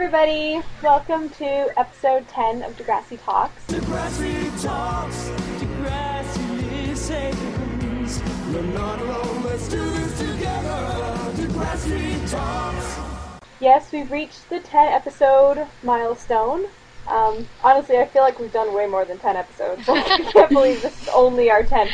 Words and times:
everybody. 0.00 0.62
Welcome 0.80 1.28
to 1.30 1.76
episode 1.76 2.28
10 2.28 2.62
of 2.62 2.76
Degrassi 2.76 3.20
Talks. 3.24 3.66
Degrassi 3.66 4.62
talks, 4.62 5.28
Degrassi 5.58 6.86
listens. 6.86 8.22
We're 8.54 8.62
not 8.62 9.00
alone, 9.00 9.42
let's 9.42 9.68
do 9.68 9.90
this 9.90 10.16
together. 10.20 11.02
Degrassi 11.34 12.30
talks. 12.30 13.40
Yes, 13.58 13.90
we've 13.90 14.08
reached 14.12 14.48
the 14.50 14.60
10 14.60 14.86
episode 14.86 15.66
milestone. 15.82 16.66
Um, 17.08 17.48
honestly, 17.64 17.98
I 17.98 18.06
feel 18.06 18.22
like 18.22 18.38
we've 18.38 18.52
done 18.52 18.72
way 18.72 18.86
more 18.86 19.04
than 19.04 19.18
10 19.18 19.34
episodes. 19.34 19.82
I 19.88 20.00
can't 20.30 20.50
believe 20.50 20.80
this 20.80 21.02
is 21.02 21.08
only 21.08 21.50
our 21.50 21.64
10th. 21.64 21.90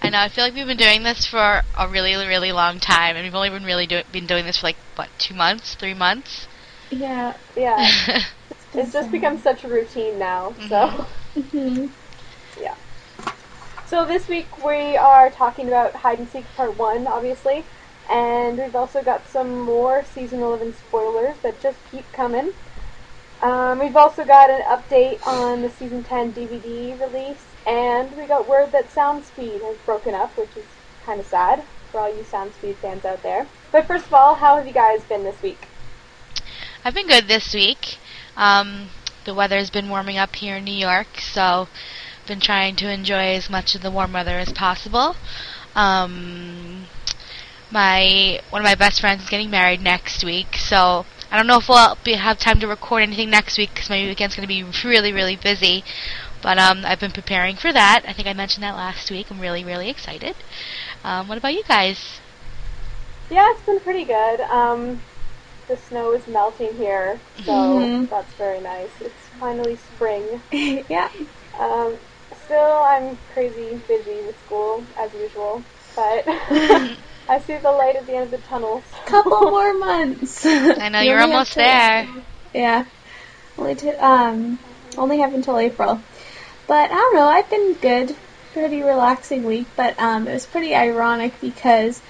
I 0.00 0.08
know. 0.08 0.20
I 0.20 0.30
feel 0.30 0.44
like 0.44 0.54
we've 0.54 0.66
been 0.66 0.78
doing 0.78 1.02
this 1.02 1.26
for 1.26 1.60
a 1.76 1.86
really, 1.86 2.14
really 2.14 2.52
long 2.52 2.80
time, 2.80 3.16
and 3.16 3.26
we've 3.26 3.34
only 3.34 3.50
been 3.50 3.64
really 3.64 3.86
do- 3.86 4.04
been 4.10 4.26
doing 4.26 4.46
this 4.46 4.60
for 4.60 4.68
like 4.68 4.76
what 4.96 5.10
two 5.18 5.34
months, 5.34 5.74
three 5.74 5.92
months. 5.92 6.46
Yeah, 6.90 7.34
yeah. 7.56 8.22
it's 8.74 8.92
just 8.92 9.10
become 9.10 9.38
such 9.38 9.64
a 9.64 9.68
routine 9.68 10.18
now. 10.18 10.54
So, 10.68 10.88
hmm 11.34 11.86
yeah. 12.60 12.74
So 13.86 14.04
this 14.06 14.28
week 14.28 14.64
we 14.64 14.96
are 14.96 15.30
talking 15.30 15.68
about 15.68 15.94
hide 15.94 16.18
and 16.18 16.28
seek 16.28 16.44
part 16.56 16.76
one, 16.76 17.06
obviously, 17.06 17.64
and 18.10 18.58
we've 18.58 18.76
also 18.76 19.02
got 19.02 19.26
some 19.28 19.60
more 19.60 20.04
season 20.04 20.40
eleven 20.40 20.74
spoilers 20.74 21.36
that 21.42 21.60
just 21.60 21.78
keep 21.90 22.10
coming. 22.12 22.52
Um, 23.42 23.78
we've 23.78 23.96
also 23.96 24.24
got 24.24 24.50
an 24.50 24.62
update 24.62 25.26
on 25.26 25.62
the 25.62 25.70
season 25.70 26.04
ten 26.04 26.32
DVD 26.32 27.00
release, 27.00 27.44
and 27.66 28.14
we 28.16 28.26
got 28.26 28.48
word 28.48 28.72
that 28.72 28.90
Soundspeed 28.90 29.62
has 29.62 29.76
broken 29.86 30.14
up, 30.14 30.36
which 30.36 30.56
is 30.56 30.64
kind 31.06 31.20
of 31.20 31.26
sad 31.26 31.62
for 31.90 32.00
all 32.00 32.08
you 32.14 32.22
Soundspeed 32.22 32.74
fans 32.76 33.04
out 33.04 33.22
there. 33.22 33.46
But 33.72 33.86
first 33.86 34.06
of 34.06 34.14
all, 34.14 34.34
how 34.34 34.56
have 34.56 34.66
you 34.66 34.72
guys 34.72 35.02
been 35.04 35.24
this 35.24 35.40
week? 35.42 35.69
I've 36.82 36.94
been 36.94 37.08
good 37.08 37.28
this 37.28 37.52
week. 37.52 37.98
Um, 38.38 38.88
the 39.26 39.34
weather's 39.34 39.68
been 39.68 39.90
warming 39.90 40.16
up 40.16 40.34
here 40.36 40.56
in 40.56 40.64
New 40.64 40.74
York, 40.74 41.20
so 41.20 41.68
I've 42.22 42.26
been 42.26 42.40
trying 42.40 42.74
to 42.76 42.90
enjoy 42.90 43.34
as 43.34 43.50
much 43.50 43.74
of 43.74 43.82
the 43.82 43.90
warm 43.90 44.14
weather 44.14 44.38
as 44.38 44.50
possible. 44.52 45.14
Um, 45.74 46.86
my 47.70 48.40
one 48.48 48.62
of 48.62 48.64
my 48.64 48.74
best 48.74 48.98
friends 48.98 49.22
is 49.22 49.28
getting 49.28 49.50
married 49.50 49.82
next 49.82 50.24
week, 50.24 50.56
so 50.56 51.04
I 51.30 51.36
don't 51.36 51.46
know 51.46 51.58
if 51.58 51.68
we'll 51.68 51.98
be, 52.02 52.14
have 52.14 52.38
time 52.38 52.60
to 52.60 52.66
record 52.66 53.02
anything 53.02 53.28
next 53.28 53.58
week 53.58 53.74
because 53.74 53.90
my 53.90 54.02
weekend's 54.02 54.34
going 54.34 54.48
to 54.48 54.52
be 54.52 54.64
really, 54.82 55.12
really 55.12 55.36
busy. 55.36 55.84
But 56.42 56.56
um, 56.56 56.86
I've 56.86 56.98
been 56.98 57.12
preparing 57.12 57.56
for 57.56 57.74
that. 57.74 58.04
I 58.08 58.14
think 58.14 58.26
I 58.26 58.32
mentioned 58.32 58.62
that 58.62 58.74
last 58.74 59.10
week. 59.10 59.30
I'm 59.30 59.38
really, 59.38 59.62
really 59.62 59.90
excited. 59.90 60.34
Um, 61.04 61.28
what 61.28 61.36
about 61.36 61.52
you 61.52 61.62
guys? 61.68 62.20
Yeah, 63.28 63.52
it's 63.52 63.66
been 63.66 63.80
pretty 63.80 64.04
good. 64.04 64.40
Um, 64.40 65.02
the 65.70 65.76
snow 65.76 66.12
is 66.12 66.26
melting 66.26 66.74
here, 66.76 67.18
so 67.46 67.52
Mhm. 67.52 68.08
that's 68.10 68.32
very 68.34 68.60
nice. 68.60 68.90
It's 69.00 69.14
finally 69.38 69.76
spring. 69.94 70.42
yeah. 70.88 71.08
Um, 71.58 71.96
still, 72.44 72.82
I'm 72.84 73.16
crazy 73.32 73.80
busy 73.86 74.16
with 74.26 74.36
school 74.46 74.82
as 74.98 75.12
usual, 75.14 75.62
but 75.94 76.24
I 77.28 77.38
see 77.46 77.56
the 77.58 77.70
light 77.70 77.94
at 77.94 78.06
the 78.06 78.14
end 78.14 78.24
of 78.24 78.30
the 78.32 78.38
tunnel. 78.48 78.82
so- 78.90 79.10
Couple 79.10 79.40
more 79.50 79.72
months. 79.74 80.44
I 80.44 80.88
know 80.88 81.00
You 81.02 81.10
you're 81.10 81.20
only 81.20 81.30
have 81.30 81.30
almost 81.30 81.52
to- 81.52 81.58
there. 81.60 82.08
Yeah. 82.52 82.84
Only 83.56 83.74
to, 83.76 84.04
um 84.04 84.58
only 84.98 85.18
have 85.18 85.32
until 85.34 85.56
April. 85.58 86.00
But 86.66 86.90
I 86.90 86.94
don't 86.94 87.14
know, 87.14 87.28
I've 87.28 87.48
been 87.48 87.74
good. 87.74 88.16
Pretty 88.52 88.82
relaxing 88.82 89.44
week, 89.44 89.66
but 89.76 89.96
um 90.00 90.26
it 90.26 90.32
was 90.32 90.46
pretty 90.46 90.74
ironic 90.74 91.40
because 91.40 92.00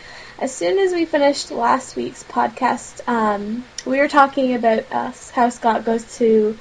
as 0.41 0.55
soon 0.55 0.79
as 0.79 0.93
we 0.93 1.05
finished 1.05 1.51
last 1.51 1.97
week's 1.97 2.25
podcast, 2.25 3.07
um 3.07 3.65
we 3.85 3.99
were 3.99 4.09
talking 4.09 4.55
about 4.55 4.91
us 4.91 5.31
how 5.31 5.51
Scott 5.51 5.85
goes 5.85 6.17
to 6.19 6.59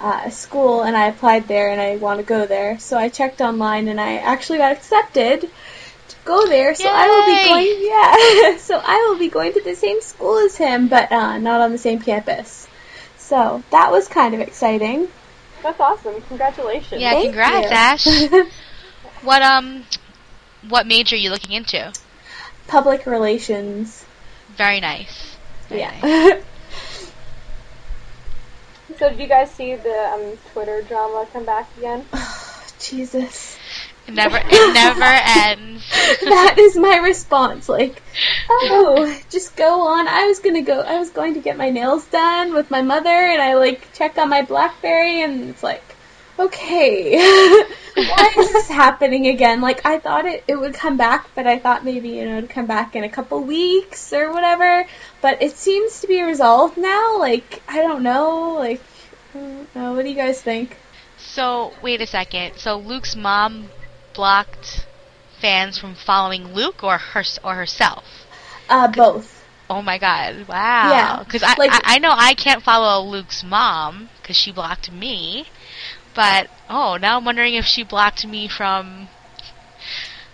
uh, 0.00 0.22
a 0.24 0.30
school 0.30 0.82
and 0.82 0.96
I 0.96 1.06
applied 1.08 1.48
there 1.48 1.70
and 1.70 1.80
I 1.80 1.96
want 1.96 2.20
to 2.20 2.24
go 2.24 2.46
there. 2.46 2.78
So 2.78 2.96
I 2.96 3.08
checked 3.08 3.40
online 3.40 3.88
and 3.88 4.00
I 4.00 4.16
actually 4.16 4.58
got 4.58 4.72
accepted 4.72 5.42
to 5.42 6.16
go 6.24 6.46
there. 6.46 6.74
So 6.74 6.88
I 6.88 7.08
will 7.08 7.26
be 7.26 7.48
going 7.48 7.78
yeah. 8.52 8.56
so 8.58 8.80
I 8.82 9.06
will 9.08 9.18
be 9.18 9.28
going 9.28 9.52
to 9.52 9.62
the 9.62 9.74
same 9.74 10.00
school 10.00 10.38
as 10.38 10.56
him, 10.56 10.88
but 10.88 11.12
uh, 11.12 11.38
not 11.38 11.60
on 11.60 11.72
the 11.72 11.78
same 11.78 12.00
campus. 12.00 12.66
So 13.16 13.62
that 13.70 13.90
was 13.90 14.08
kind 14.08 14.34
of 14.34 14.40
exciting. 14.40 15.08
That's 15.62 15.80
awesome. 15.80 16.20
Congratulations. 16.22 17.00
Yeah, 17.00 17.12
Thank 17.12 17.26
congrats, 17.26 18.06
you. 18.06 18.36
Ash. 18.36 18.42
What 19.22 19.42
um, 19.42 19.84
what 20.68 20.86
major 20.86 21.16
are 21.16 21.18
you 21.18 21.30
looking 21.30 21.52
into? 21.52 21.92
Public 22.68 23.06
relations. 23.06 24.04
Very 24.56 24.80
nice. 24.80 25.36
Very 25.68 25.82
nice. 25.82 26.02
Yeah. 26.02 26.40
So, 28.98 29.10
did 29.10 29.20
you 29.20 29.28
guys 29.28 29.52
see 29.52 29.76
the 29.76 30.10
um, 30.12 30.38
Twitter 30.52 30.82
drama 30.82 31.24
come 31.32 31.44
back 31.44 31.68
again? 31.76 32.04
Oh, 32.12 32.66
Jesus. 32.80 33.56
It 34.08 34.14
never, 34.14 34.38
it 34.42 34.74
never 34.74 35.04
ends. 35.04 35.84
that 36.22 36.56
is 36.58 36.76
my 36.76 36.96
response. 36.96 37.68
Like, 37.68 38.02
oh, 38.50 39.16
just 39.30 39.54
go 39.54 39.82
on. 39.88 40.08
I 40.08 40.26
was 40.26 40.40
gonna 40.40 40.62
go. 40.62 40.80
I 40.80 40.98
was 40.98 41.10
going 41.10 41.34
to 41.34 41.40
get 41.40 41.56
my 41.56 41.70
nails 41.70 42.06
done 42.06 42.54
with 42.54 42.72
my 42.72 42.82
mother, 42.82 43.08
and 43.08 43.40
I 43.40 43.54
like 43.54 43.92
check 43.92 44.18
on 44.18 44.30
my 44.30 44.42
BlackBerry, 44.42 45.22
and 45.22 45.50
it's 45.50 45.62
like, 45.62 45.84
okay, 46.38 47.16
why 47.94 48.34
is 48.38 48.52
this 48.52 48.68
happening 48.68 49.26
again? 49.26 49.60
Like, 49.60 49.84
I 49.84 49.98
thought 49.98 50.24
it 50.24 50.44
it 50.46 50.56
would 50.56 50.74
come 50.74 50.96
back, 50.96 51.28
but 51.34 51.46
I 51.46 51.58
thought 51.58 51.84
maybe 51.84 52.10
you 52.10 52.24
know 52.24 52.38
it'd 52.38 52.50
come 52.50 52.66
back 52.66 52.96
in 52.96 53.04
a 53.04 53.08
couple 53.08 53.42
weeks 53.42 54.12
or 54.12 54.32
whatever. 54.32 54.86
But 55.20 55.42
it 55.42 55.56
seems 55.56 56.00
to 56.00 56.06
be 56.06 56.22
resolved 56.22 56.76
now. 56.76 57.18
Like, 57.18 57.62
I 57.68 57.82
don't 57.82 58.02
know. 58.02 58.54
Like, 58.58 58.80
I 59.34 59.38
don't 59.38 59.74
know. 59.74 59.92
What 59.94 60.02
do 60.04 60.08
you 60.08 60.16
guys 60.16 60.40
think? 60.40 60.76
So 61.16 61.72
wait 61.82 62.00
a 62.00 62.06
second. 62.06 62.56
So 62.58 62.78
Luke's 62.78 63.16
mom 63.16 63.68
blocked 64.14 64.86
fans 65.40 65.78
from 65.78 65.94
following 65.94 66.54
Luke 66.54 66.82
or 66.82 66.98
her 66.98 67.24
or 67.44 67.54
herself. 67.54 68.04
Uh, 68.68 68.88
both. 68.88 69.34
Oh 69.70 69.82
my 69.82 69.98
god! 69.98 70.48
Wow. 70.48 70.90
Yeah, 70.90 71.22
Because 71.22 71.42
I, 71.42 71.54
like- 71.58 71.70
I 71.72 71.96
I 71.96 71.98
know 71.98 72.12
I 72.16 72.34
can't 72.34 72.62
follow 72.62 73.04
Luke's 73.06 73.44
mom 73.44 74.08
because 74.20 74.36
she 74.36 74.50
blocked 74.50 74.90
me. 74.90 75.46
But 76.14 76.48
oh, 76.68 76.96
now 76.96 77.16
I'm 77.18 77.24
wondering 77.24 77.54
if 77.54 77.64
she 77.64 77.82
blocked 77.82 78.26
me 78.26 78.48
from 78.48 79.08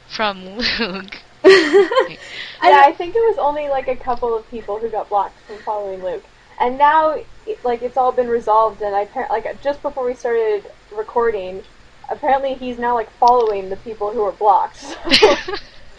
from 0.09 0.57
Luke. 0.57 1.19
I 1.45 2.19
yeah, 2.63 2.83
I 2.87 2.95
think 2.97 3.15
it 3.15 3.19
was 3.19 3.37
only 3.39 3.69
like 3.69 3.89
a 3.89 3.97
couple 3.97 4.35
of 4.35 4.49
people 4.51 4.79
who 4.79 4.89
got 4.89 5.09
blocked 5.09 5.39
from 5.41 5.59
following 5.59 6.03
Luke, 6.03 6.25
and 6.59 6.79
now 6.79 7.19
it, 7.47 7.65
like 7.65 7.83
it's 7.83 7.97
all 7.97 8.13
been 8.13 8.29
resolved. 8.29 8.81
And 8.81 8.95
I 8.95 9.05
par- 9.05 9.27
like 9.31 9.61
just 9.63 9.83
before 9.83 10.05
we 10.07 10.15
started 10.15 10.65
recording, 10.97 11.63
apparently 12.09 12.55
he's 12.55 12.79
now 12.79 12.95
like 12.95 13.11
following 13.19 13.69
the 13.69 13.77
people 13.77 14.11
who 14.11 14.23
were 14.23 14.33
blocked. 14.33 14.77
So 14.79 14.97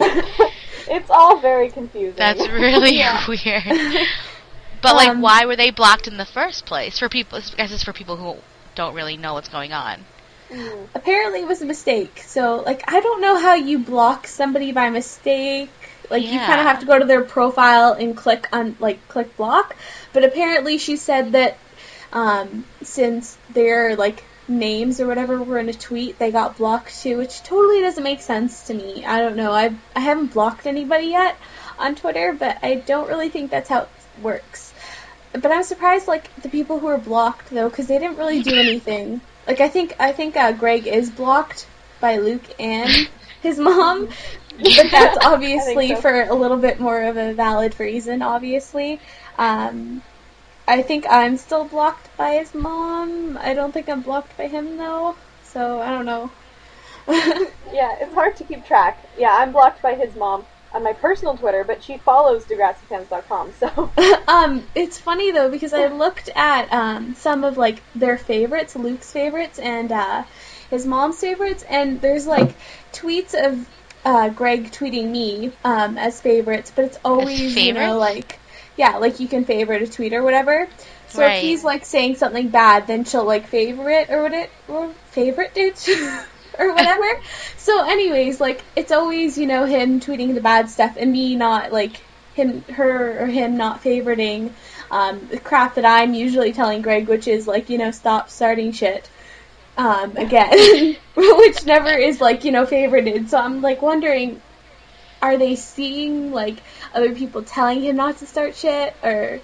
it's 0.88 1.10
all 1.10 1.38
very 1.38 1.70
confusing. 1.70 2.16
That's 2.16 2.46
really 2.48 3.00
weird. 3.28 4.06
But 4.82 4.94
like, 4.94 5.08
Um, 5.10 5.22
why 5.22 5.46
were 5.46 5.56
they 5.56 5.70
blocked 5.70 6.06
in 6.06 6.16
the 6.16 6.26
first 6.26 6.66
place? 6.66 6.98
For 6.98 7.08
people, 7.08 7.38
I 7.38 7.56
guess 7.56 7.72
it's 7.72 7.82
for 7.82 7.92
people 7.92 8.16
who 8.16 8.36
don't 8.76 8.94
really 8.94 9.16
know 9.16 9.34
what's 9.34 9.48
going 9.48 9.72
on. 9.72 10.04
Mm. 10.50 10.86
apparently 10.94 11.40
it 11.40 11.48
was 11.48 11.60
a 11.60 11.66
mistake. 11.66 12.22
So, 12.24 12.62
like, 12.64 12.84
I 12.86 13.00
don't 13.00 13.20
know 13.20 13.36
how 13.36 13.54
you 13.54 13.80
block 13.80 14.28
somebody 14.28 14.70
by 14.70 14.90
mistake. 14.90 15.70
Like, 16.08 16.22
you 16.22 16.38
kind 16.38 16.60
of 16.60 16.66
have 16.66 16.80
to 16.80 16.86
go 16.86 16.96
to 16.96 17.04
their 17.04 17.22
profile 17.22 17.94
and 17.94 18.16
click 18.16 18.48
on, 18.52 18.76
like, 18.78 19.08
click 19.08 19.36
block. 19.36 19.74
But 20.12 20.22
apparently 20.22 20.78
she 20.78 20.96
said 20.96 21.32
that, 21.32 21.58
um, 22.12 22.64
since 22.82 23.36
their, 23.52 23.96
like, 23.96 24.22
names 24.48 25.00
or 25.00 25.08
whatever 25.08 25.42
were 25.42 25.58
in 25.58 25.68
a 25.68 25.74
tweet, 25.74 26.18
they 26.20 26.30
got 26.30 26.56
blocked 26.56 27.02
too, 27.02 27.18
which 27.18 27.42
totally 27.42 27.80
doesn't 27.80 28.04
make 28.04 28.20
sense 28.20 28.68
to 28.68 28.74
me. 28.74 29.04
I 29.04 29.18
don't 29.18 29.36
know. 29.36 29.50
I 29.50 29.74
I 29.94 30.00
haven't 30.00 30.32
blocked 30.32 30.66
anybody 30.66 31.08
yet 31.08 31.36
on 31.78 31.96
Twitter, 31.96 32.32
but 32.32 32.58
I 32.62 32.76
don't 32.76 33.08
really 33.08 33.28
think 33.28 33.50
that's 33.50 33.68
how 33.68 33.82
it 33.82 33.88
works. 34.22 34.72
But 35.40 35.52
I'm 35.52 35.62
surprised, 35.62 36.08
like 36.08 36.34
the 36.42 36.48
people 36.48 36.78
who 36.78 36.86
are 36.86 36.98
blocked 36.98 37.50
though, 37.50 37.68
because 37.68 37.86
they 37.86 37.98
didn't 37.98 38.16
really 38.16 38.42
do 38.42 38.54
anything. 38.54 39.20
Like 39.46 39.60
I 39.60 39.68
think 39.68 39.94
I 39.98 40.12
think 40.12 40.36
uh, 40.36 40.52
Greg 40.52 40.86
is 40.86 41.10
blocked 41.10 41.66
by 42.00 42.18
Luke 42.18 42.44
and 42.58 42.90
his 43.42 43.58
mom, 43.58 44.08
but 44.58 44.90
that's 44.90 45.18
obviously 45.24 45.88
so. 45.88 46.00
for 46.00 46.22
a 46.22 46.34
little 46.34 46.56
bit 46.56 46.80
more 46.80 47.02
of 47.02 47.16
a 47.16 47.32
valid 47.34 47.78
reason. 47.78 48.22
Obviously, 48.22 49.00
um, 49.38 50.02
I 50.66 50.82
think 50.82 51.06
I'm 51.08 51.36
still 51.36 51.64
blocked 51.64 52.16
by 52.16 52.34
his 52.34 52.54
mom. 52.54 53.38
I 53.40 53.54
don't 53.54 53.72
think 53.72 53.88
I'm 53.88 54.02
blocked 54.02 54.36
by 54.36 54.48
him 54.48 54.76
though. 54.76 55.16
So 55.44 55.80
I 55.80 55.90
don't 55.90 56.06
know. 56.06 56.30
Yeah, 57.72 57.94
it's 58.00 58.14
hard 58.14 58.36
to 58.36 58.44
keep 58.44 58.64
track. 58.64 59.04
Yeah, 59.18 59.36
I'm 59.36 59.52
blocked 59.52 59.82
by 59.82 59.94
his 59.94 60.14
mom 60.16 60.46
on 60.76 60.84
my 60.84 60.92
personal 60.92 61.36
Twitter, 61.36 61.64
but 61.66 61.82
she 61.82 61.96
follows 61.98 62.44
DegrassiFans.com, 62.44 63.52
so 63.58 63.90
um, 64.28 64.62
it's 64.74 64.98
funny 64.98 65.32
though 65.32 65.50
because 65.50 65.72
I 65.72 65.86
looked 65.86 66.28
at 66.36 66.72
um, 66.72 67.14
some 67.14 67.44
of 67.44 67.56
like 67.56 67.82
their 67.94 68.18
favorites, 68.18 68.76
Luke's 68.76 69.10
favorites, 69.10 69.58
and 69.58 69.90
uh, 69.90 70.22
his 70.70 70.86
mom's 70.86 71.18
favorites, 71.18 71.64
and 71.68 72.00
there's 72.00 72.26
like 72.26 72.54
tweets 72.92 73.34
of 73.34 73.66
uh, 74.04 74.28
Greg 74.28 74.70
tweeting 74.70 75.10
me 75.10 75.50
um, 75.64 75.96
as 75.96 76.20
favorites, 76.20 76.70
but 76.76 76.84
it's 76.84 76.98
always 77.04 77.56
you 77.56 77.72
know 77.72 77.98
like 77.98 78.38
yeah, 78.76 78.98
like 78.98 79.18
you 79.18 79.28
can 79.28 79.44
favorite 79.46 79.82
a 79.82 79.86
tweet 79.90 80.12
or 80.12 80.22
whatever. 80.22 80.68
So 81.08 81.22
Right. 81.22 81.36
if 81.36 81.40
he's 81.40 81.64
like 81.64 81.86
saying 81.86 82.16
something 82.16 82.50
bad, 82.50 82.86
then 82.86 83.04
she'll 83.04 83.24
like 83.24 83.46
favorite 83.46 84.10
or 84.10 84.22
what 84.24 84.34
it 84.34 84.50
or 84.68 84.92
favorite 85.12 85.52
it 85.56 85.88
or 86.58 86.72
whatever. 86.72 87.20
so 87.56 87.84
anyways, 87.84 88.40
like 88.40 88.62
it's 88.74 88.92
always, 88.92 89.38
you 89.38 89.46
know, 89.46 89.64
him 89.64 90.00
tweeting 90.00 90.34
the 90.34 90.40
bad 90.40 90.68
stuff 90.70 90.96
and 90.98 91.12
me 91.12 91.36
not 91.36 91.72
like 91.72 92.00
him 92.34 92.62
her 92.62 93.24
or 93.24 93.26
him 93.26 93.56
not 93.56 93.82
favoriting 93.82 94.50
um 94.90 95.26
the 95.28 95.40
crap 95.40 95.76
that 95.76 95.84
I'm 95.84 96.14
usually 96.14 96.52
telling 96.52 96.82
Greg, 96.82 97.08
which 97.08 97.28
is 97.28 97.46
like, 97.46 97.70
you 97.70 97.78
know, 97.78 97.90
stop 97.90 98.30
starting 98.30 98.72
shit. 98.72 99.08
Um, 99.78 100.16
again. 100.16 100.96
which 101.14 101.66
never 101.66 101.90
is 101.90 102.18
like, 102.18 102.44
you 102.44 102.52
know, 102.52 102.64
favorited. 102.64 103.28
So 103.28 103.38
I'm 103.38 103.60
like 103.60 103.82
wondering 103.82 104.40
are 105.22 105.36
they 105.38 105.56
seeing 105.56 106.32
like 106.32 106.56
other 106.94 107.14
people 107.14 107.42
telling 107.42 107.82
him 107.82 107.96
not 107.96 108.18
to 108.18 108.26
start 108.26 108.54
shit 108.54 108.94
or 109.02 109.40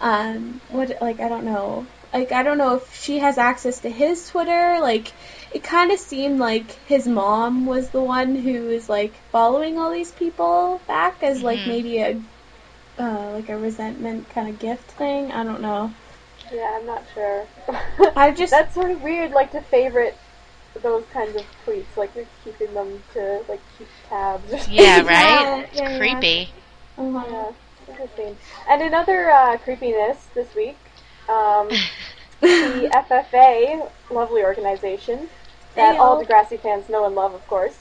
um 0.00 0.60
what 0.68 0.96
like 1.00 1.20
I 1.20 1.28
don't 1.28 1.44
know. 1.44 1.86
Like 2.16 2.32
I 2.32 2.42
don't 2.42 2.56
know 2.58 2.76
if 2.76 2.94
she 2.94 3.18
has 3.18 3.36
access 3.36 3.80
to 3.80 3.90
his 3.90 4.28
Twitter. 4.28 4.78
Like 4.80 5.12
it 5.52 5.62
kind 5.62 5.92
of 5.92 5.98
seemed 5.98 6.38
like 6.38 6.70
his 6.86 7.06
mom 7.06 7.66
was 7.66 7.90
the 7.90 8.00
one 8.00 8.34
who 8.34 8.70
is 8.70 8.88
like 8.88 9.12
following 9.30 9.78
all 9.78 9.90
these 9.90 10.12
people 10.12 10.80
back 10.86 11.22
as 11.22 11.42
like 11.42 11.60
Mhm. 11.60 11.66
maybe 11.66 11.98
a 11.98 12.20
uh, 12.98 13.30
like 13.32 13.48
a 13.50 13.58
resentment 13.58 14.28
kind 14.30 14.48
of 14.48 14.58
gift 14.58 14.90
thing. 14.92 15.30
I 15.30 15.44
don't 15.44 15.60
know. 15.60 15.92
Yeah, 16.52 16.78
I'm 16.78 16.86
not 16.86 17.02
sure. 17.12 17.46
I 18.16 18.30
just 18.30 18.50
That's 18.50 18.72
sort 18.74 18.90
of 18.90 19.02
weird, 19.02 19.32
like 19.32 19.52
to 19.52 19.60
favorite 19.60 20.16
those 20.82 21.04
kinds 21.12 21.36
of 21.36 21.44
tweets, 21.66 21.96
like 21.96 22.14
you're 22.14 22.26
keeping 22.44 22.72
them 22.74 23.02
to 23.14 23.42
like 23.48 23.60
keep 23.76 23.88
tabs. 24.08 24.52
Or 24.52 24.58
something. 24.58 24.74
Yeah, 24.74 24.98
right? 25.02 25.06
Yeah, 25.08 25.60
it's 25.60 25.76
yeah, 25.76 25.88
yeah. 25.90 25.98
creepy. 25.98 26.50
uh 26.98 27.24
Yeah, 27.30 27.52
interesting. 27.88 28.36
And 28.70 28.82
another 28.82 29.30
uh, 29.30 29.56
creepiness 29.58 30.16
this 30.34 30.54
week, 30.54 30.78
um, 31.28 31.68
the 32.40 32.90
FFA, 32.92 33.90
lovely 34.10 34.42
organization 34.42 35.28
that 35.74 35.98
all 35.98 36.22
Heyo. 36.22 36.26
Degrassi 36.26 36.60
fans 36.60 36.88
know 36.88 37.06
and 37.06 37.14
love, 37.14 37.34
of 37.34 37.46
course. 37.46 37.78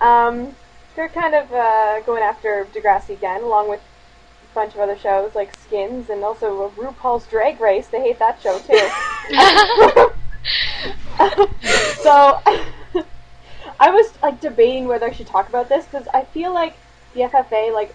Um, 0.00 0.54
they're 0.94 1.08
kind 1.08 1.34
of 1.34 1.52
uh, 1.52 2.00
going 2.00 2.22
after 2.22 2.66
Degrassi 2.74 3.10
again, 3.10 3.42
along 3.42 3.68
with 3.68 3.80
a 3.80 4.54
bunch 4.54 4.74
of 4.74 4.80
other 4.80 4.98
shows 4.98 5.34
like 5.34 5.56
Skins 5.56 6.10
and 6.10 6.22
also 6.22 6.70
RuPaul's 6.76 7.26
Drag 7.26 7.60
Race. 7.60 7.88
They 7.88 8.00
hate 8.00 8.18
that 8.18 8.40
show 8.42 8.58
too. 8.58 8.74
so 12.02 12.40
I 13.80 13.90
was 13.90 14.12
like 14.22 14.40
debating 14.40 14.86
whether 14.86 15.06
I 15.06 15.12
should 15.12 15.26
talk 15.26 15.48
about 15.48 15.68
this 15.68 15.84
because 15.84 16.08
I 16.12 16.24
feel 16.24 16.52
like 16.52 16.76
the 17.14 17.22
FFA, 17.22 17.72
like, 17.72 17.94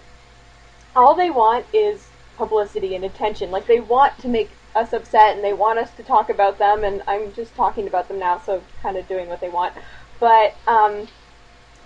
all 0.96 1.14
they 1.14 1.30
want 1.30 1.66
is 1.72 2.06
publicity 2.36 2.94
and 2.94 3.04
attention. 3.04 3.50
Like, 3.50 3.66
they 3.66 3.80
want 3.80 4.18
to 4.18 4.28
make 4.28 4.50
us 4.74 4.92
upset 4.92 5.36
and 5.36 5.44
they 5.44 5.52
want 5.52 5.78
us 5.78 5.90
to 5.94 6.02
talk 6.02 6.30
about 6.30 6.58
them, 6.58 6.84
and 6.84 7.02
I'm 7.06 7.32
just 7.32 7.54
talking 7.54 7.86
about 7.86 8.08
them 8.08 8.18
now, 8.18 8.38
so 8.38 8.62
kind 8.82 8.96
of 8.96 9.06
doing 9.08 9.28
what 9.28 9.40
they 9.40 9.48
want. 9.48 9.74
But 10.20 10.54
um, 10.66 11.08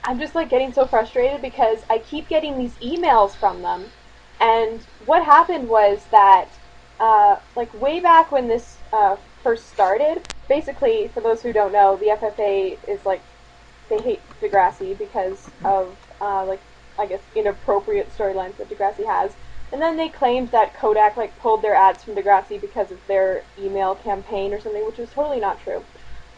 I'm 0.04 0.18
just 0.18 0.34
like 0.34 0.48
getting 0.48 0.72
so 0.72 0.86
frustrated 0.86 1.42
because 1.42 1.78
I 1.90 1.98
keep 1.98 2.28
getting 2.28 2.58
these 2.58 2.74
emails 2.76 3.34
from 3.34 3.62
them, 3.62 3.86
and 4.40 4.80
what 5.06 5.24
happened 5.24 5.68
was 5.68 6.04
that, 6.10 6.48
uh, 7.00 7.36
like, 7.56 7.72
way 7.80 8.00
back 8.00 8.30
when 8.30 8.48
this 8.48 8.78
uh, 8.92 9.16
first 9.42 9.68
started, 9.70 10.22
basically, 10.48 11.08
for 11.08 11.20
those 11.20 11.42
who 11.42 11.52
don't 11.52 11.72
know, 11.72 11.96
the 11.96 12.06
FFA 12.06 12.78
is 12.88 13.04
like 13.04 13.22
they 13.88 13.98
hate 13.98 14.20
Degrassi 14.40 14.96
because 14.98 15.50
of 15.64 15.96
uh, 16.20 16.44
like 16.44 16.60
I 16.98 17.06
guess 17.06 17.20
inappropriate 17.34 18.10
storylines 18.16 18.56
that 18.58 18.68
Degrassi 18.68 19.06
has. 19.06 19.32
And 19.72 19.82
then 19.82 19.96
they 19.96 20.08
claimed 20.08 20.50
that 20.50 20.74
Kodak 20.74 21.16
like 21.16 21.38
pulled 21.40 21.62
their 21.62 21.74
ads 21.74 22.02
from 22.02 22.14
Degrassi 22.14 22.60
because 22.60 22.90
of 22.90 23.06
their 23.06 23.42
email 23.58 23.94
campaign 23.94 24.54
or 24.54 24.60
something, 24.60 24.84
which 24.86 24.98
was 24.98 25.10
totally 25.10 25.40
not 25.40 25.60
true. 25.60 25.84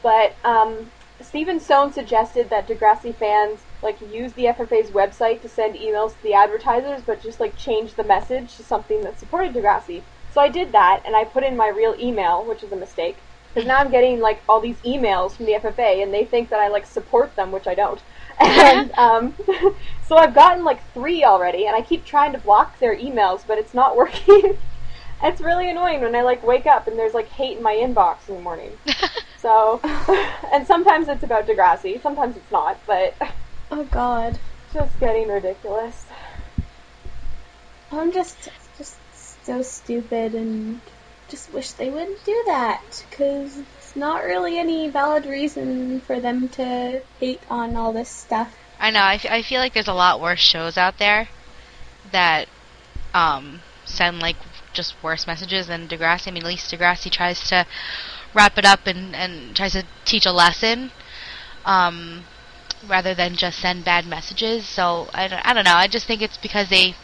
But 0.02 0.34
um, 0.44 0.90
Stephen 1.20 1.60
Stohn 1.60 1.92
suggested 1.92 2.50
that 2.50 2.66
Degrassi 2.66 3.14
fans 3.14 3.60
like 3.82 4.00
use 4.12 4.32
the 4.32 4.46
FFA's 4.46 4.90
website 4.90 5.42
to 5.42 5.48
send 5.48 5.74
emails 5.74 6.16
to 6.16 6.22
the 6.22 6.34
advertisers, 6.34 7.02
but 7.02 7.22
just 7.22 7.40
like 7.40 7.56
change 7.56 7.94
the 7.94 8.04
message 8.04 8.56
to 8.56 8.62
something 8.62 9.02
that 9.04 9.18
supported 9.18 9.54
Degrassi. 9.54 10.02
So 10.32 10.40
I 10.40 10.48
did 10.48 10.72
that, 10.72 11.02
and 11.04 11.16
I 11.16 11.24
put 11.24 11.44
in 11.44 11.56
my 11.56 11.68
real 11.68 11.94
email, 11.98 12.44
which 12.44 12.62
is 12.62 12.72
a 12.72 12.76
mistake. 12.76 13.16
Because 13.52 13.66
now 13.66 13.78
I'm 13.78 13.90
getting 13.90 14.20
like 14.20 14.40
all 14.48 14.60
these 14.60 14.78
emails 14.78 15.32
from 15.32 15.46
the 15.46 15.54
FFA, 15.54 16.02
and 16.02 16.14
they 16.14 16.24
think 16.24 16.50
that 16.50 16.60
I 16.60 16.68
like 16.68 16.86
support 16.86 17.34
them, 17.36 17.52
which 17.52 17.66
I 17.66 17.74
don't. 17.74 18.00
And 18.40 18.90
um, 18.92 19.34
so 20.06 20.16
I've 20.16 20.34
gotten 20.34 20.64
like 20.64 20.80
three 20.92 21.24
already, 21.24 21.66
and 21.66 21.76
I 21.76 21.82
keep 21.82 22.04
trying 22.04 22.32
to 22.32 22.38
block 22.38 22.78
their 22.78 22.96
emails, 22.96 23.42
but 23.46 23.58
it's 23.58 23.74
not 23.74 23.96
working. 23.96 24.56
it's 25.22 25.40
really 25.40 25.70
annoying 25.70 26.00
when 26.00 26.14
I 26.16 26.22
like 26.22 26.42
wake 26.42 26.66
up 26.66 26.86
and 26.88 26.98
there's 26.98 27.14
like 27.14 27.28
hate 27.28 27.58
in 27.58 27.62
my 27.62 27.74
inbox 27.74 28.28
in 28.28 28.36
the 28.36 28.40
morning. 28.40 28.72
So, 29.40 29.80
and 30.52 30.66
sometimes 30.66 31.08
it's 31.08 31.22
about 31.22 31.46
Degrassi, 31.46 32.02
sometimes 32.02 32.36
it's 32.36 32.52
not, 32.52 32.78
but 32.86 33.14
oh 33.70 33.84
god. 33.84 34.38
just 34.74 35.00
getting 35.00 35.28
ridiculous. 35.28 36.04
I'm 37.90 38.12
just 38.12 38.50
just 38.76 38.98
so 39.44 39.62
stupid 39.62 40.34
and 40.34 40.82
just 41.28 41.52
wish 41.54 41.72
they 41.72 41.88
wouldn't 41.88 42.22
do 42.24 42.42
that 42.46 42.82
because 43.08 43.62
not 43.96 44.24
really 44.24 44.58
any 44.58 44.88
valid 44.88 45.26
reason 45.26 46.00
for 46.00 46.20
them 46.20 46.48
to 46.50 47.02
hate 47.18 47.40
on 47.48 47.76
all 47.76 47.92
this 47.92 48.08
stuff. 48.08 48.54
I 48.78 48.90
know. 48.90 49.00
I, 49.00 49.14
f- 49.14 49.26
I 49.26 49.42
feel 49.42 49.60
like 49.60 49.74
there's 49.74 49.88
a 49.88 49.94
lot 49.94 50.20
worse 50.20 50.40
shows 50.40 50.78
out 50.78 50.98
there 50.98 51.28
that 52.12 52.48
um, 53.12 53.60
send 53.84 54.20
like 54.20 54.36
just 54.72 54.94
worse 55.02 55.26
messages 55.26 55.66
than 55.66 55.88
Degrassi. 55.88 56.28
I 56.28 56.30
mean, 56.30 56.42
at 56.42 56.48
least 56.48 56.72
Degrassi 56.72 57.10
tries 57.10 57.48
to 57.48 57.66
wrap 58.34 58.56
it 58.58 58.64
up 58.64 58.86
and, 58.86 59.14
and 59.14 59.54
tries 59.54 59.72
to 59.72 59.84
teach 60.04 60.24
a 60.26 60.32
lesson 60.32 60.92
um, 61.64 62.24
rather 62.86 63.14
than 63.14 63.34
just 63.34 63.58
send 63.58 63.84
bad 63.84 64.06
messages. 64.06 64.66
So 64.66 65.08
I 65.12 65.28
don't, 65.28 65.46
I 65.46 65.52
don't 65.52 65.64
know. 65.64 65.74
I 65.74 65.88
just 65.88 66.06
think 66.06 66.22
it's 66.22 66.38
because 66.38 66.68
they 66.68 66.94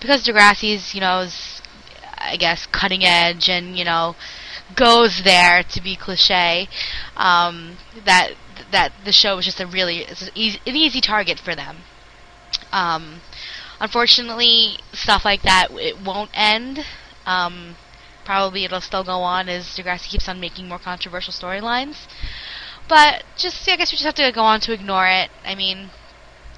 because 0.00 0.26
Degrassi's 0.26 0.94
you 0.94 1.00
know 1.00 1.20
is 1.20 1.62
I 2.18 2.36
guess 2.36 2.66
cutting 2.66 3.04
edge 3.04 3.48
and 3.48 3.78
you 3.78 3.84
know 3.84 4.16
goes 4.74 5.22
there 5.24 5.62
to 5.62 5.82
be 5.82 5.96
cliche 5.96 6.68
um, 7.16 7.76
that 8.04 8.32
that 8.70 8.92
the 9.04 9.12
show 9.12 9.36
was 9.36 9.44
just 9.44 9.60
a 9.60 9.66
really 9.66 10.04
an 10.04 10.16
easy, 10.34 10.60
an 10.66 10.76
easy 10.76 11.00
target 11.00 11.38
for 11.38 11.54
them. 11.54 11.78
Um, 12.72 13.20
unfortunately, 13.80 14.78
stuff 14.92 15.24
like 15.24 15.42
that 15.42 15.68
it 15.72 16.00
won't 16.00 16.30
end. 16.34 16.84
Um, 17.26 17.76
probably 18.24 18.64
it'll 18.64 18.80
still 18.80 19.04
go 19.04 19.20
on 19.20 19.48
as 19.48 19.64
Degrassi 19.76 20.08
keeps 20.08 20.28
on 20.28 20.40
making 20.40 20.68
more 20.68 20.78
controversial 20.78 21.32
storylines. 21.32 22.06
But 22.88 23.24
just 23.36 23.68
I 23.68 23.76
guess 23.76 23.92
we 23.92 23.96
just 23.96 24.04
have 24.04 24.14
to 24.14 24.32
go 24.32 24.42
on 24.42 24.60
to 24.60 24.72
ignore 24.72 25.06
it. 25.06 25.30
I 25.44 25.54
mean, 25.54 25.90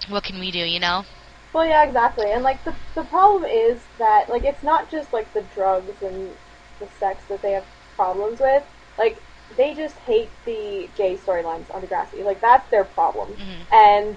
what 0.08 0.24
can 0.24 0.38
we 0.38 0.50
do, 0.50 0.60
you 0.60 0.80
know? 0.80 1.04
Well, 1.52 1.66
yeah, 1.66 1.84
exactly. 1.84 2.30
And 2.30 2.42
like 2.42 2.62
the 2.64 2.74
the 2.94 3.04
problem 3.04 3.44
is 3.44 3.80
that 3.98 4.28
like 4.28 4.44
it's 4.44 4.62
not 4.62 4.90
just 4.90 5.12
like 5.12 5.32
the 5.32 5.44
drugs 5.54 6.02
and 6.02 6.30
the 6.78 6.88
sex 6.98 7.22
that 7.28 7.42
they 7.42 7.52
have 7.52 7.66
problems 8.00 8.40
with. 8.40 8.64
Like 8.96 9.16
they 9.58 9.74
just 9.74 9.96
hate 10.10 10.30
the 10.46 10.88
gay 10.96 11.16
storylines 11.24 11.68
on 11.74 11.82
Degrassi. 11.82 12.24
Like 12.24 12.40
that's 12.40 12.68
their 12.70 12.84
problem, 12.84 13.28
Mhm. 13.34 13.60
and 13.88 14.16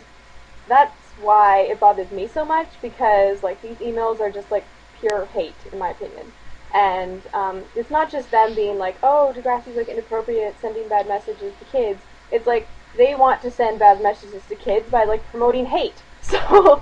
that's 0.70 1.02
why 1.22 1.50
it 1.72 1.80
bothers 1.82 2.12
me 2.12 2.26
so 2.28 2.46
much 2.46 2.70
because 2.82 3.44
like 3.44 3.62
these 3.62 3.76
emails 3.90 4.22
are 4.22 4.32
just 4.40 4.50
like 4.56 4.66
pure 5.00 5.26
hate 5.34 5.62
in 5.72 5.78
my 5.80 5.90
opinion. 5.90 6.32
And 6.74 7.22
um, 7.34 7.58
it's 7.76 7.92
not 7.92 8.10
just 8.10 8.32
them 8.32 8.54
being 8.56 8.78
like, 8.86 8.98
"Oh, 9.04 9.34
Degrassi's 9.36 9.76
like 9.76 9.90
inappropriate, 9.90 10.56
sending 10.62 10.88
bad 10.88 11.06
messages 11.08 11.54
to 11.60 11.66
kids." 11.78 12.00
It's 12.32 12.48
like 12.48 12.66
they 12.96 13.14
want 13.16 13.42
to 13.42 13.52
send 13.52 13.80
bad 13.80 14.02
messages 14.02 14.44
to 14.50 14.56
kids 14.56 14.90
by 14.90 15.04
like 15.04 15.22
promoting 15.32 15.66
hate. 15.66 16.00
So, 16.34 16.82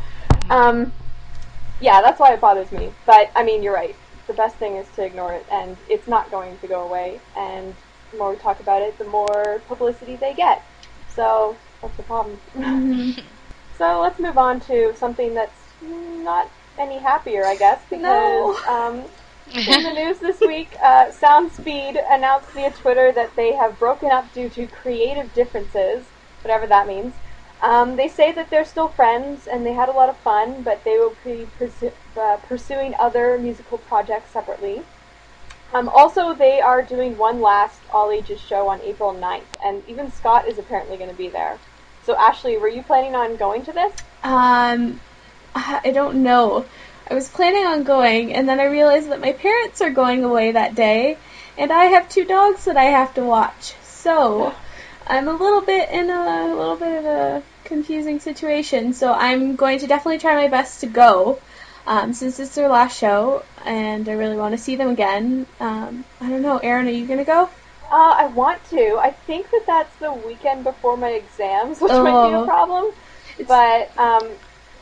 um, 0.51 0.93
yeah, 1.87 1.99
that's 2.05 2.19
why 2.19 2.31
it 2.35 2.39
bothers 2.39 2.71
me. 2.71 2.85
But 3.07 3.31
I 3.35 3.41
mean, 3.43 3.63
you're 3.63 3.73
right. 3.73 3.95
The 4.31 4.37
best 4.37 4.55
thing 4.55 4.77
is 4.77 4.87
to 4.95 5.03
ignore 5.03 5.33
it, 5.33 5.45
and 5.51 5.75
it's 5.89 6.07
not 6.07 6.31
going 6.31 6.57
to 6.59 6.67
go 6.67 6.85
away. 6.85 7.19
And 7.35 7.75
the 8.11 8.17
more 8.17 8.31
we 8.31 8.37
talk 8.37 8.61
about 8.61 8.81
it, 8.81 8.97
the 8.97 9.03
more 9.03 9.61
publicity 9.67 10.15
they 10.15 10.33
get. 10.33 10.63
So 11.09 11.57
that's 11.81 11.97
the 11.97 12.03
problem. 12.03 12.39
so 13.77 13.99
let's 13.99 14.21
move 14.21 14.37
on 14.37 14.61
to 14.61 14.95
something 14.95 15.33
that's 15.33 15.51
not 15.81 16.49
any 16.79 16.99
happier, 16.99 17.45
I 17.45 17.57
guess, 17.57 17.81
because 17.89 18.03
No. 18.03 18.55
um, 18.69 19.03
in 19.67 19.83
the 19.83 19.91
news 19.91 20.19
this 20.19 20.39
week, 20.39 20.77
uh, 20.81 21.07
SoundSpeed 21.07 22.01
announced 22.09 22.51
via 22.51 22.71
Twitter 22.71 23.11
that 23.11 23.35
they 23.35 23.51
have 23.51 23.77
broken 23.79 24.11
up 24.11 24.33
due 24.33 24.47
to 24.47 24.65
creative 24.65 25.33
differences, 25.33 26.05
whatever 26.41 26.67
that 26.67 26.87
means. 26.87 27.13
Um, 27.61 27.95
they 27.95 28.07
say 28.07 28.31
that 28.31 28.49
they're 28.49 28.65
still 28.65 28.87
friends 28.87 29.47
and 29.47 29.65
they 29.65 29.73
had 29.73 29.87
a 29.87 29.91
lot 29.91 30.09
of 30.09 30.17
fun, 30.17 30.63
but 30.63 30.83
they 30.83 30.97
will 30.97 31.15
be 31.23 31.47
pursu- 31.59 31.93
uh, 32.17 32.37
pursuing 32.37 32.95
other 32.99 33.37
musical 33.37 33.77
projects 33.77 34.31
separately. 34.31 34.81
Um, 35.73 35.87
also, 35.87 36.33
they 36.33 36.59
are 36.59 36.81
doing 36.81 37.17
one 37.17 37.39
last 37.39 37.79
all 37.93 38.11
ages 38.11 38.41
show 38.41 38.67
on 38.67 38.81
April 38.81 39.13
9th, 39.13 39.43
and 39.63 39.81
even 39.87 40.11
Scott 40.11 40.47
is 40.47 40.57
apparently 40.57 40.97
going 40.97 41.09
to 41.09 41.15
be 41.15 41.29
there. 41.29 41.57
So, 42.03 42.15
Ashley, 42.17 42.57
were 42.57 42.67
you 42.67 42.83
planning 42.83 43.15
on 43.15 43.37
going 43.37 43.63
to 43.65 43.71
this? 43.71 43.93
Um, 44.23 44.99
I 45.55 45.91
don't 45.93 46.23
know. 46.23 46.65
I 47.09 47.13
was 47.13 47.29
planning 47.29 47.65
on 47.65 47.83
going, 47.83 48.33
and 48.33 48.49
then 48.49 48.59
I 48.59 48.65
realized 48.65 49.09
that 49.11 49.21
my 49.21 49.33
parents 49.33 49.81
are 49.81 49.91
going 49.91 50.23
away 50.23 50.51
that 50.51 50.75
day, 50.75 51.17
and 51.57 51.71
I 51.71 51.85
have 51.85 52.09
two 52.09 52.25
dogs 52.25 52.65
that 52.65 52.75
I 52.75 52.85
have 52.85 53.13
to 53.13 53.23
watch. 53.23 53.75
So 53.83 54.53
I'm 55.07 55.27
a 55.27 55.33
little 55.33 55.61
bit 55.61 55.89
in 55.89 56.09
a, 56.09 56.13
a 56.13 56.55
little 56.55 56.75
bit 56.75 56.99
of 56.99 57.05
a 57.05 57.43
confusing 57.65 58.19
situation. 58.19 58.93
So 58.93 59.13
I'm 59.13 59.55
going 59.55 59.79
to 59.79 59.87
definitely 59.87 60.19
try 60.19 60.35
my 60.35 60.47
best 60.47 60.81
to 60.81 60.87
go. 60.87 61.39
Um, 61.87 62.13
since 62.13 62.39
it's 62.39 62.53
their 62.53 62.69
last 62.69 62.95
show, 62.99 63.43
and 63.65 64.07
I 64.07 64.11
really 64.13 64.37
want 64.37 64.53
to 64.55 64.57
see 64.59 64.75
them 64.75 64.89
again. 64.89 65.47
Um, 65.59 66.05
I 66.21 66.29
don't 66.29 66.43
know, 66.43 66.59
Erin, 66.59 66.87
are 66.87 66.91
you 66.91 67.07
gonna 67.07 67.25
go? 67.25 67.49
Uh, 67.91 68.15
I 68.19 68.27
want 68.27 68.63
to. 68.69 68.97
I 69.01 69.09
think 69.09 69.49
that 69.49 69.63
that's 69.65 69.95
the 69.95 70.13
weekend 70.13 70.63
before 70.63 70.95
my 70.95 71.09
exams, 71.09 71.81
which 71.81 71.91
might 71.91 72.03
be 72.29 72.35
Oh. 72.35 72.43
a 72.43 72.45
problem. 72.45 72.93
But 73.47 73.97
um, 73.97 74.29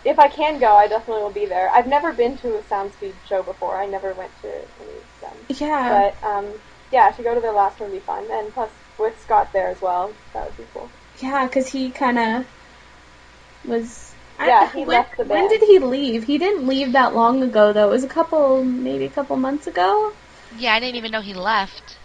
if 0.04 0.20
I 0.20 0.28
can 0.28 0.60
go, 0.60 0.76
I 0.76 0.88
definitely 0.90 1.24
will 1.24 1.30
be 1.32 1.46
there. 1.46 1.70
I've 1.72 1.88
never 1.88 2.12
been 2.12 2.38
to 2.40 2.58
a 2.58 2.62
Soundspeed 2.64 3.14
show 3.30 3.44
before. 3.44 3.78
I 3.78 3.86
never 3.86 4.14
went 4.14 4.32
to 4.42 4.50
any 4.50 4.60
of 4.92 5.22
them. 5.22 5.56
Yeah. 5.58 6.12
But 6.22 6.28
um, 6.28 6.48
yeah, 6.92 7.12
to 7.12 7.24
go 7.24 7.34
to 7.34 7.40
their 7.40 7.54
last 7.54 7.80
one 7.80 7.92
would 7.92 7.96
be 7.96 8.02
fun, 8.06 8.26
and 8.30 8.54
plus 8.54 8.72
with 8.98 9.20
Scott 9.22 9.54
there 9.54 9.70
as 9.70 9.82
well, 9.82 10.12
that 10.34 10.46
would 10.48 10.58
be 10.58 10.66
cool. 10.74 10.90
Yeah, 11.22 11.46
because 11.48 11.68
he 11.70 11.92
kind 11.92 12.20
of 12.20 12.46
was. 13.66 14.14
I- 14.40 14.48
Yeah, 14.48 14.70
he 14.72 14.80
when, 14.86 14.88
left 14.98 15.18
the 15.18 15.26
When 15.26 15.50
did 15.50 15.62
he 15.62 15.80
leave? 15.80 16.24
He 16.24 16.38
didn't 16.38 16.66
leave 16.66 16.94
that 16.94 17.14
long 17.14 17.44
ago, 17.44 17.74
though. 17.74 17.88
It 17.90 17.92
was 17.92 18.04
a 18.04 18.08
couple, 18.08 18.64
maybe 18.64 19.06
a 19.06 19.10
couple 19.10 19.36
months 19.38 19.68
ago. 19.68 20.14
Yeah, 20.58 20.74
I 20.74 20.80
didn't 20.80 20.96
even 20.96 21.12
know 21.12 21.22
he 21.22 21.34
left. 21.34 21.98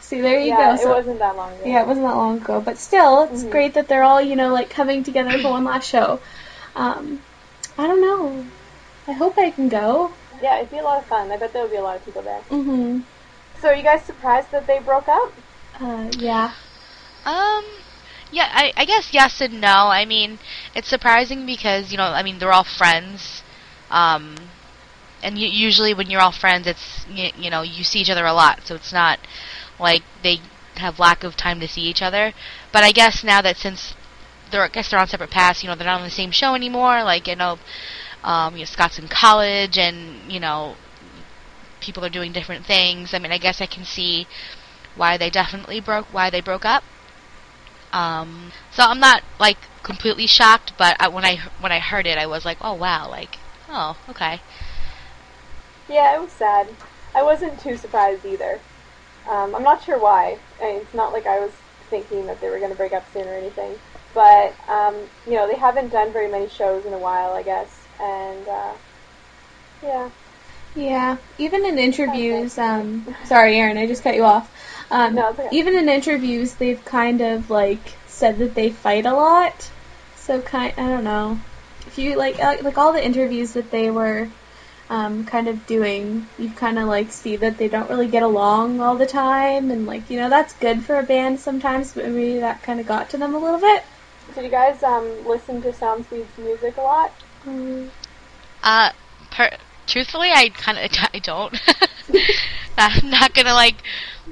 See, 0.00 0.20
there 0.22 0.40
you 0.40 0.46
yeah, 0.46 0.74
go. 0.76 0.82
it 0.82 0.88
wasn't 0.88 1.18
that 1.18 1.36
long 1.36 1.52
ago. 1.52 1.62
yeah, 1.66 1.82
it 1.82 1.86
wasn't 1.86 2.06
that 2.06 2.16
long 2.16 2.38
ago, 2.38 2.60
but 2.60 2.78
still, 2.78 3.24
it's 3.24 3.44
Mhm. 3.44 3.50
great 3.50 3.74
that 3.74 3.86
they're 3.88 4.02
all, 4.02 4.20
you 4.20 4.34
know, 4.34 4.52
like 4.52 4.70
coming 4.70 5.04
together 5.04 5.38
for 5.38 5.50
one 5.50 5.64
last 5.64 5.88
show. 5.88 6.18
Um, 6.74 7.20
I 7.78 7.86
don't 7.86 8.00
know. 8.00 8.46
I 9.06 9.12
hope 9.12 9.36
I 9.38 9.50
can 9.50 9.68
go. 9.68 10.10
Yeah, 10.42 10.56
it'd 10.58 10.70
be 10.70 10.78
a 10.78 10.82
lot 10.82 10.98
of 10.98 11.04
fun. 11.06 11.30
I 11.30 11.36
bet 11.36 11.52
there 11.52 11.62
would 11.62 11.70
be 11.70 11.76
a 11.76 11.82
lot 11.82 11.96
of 11.96 12.04
people 12.04 12.22
there. 12.22 12.40
Mm-hmm. 12.50 13.00
So, 13.60 13.68
are 13.68 13.74
you 13.74 13.82
guys 13.82 14.02
surprised 14.02 14.50
that 14.52 14.66
they 14.66 14.78
broke 14.78 15.08
up? 15.08 15.32
Uh, 15.78 16.08
yeah. 16.18 16.52
Um, 17.26 17.64
yeah, 18.30 18.48
I, 18.52 18.72
I 18.76 18.84
guess 18.84 19.12
yes 19.12 19.40
and 19.40 19.60
no. 19.60 19.88
I 19.88 20.04
mean, 20.04 20.38
it's 20.74 20.88
surprising 20.88 21.46
because 21.46 21.90
you 21.90 21.98
know, 21.98 22.04
I 22.04 22.22
mean, 22.22 22.38
they're 22.38 22.52
all 22.52 22.64
friends. 22.64 23.42
Um, 23.90 24.36
and 25.22 25.38
u- 25.38 25.48
usually 25.48 25.94
when 25.94 26.10
you're 26.10 26.20
all 26.20 26.32
friends, 26.32 26.66
it's 26.66 27.06
you, 27.08 27.30
you 27.36 27.50
know 27.50 27.62
you 27.62 27.84
see 27.84 28.00
each 28.00 28.10
other 28.10 28.26
a 28.26 28.32
lot, 28.32 28.60
so 28.66 28.74
it's 28.74 28.92
not 28.92 29.18
like 29.78 30.02
they 30.22 30.38
have 30.76 30.98
lack 30.98 31.24
of 31.24 31.36
time 31.36 31.60
to 31.60 31.68
see 31.68 31.82
each 31.82 32.02
other. 32.02 32.32
But 32.72 32.84
I 32.84 32.92
guess 32.92 33.24
now 33.24 33.42
that 33.42 33.56
since 33.56 33.94
they're 34.50 34.62
I 34.64 34.68
guess 34.68 34.90
they're 34.90 35.00
on 35.00 35.08
separate 35.08 35.30
paths, 35.30 35.62
you 35.62 35.68
know, 35.68 35.74
they're 35.74 35.86
not 35.86 35.98
on 36.00 36.04
the 36.06 36.10
same 36.10 36.30
show 36.30 36.54
anymore. 36.54 37.02
Like 37.02 37.26
you 37.26 37.36
know, 37.36 37.58
um, 38.24 38.54
you 38.54 38.60
know, 38.60 38.66
Scott's 38.66 38.98
in 38.98 39.08
college, 39.08 39.78
and 39.78 40.30
you 40.30 40.40
know, 40.40 40.76
people 41.80 42.04
are 42.04 42.10
doing 42.10 42.32
different 42.32 42.64
things. 42.66 43.12
I 43.14 43.18
mean, 43.18 43.32
I 43.32 43.38
guess 43.38 43.60
I 43.60 43.66
can 43.66 43.84
see 43.84 44.26
why 44.96 45.16
they 45.16 45.30
definitely 45.30 45.80
broke 45.80 46.06
why 46.12 46.30
they 46.30 46.40
broke 46.40 46.64
up. 46.64 46.84
Um, 47.92 48.52
so 48.72 48.82
I'm 48.84 49.00
not 49.00 49.22
like 49.38 49.58
completely 49.82 50.26
shocked, 50.26 50.72
but 50.78 50.96
I, 51.00 51.08
when 51.08 51.24
I 51.24 51.36
when 51.60 51.72
I 51.72 51.78
heard 51.78 52.06
it, 52.06 52.18
I 52.18 52.26
was 52.26 52.44
like, 52.44 52.58
oh 52.60 52.74
wow, 52.74 53.08
like 53.08 53.38
oh 53.68 53.96
okay. 54.08 54.40
Yeah, 55.88 56.16
it 56.16 56.20
was 56.20 56.32
sad. 56.32 56.68
I 57.14 57.22
wasn't 57.22 57.58
too 57.60 57.76
surprised 57.76 58.24
either. 58.24 58.60
Um, 59.28 59.54
I'm 59.54 59.62
not 59.62 59.82
sure 59.82 59.98
why. 59.98 60.38
I 60.60 60.64
mean, 60.64 60.76
it's 60.76 60.94
not 60.94 61.12
like 61.12 61.26
I 61.26 61.40
was 61.40 61.52
thinking 61.88 62.26
that 62.26 62.40
they 62.40 62.48
were 62.48 62.58
going 62.58 62.70
to 62.70 62.76
break 62.76 62.92
up 62.92 63.04
soon 63.12 63.26
or 63.26 63.34
anything. 63.34 63.74
But, 64.14 64.54
um, 64.68 64.94
you 65.26 65.34
know, 65.34 65.46
they 65.46 65.56
haven't 65.56 65.90
done 65.90 66.12
very 66.12 66.30
many 66.30 66.48
shows 66.48 66.84
in 66.84 66.92
a 66.92 66.98
while, 66.98 67.32
I 67.32 67.42
guess. 67.42 67.86
And, 68.00 68.48
uh, 68.48 68.72
yeah. 69.82 70.10
Yeah, 70.74 71.16
even 71.38 71.66
in 71.66 71.78
interviews, 71.78 72.56
um, 72.56 73.14
sorry, 73.24 73.56
Aaron, 73.56 73.76
I 73.76 73.86
just 73.86 74.04
cut 74.04 74.14
you 74.14 74.24
off. 74.24 74.48
Um, 74.90 75.14
No, 75.14 75.30
it's 75.30 75.38
okay. 75.38 75.48
even 75.56 75.76
in 75.76 75.88
interviews, 75.88 76.54
they've 76.54 76.84
kind 76.84 77.20
of 77.20 77.50
like 77.50 77.80
said 78.06 78.38
that 78.38 78.54
they 78.54 78.70
fight 78.70 79.06
a 79.06 79.12
lot. 79.14 79.70
So 80.16 80.40
kind, 80.40 80.72
I 80.76 80.88
don't 80.88 81.04
know. 81.04 81.38
If 81.86 81.98
you 81.98 82.16
like, 82.16 82.38
uh, 82.42 82.56
like 82.62 82.78
all 82.78 82.92
the 82.92 83.04
interviews 83.04 83.52
that 83.54 83.70
they 83.70 83.90
were, 83.90 84.28
um, 84.88 85.24
kind 85.24 85.48
of 85.48 85.66
doing, 85.66 86.26
you 86.38 86.50
kind 86.50 86.78
of 86.78 86.88
like 86.88 87.12
see 87.12 87.36
that 87.36 87.56
they 87.58 87.68
don't 87.68 87.88
really 87.88 88.08
get 88.08 88.22
along 88.24 88.80
all 88.80 88.96
the 88.96 89.06
time, 89.06 89.70
and 89.70 89.86
like 89.86 90.10
you 90.10 90.18
know 90.18 90.28
that's 90.28 90.52
good 90.54 90.82
for 90.84 90.98
a 90.98 91.02
band 91.02 91.38
sometimes, 91.40 91.92
but 91.92 92.06
maybe 92.08 92.40
that 92.40 92.62
kind 92.62 92.80
of 92.80 92.86
got 92.86 93.10
to 93.10 93.16
them 93.16 93.34
a 93.34 93.38
little 93.38 93.60
bit. 93.60 93.84
Did 94.34 94.44
you 94.44 94.50
guys 94.50 94.82
um, 94.82 95.26
listen 95.26 95.62
to 95.62 95.72
Soundspeed's 95.72 96.36
music 96.38 96.76
a 96.76 96.82
lot? 96.82 97.12
Um, 97.46 97.90
Uh, 98.62 98.90
per- 99.30 99.56
truthfully, 99.86 100.30
I 100.32 100.48
kind 100.50 100.78
of 100.78 100.90
I 101.14 101.18
don't. 101.20 101.54
I'm 102.80 103.10
not 103.18 103.34
gonna 103.34 103.54
like 103.54 103.82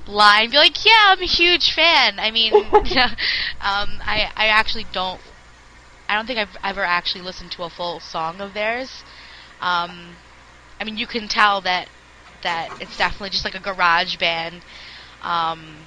lie 0.07 0.43
and 0.43 0.50
be 0.50 0.59
like, 0.59 0.85
yeah, 0.85 1.07
I'm 1.07 1.23
a 1.23 1.26
huge 1.26 1.73
fan. 1.75 2.19
I 2.19 2.31
mean, 2.31 2.52
um, 3.61 4.00
I 4.05 4.31
I 4.37 4.47
actually 4.49 4.87
don't. 4.93 5.21
I 6.09 6.14
don't 6.14 6.26
think 6.26 6.38
I've 6.38 6.57
ever 6.64 6.85
actually 6.85 7.21
listened 7.23 7.52
to 7.52 7.64
a 7.64 7.71
full 7.71 8.00
song 8.00 8.40
of 8.40 8.55
theirs. 8.55 9.05
Um, 9.61 10.17
I 10.81 10.85
mean, 10.85 10.97
you 10.97 11.07
can 11.07 11.28
tell 11.28 11.61
that 11.62 11.88
that 12.43 12.73
it's 12.81 12.97
definitely 12.97 13.31
just 13.31 13.45
like 13.45 13.55
a 13.55 13.61
garage 13.61 14.17
band. 14.17 14.62
Um, 15.23 15.87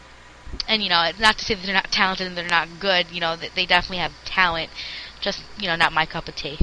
and 0.67 0.83
you 0.83 0.89
know, 0.89 1.01
it's 1.03 1.19
not 1.19 1.37
to 1.39 1.45
say 1.45 1.55
that 1.55 1.65
they're 1.65 1.73
not 1.73 1.91
talented 1.91 2.27
and 2.27 2.37
they're 2.37 2.47
not 2.47 2.67
good. 2.79 3.09
You 3.11 3.21
know, 3.21 3.35
they 3.35 3.65
definitely 3.65 3.97
have 3.97 4.13
talent. 4.25 4.69
Just 5.21 5.43
you 5.57 5.67
know, 5.67 5.75
not 5.75 5.93
my 5.93 6.05
cup 6.05 6.27
of 6.27 6.35
tea. 6.35 6.59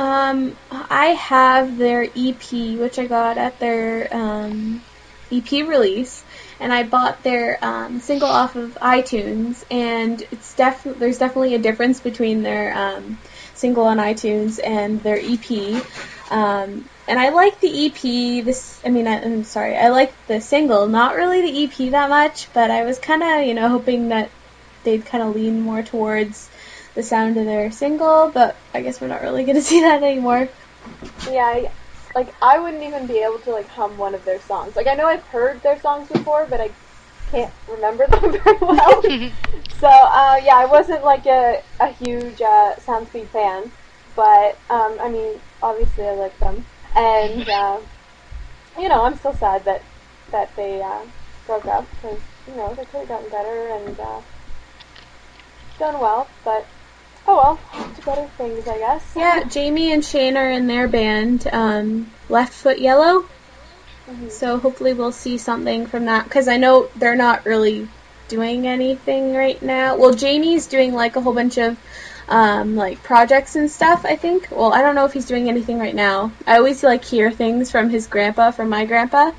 Um, 0.00 0.56
I 0.70 1.08
have 1.08 1.76
their 1.76 2.04
EP, 2.16 2.78
which 2.78 2.98
I 2.98 3.06
got 3.06 3.36
at 3.36 3.58
their 3.58 4.08
um, 4.10 4.80
EP 5.30 5.50
release, 5.50 6.24
and 6.58 6.72
I 6.72 6.84
bought 6.84 7.22
their 7.22 7.62
um, 7.62 8.00
single 8.00 8.28
off 8.28 8.56
of 8.56 8.78
iTunes, 8.80 9.62
and 9.70 10.22
it's 10.30 10.54
def- 10.54 10.84
there's 10.84 11.18
definitely 11.18 11.54
a 11.54 11.58
difference 11.58 12.00
between 12.00 12.42
their 12.42 12.74
um, 12.74 13.18
single 13.52 13.84
on 13.84 13.98
iTunes 13.98 14.58
and 14.64 15.02
their 15.02 15.18
EP. 15.20 15.84
Um, 16.30 16.88
and 17.06 17.18
I 17.18 17.28
like 17.28 17.60
the 17.60 17.86
EP. 17.86 18.42
This, 18.42 18.80
I 18.82 18.88
mean, 18.88 19.06
I, 19.06 19.20
I'm 19.20 19.44
sorry, 19.44 19.76
I 19.76 19.90
like 19.90 20.14
the 20.28 20.40
single, 20.40 20.88
not 20.88 21.14
really 21.14 21.42
the 21.42 21.64
EP 21.64 21.90
that 21.90 22.08
much, 22.08 22.50
but 22.54 22.70
I 22.70 22.84
was 22.84 22.98
kind 22.98 23.22
of, 23.22 23.46
you 23.46 23.52
know, 23.52 23.68
hoping 23.68 24.08
that 24.08 24.30
they'd 24.82 25.04
kind 25.04 25.22
of 25.22 25.34
lean 25.34 25.60
more 25.60 25.82
towards 25.82 26.49
the 27.00 27.06
sound 27.06 27.38
of 27.38 27.46
their 27.46 27.70
single, 27.70 28.30
but 28.30 28.56
I 28.74 28.82
guess 28.82 29.00
we're 29.00 29.08
not 29.08 29.22
really 29.22 29.44
gonna 29.44 29.62
see 29.72 29.80
that 29.80 30.02
anymore. 30.02 30.48
Yeah, 31.30 31.44
I, 31.44 31.70
like 32.14 32.34
I 32.42 32.58
wouldn't 32.58 32.82
even 32.82 33.06
be 33.06 33.18
able 33.18 33.38
to 33.40 33.52
like 33.52 33.68
hum 33.68 33.96
one 33.96 34.14
of 34.14 34.24
their 34.24 34.40
songs. 34.40 34.76
Like 34.76 34.86
I 34.86 34.94
know 34.94 35.06
I've 35.06 35.24
heard 35.24 35.62
their 35.62 35.80
songs 35.80 36.08
before, 36.08 36.46
but 36.46 36.60
I 36.60 36.70
can't 37.30 37.52
remember 37.68 38.06
them 38.10 38.32
very 38.32 38.58
well. 38.60 39.02
so 39.80 39.88
uh, 39.88 40.40
yeah, 40.44 40.56
I 40.56 40.66
wasn't 40.66 41.04
like 41.04 41.26
a 41.26 41.62
a 41.80 41.88
huge 41.88 42.42
uh, 42.42 42.74
Soundspeed 42.86 43.28
fan, 43.28 43.72
but 44.14 44.58
um, 44.68 44.98
I 45.00 45.08
mean, 45.08 45.40
obviously 45.62 46.04
I 46.04 46.12
like 46.12 46.38
them, 46.38 46.66
and 46.94 47.48
uh, 47.48 47.80
you 48.78 48.88
know, 48.88 49.04
I'm 49.04 49.16
still 49.16 49.34
sad 49.34 49.64
that 49.64 49.82
that 50.32 50.54
they 50.54 50.82
uh, 50.82 51.00
broke 51.46 51.66
up 51.66 51.88
because 51.94 52.20
you 52.46 52.56
know 52.56 52.74
they 52.74 52.84
could 52.84 53.00
have 53.00 53.08
gotten 53.08 53.30
better 53.30 53.68
and 53.68 53.98
uh, 53.98 54.20
done 55.78 55.98
well, 55.98 56.28
but 56.44 56.66
oh 57.30 57.58
well, 57.72 57.92
to 57.94 58.02
better 58.02 58.26
things, 58.36 58.66
I 58.66 58.78
guess. 58.78 59.12
Yeah, 59.16 59.44
Jamie 59.44 59.92
and 59.92 60.04
Shane 60.04 60.36
are 60.36 60.50
in 60.50 60.66
their 60.66 60.88
band, 60.88 61.46
um, 61.52 62.10
Left 62.28 62.52
Foot 62.52 62.78
Yellow. 62.78 63.24
Mhm. 64.08 64.30
So 64.30 64.58
hopefully 64.58 64.94
we'll 64.94 65.12
see 65.12 65.38
something 65.38 65.86
from 65.86 66.06
that 66.06 66.24
because 66.24 66.48
I 66.48 66.56
know 66.56 66.88
they're 66.96 67.16
not 67.16 67.46
really 67.46 67.88
doing 68.28 68.66
anything 68.66 69.34
right 69.34 69.60
now. 69.62 69.96
Well, 69.96 70.12
Jamie's 70.12 70.66
doing 70.66 70.94
like 70.94 71.16
a 71.16 71.20
whole 71.20 71.34
bunch 71.34 71.58
of 71.58 71.76
um, 72.28 72.76
like 72.76 73.02
projects 73.02 73.56
and 73.56 73.70
stuff. 73.70 74.04
I 74.04 74.16
think. 74.16 74.48
Well, 74.50 74.72
I 74.72 74.82
don't 74.82 74.94
know 74.94 75.04
if 75.04 75.12
he's 75.12 75.26
doing 75.26 75.48
anything 75.48 75.78
right 75.78 75.94
now. 75.94 76.32
I 76.46 76.58
always 76.58 76.82
like 76.82 77.04
hear 77.04 77.30
things 77.30 77.70
from 77.70 77.90
his 77.90 78.06
grandpa, 78.06 78.50
from 78.50 78.68
my 78.68 78.84
grandpa, 78.86 79.32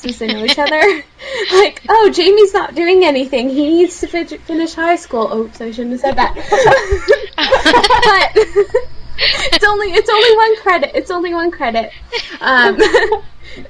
since 0.00 0.18
they 0.18 0.26
know 0.28 0.44
each 0.44 0.58
other. 0.58 0.80
like, 1.52 1.82
oh, 1.88 2.10
Jamie's 2.10 2.52
not 2.52 2.74
doing 2.74 3.04
anything. 3.04 3.48
He 3.50 3.68
needs 3.68 4.00
to 4.00 4.06
fi- 4.08 4.24
finish 4.24 4.74
high 4.74 4.96
school. 4.96 5.32
Oops, 5.32 5.60
I 5.60 5.70
shouldn't 5.70 5.92
have 5.92 6.00
said 6.00 6.16
that. 6.16 6.34
but 7.36 8.32
it's 9.52 9.64
only 9.64 9.88
it's 9.88 10.10
only 10.10 10.36
one 10.36 10.56
credit. 10.56 10.90
It's 10.94 11.10
only 11.10 11.34
one 11.34 11.50
credit. 11.50 11.92
Um, 12.40 12.78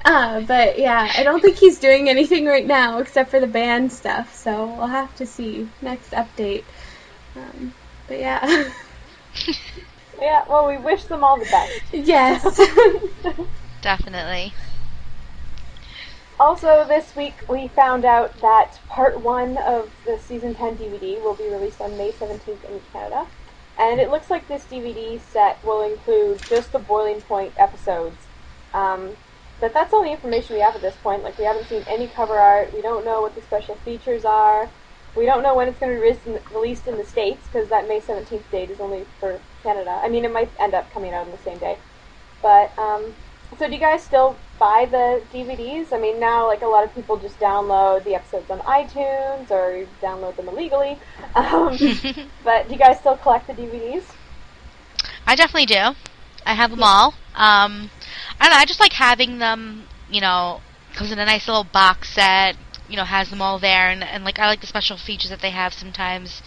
uh, 0.04 0.40
but 0.42 0.78
yeah, 0.78 1.10
I 1.16 1.22
don't 1.22 1.40
think 1.40 1.56
he's 1.56 1.78
doing 1.78 2.08
anything 2.08 2.46
right 2.46 2.66
now 2.66 2.98
except 2.98 3.30
for 3.30 3.40
the 3.40 3.46
band 3.46 3.92
stuff. 3.92 4.34
So 4.36 4.66
we'll 4.66 4.86
have 4.86 5.14
to 5.16 5.26
see 5.26 5.68
next 5.82 6.10
update. 6.12 6.64
Um, 7.36 7.74
but 8.08 8.18
yeah, 8.18 8.70
Yeah, 10.20 10.44
well, 10.48 10.66
we 10.68 10.76
wish 10.76 11.04
them 11.04 11.24
all 11.24 11.38
the 11.38 11.46
best. 11.46 11.80
yes. 11.92 12.60
Definitely. 13.80 14.52
Also, 16.40 16.86
this 16.88 17.14
week 17.14 17.34
we 17.50 17.68
found 17.68 18.06
out 18.06 18.34
that 18.40 18.80
part 18.88 19.20
one 19.20 19.58
of 19.58 19.90
the 20.06 20.18
season 20.18 20.54
10 20.54 20.78
DVD 20.78 21.22
will 21.22 21.34
be 21.34 21.44
released 21.44 21.82
on 21.82 21.98
May 21.98 22.12
17th 22.12 22.64
in 22.64 22.80
Canada. 22.94 23.26
And 23.78 24.00
it 24.00 24.10
looks 24.10 24.30
like 24.30 24.48
this 24.48 24.64
DVD 24.64 25.20
set 25.20 25.62
will 25.62 25.82
include 25.82 26.40
just 26.48 26.72
the 26.72 26.78
Boiling 26.78 27.20
Point 27.20 27.52
episodes. 27.58 28.16
Um, 28.72 29.18
but 29.60 29.74
that's 29.74 29.92
all 29.92 30.02
the 30.02 30.10
information 30.10 30.56
we 30.56 30.62
have 30.62 30.74
at 30.74 30.80
this 30.80 30.96
point. 31.02 31.22
Like 31.22 31.36
we 31.36 31.44
haven't 31.44 31.68
seen 31.68 31.84
any 31.86 32.08
cover 32.08 32.38
art. 32.38 32.72
We 32.72 32.80
don't 32.80 33.04
know 33.04 33.20
what 33.20 33.34
the 33.34 33.42
special 33.42 33.74
features 33.74 34.24
are. 34.24 34.70
We 35.14 35.26
don't 35.26 35.42
know 35.42 35.54
when 35.54 35.68
it's 35.68 35.78
going 35.78 35.94
to 35.94 36.00
be 36.00 36.38
released 36.54 36.86
in 36.86 36.96
the, 36.96 37.04
states 37.04 37.46
because 37.48 37.68
that 37.68 37.86
May 37.86 38.00
17th 38.00 38.50
date 38.50 38.70
is 38.70 38.80
only 38.80 39.04
for 39.18 39.38
Canada. 39.62 40.00
I 40.02 40.08
mean, 40.08 40.24
it 40.24 40.32
might 40.32 40.50
end 40.58 40.72
up 40.72 40.90
coming 40.94 41.12
out 41.12 41.26
on 41.26 41.32
the 41.32 41.42
same 41.44 41.58
day. 41.58 41.76
But 42.40 42.72
um, 42.78 43.14
so 43.58 43.66
do 43.66 43.74
you 43.74 43.80
guys 43.80 44.02
still 44.02 44.36
buy 44.58 44.86
the 44.90 45.22
DVDs? 45.32 45.92
I 45.92 45.98
mean, 45.98 46.20
now 46.20 46.46
like 46.46 46.62
a 46.62 46.66
lot 46.66 46.84
of 46.84 46.94
people 46.94 47.16
just 47.16 47.38
download 47.38 48.04
the 48.04 48.14
episodes 48.14 48.50
on 48.50 48.60
iTunes 48.60 49.50
or 49.50 49.86
download 50.02 50.36
them 50.36 50.48
illegally. 50.48 50.98
Um, 51.34 51.76
but 52.44 52.66
do 52.66 52.72
you 52.72 52.78
guys 52.78 52.98
still 52.98 53.16
collect 53.16 53.46
the 53.46 53.54
DVDs? 53.54 54.04
I 55.26 55.34
definitely 55.34 55.66
do. 55.66 55.94
I 56.46 56.54
have 56.54 56.70
them 56.70 56.82
all. 56.82 57.14
Um, 57.34 57.90
I 58.38 58.46
don't 58.46 58.50
know. 58.50 58.56
I 58.56 58.64
just 58.66 58.80
like 58.80 58.94
having 58.94 59.38
them. 59.38 59.84
You 60.10 60.20
know, 60.20 60.60
comes 60.94 61.12
in 61.12 61.18
a 61.18 61.24
nice 61.24 61.46
little 61.46 61.64
box 61.64 62.12
set. 62.12 62.56
You 62.88 62.96
know, 62.96 63.04
has 63.04 63.30
them 63.30 63.40
all 63.40 63.58
there, 63.58 63.88
and 63.88 64.02
and 64.02 64.24
like 64.24 64.38
I 64.38 64.46
like 64.46 64.60
the 64.60 64.66
special 64.66 64.96
features 64.96 65.30
that 65.30 65.40
they 65.40 65.50
have 65.50 65.72
sometimes. 65.72 66.42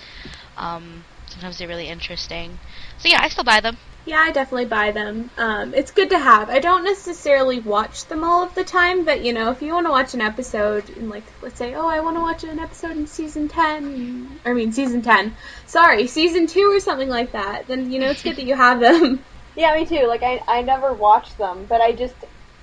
Um, 0.58 1.06
sometimes 1.28 1.58
they're 1.58 1.68
really 1.68 1.88
interesting. 1.88 2.60
So 2.98 3.08
yeah, 3.08 3.20
I 3.22 3.30
still 3.30 3.44
buy 3.44 3.60
them. 3.60 3.78
Yeah, 4.06 4.18
I 4.20 4.32
definitely 4.32 4.66
buy 4.66 4.92
them. 4.92 5.32
Um, 5.38 5.74
it's 5.74 5.92
good 5.92 6.10
to 6.10 6.20
have. 6.20 6.50
I 6.50 6.60
don't 6.60 6.84
necessarily 6.84 7.60
watch 7.60 8.08
them 8.08 8.24
all 8.24 8.44
of 8.44 8.54
the 8.54 8.66
time, 8.66 9.06
but 9.06 9.24
you 9.24 9.32
know, 9.32 9.52
if 9.52 9.62
you 9.62 9.74
want 9.74 9.86
to 9.88 9.92
watch 9.92 10.14
an 10.14 10.20
episode, 10.22 10.90
and 10.90 11.10
like, 11.10 11.32
let's 11.42 11.58
say, 11.58 11.74
oh, 11.74 11.88
I 11.88 12.02
want 12.02 12.18
to 12.18 12.22
watch 12.22 12.44
an 12.44 12.60
episode 12.60 12.98
in 12.98 13.08
season 13.08 13.48
ten, 13.48 14.42
or 14.46 14.52
I 14.52 14.56
mean 14.56 14.74
season 14.74 15.02
ten, 15.02 15.38
sorry, 15.66 16.08
season 16.08 16.48
two 16.48 16.70
or 16.76 16.82
something 16.82 17.08
like 17.08 17.32
that, 17.32 17.68
then 17.68 17.90
you 17.92 18.00
know 18.00 18.10
it's 18.10 18.24
good 18.24 18.36
that 18.36 18.46
you 18.46 18.56
have 18.56 18.80
them. 18.82 19.26
Yeah, 19.56 19.76
me 19.76 19.86
too. 19.86 20.08
Like 20.08 20.24
I, 20.24 20.42
I 20.48 20.62
never 20.64 20.96
watch 20.96 21.38
them, 21.38 21.68
but 21.68 21.80
I 21.80 21.92
just, 21.92 22.16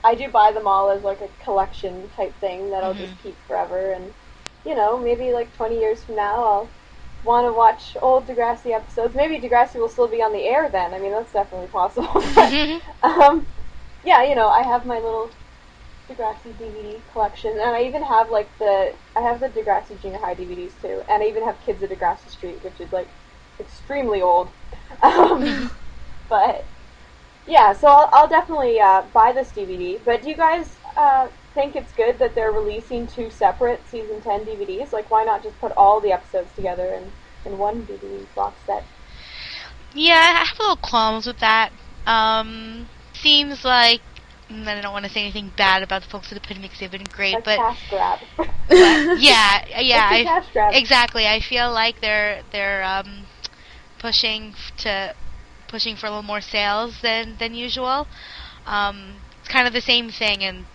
I 0.02 0.16
do 0.16 0.28
buy 0.28 0.50
them 0.52 0.66
all 0.66 0.90
as 0.90 1.04
like 1.04 1.20
a 1.20 1.28
collection 1.44 2.08
type 2.16 2.34
thing 2.40 2.70
that 2.70 2.82
I'll 2.82 2.94
just 2.94 3.16
keep 3.22 3.36
forever. 3.46 3.92
And 3.92 4.12
you 4.64 4.74
know, 4.74 4.98
maybe 4.98 5.32
like 5.32 5.54
20 5.56 5.78
years 5.78 6.02
from 6.02 6.16
now, 6.16 6.42
I'll 6.44 6.70
want 7.24 7.46
to 7.46 7.52
watch 7.52 7.96
old 8.00 8.26
Degrassi 8.26 8.72
episodes. 8.74 9.14
Maybe 9.14 9.38
Degrassi 9.38 9.76
will 9.76 9.88
still 9.88 10.08
be 10.08 10.22
on 10.22 10.32
the 10.32 10.44
air 10.44 10.68
then. 10.70 10.94
I 10.94 10.98
mean, 10.98 11.12
that's 11.12 11.32
definitely 11.32 11.68
possible. 11.68 12.22
But, 12.34 12.82
um, 13.02 13.46
yeah, 14.04 14.22
you 14.22 14.34
know, 14.34 14.48
I 14.48 14.62
have 14.62 14.86
my 14.86 14.94
little 14.94 15.30
Degrassi 16.08 16.52
DVD 16.58 17.00
collection, 17.12 17.52
and 17.52 17.70
I 17.70 17.82
even 17.82 18.02
have 18.02 18.30
like 18.30 18.48
the, 18.58 18.92
I 19.16 19.20
have 19.20 19.40
the 19.40 19.48
Degrassi 19.48 20.00
Junior 20.00 20.18
High 20.18 20.34
DVDs 20.34 20.72
too, 20.80 21.02
and 21.08 21.22
I 21.22 21.26
even 21.26 21.44
have 21.44 21.60
Kids 21.64 21.82
of 21.82 21.90
Degrassi 21.90 22.30
Street, 22.30 22.62
which 22.64 22.80
is 22.80 22.92
like 22.92 23.08
extremely 23.58 24.22
old. 24.22 24.50
Um, 25.02 25.70
but 26.28 26.64
yeah, 27.46 27.72
so 27.72 27.88
I'll, 27.88 28.08
I'll 28.12 28.28
definitely 28.28 28.80
uh, 28.80 29.02
buy 29.14 29.32
this 29.32 29.48
DVD. 29.50 30.00
But 30.04 30.22
do 30.22 30.28
you 30.28 30.36
guys 30.36 30.76
uh, 31.00 31.28
think 31.54 31.76
it's 31.76 31.92
good 31.92 32.18
that 32.18 32.34
they're 32.34 32.52
releasing 32.52 33.06
two 33.06 33.30
separate 33.30 33.80
season 33.88 34.20
10 34.20 34.44
DVDs? 34.44 34.92
Like, 34.92 35.10
why 35.10 35.24
not 35.24 35.42
just 35.42 35.58
put 35.60 35.72
all 35.72 36.00
the 36.00 36.12
episodes 36.12 36.50
together 36.54 36.86
in, 36.92 37.10
in 37.50 37.58
one 37.58 37.86
DVD 37.86 38.24
box 38.34 38.56
set? 38.66 38.84
Yeah, 39.94 40.14
I 40.14 40.44
have 40.44 40.58
a 40.58 40.62
little 40.62 40.76
qualms 40.76 41.26
with 41.26 41.38
that. 41.40 41.72
Um, 42.06 42.88
seems 43.14 43.64
like 43.64 44.00
and 44.50 44.68
I 44.68 44.80
don't 44.80 44.92
want 44.92 45.04
to 45.04 45.10
say 45.10 45.20
anything 45.20 45.52
bad 45.56 45.82
about 45.82 46.02
the 46.02 46.08
folks 46.08 46.32
at 46.32 46.38
Epitome 46.38 46.62
because 46.62 46.80
they've 46.80 46.90
been 46.90 47.04
great, 47.04 47.36
A 47.36 47.40
but, 47.40 47.56
cash 47.56 47.88
grab. 47.88 48.18
but 48.36 48.48
yeah, 49.20 49.64
yeah, 49.78 50.12
It's 50.12 50.12
a 50.12 50.20
I, 50.20 50.24
cash 50.24 50.52
grab. 50.52 50.74
exactly. 50.74 51.26
I 51.26 51.40
feel 51.40 51.72
like 51.72 52.00
they're 52.00 52.42
they're 52.50 52.82
um, 52.82 53.26
pushing 53.98 54.54
to 54.78 55.14
pushing 55.68 55.94
for 55.96 56.06
a 56.06 56.10
little 56.10 56.24
more 56.24 56.40
sales 56.40 57.00
than 57.00 57.36
than 57.38 57.54
usual. 57.54 58.08
Um, 58.66 59.16
it's 59.38 59.48
kind 59.48 59.66
of 59.66 59.72
the 59.72 59.80
same 59.80 60.10
thing, 60.10 60.42
and 60.42 60.66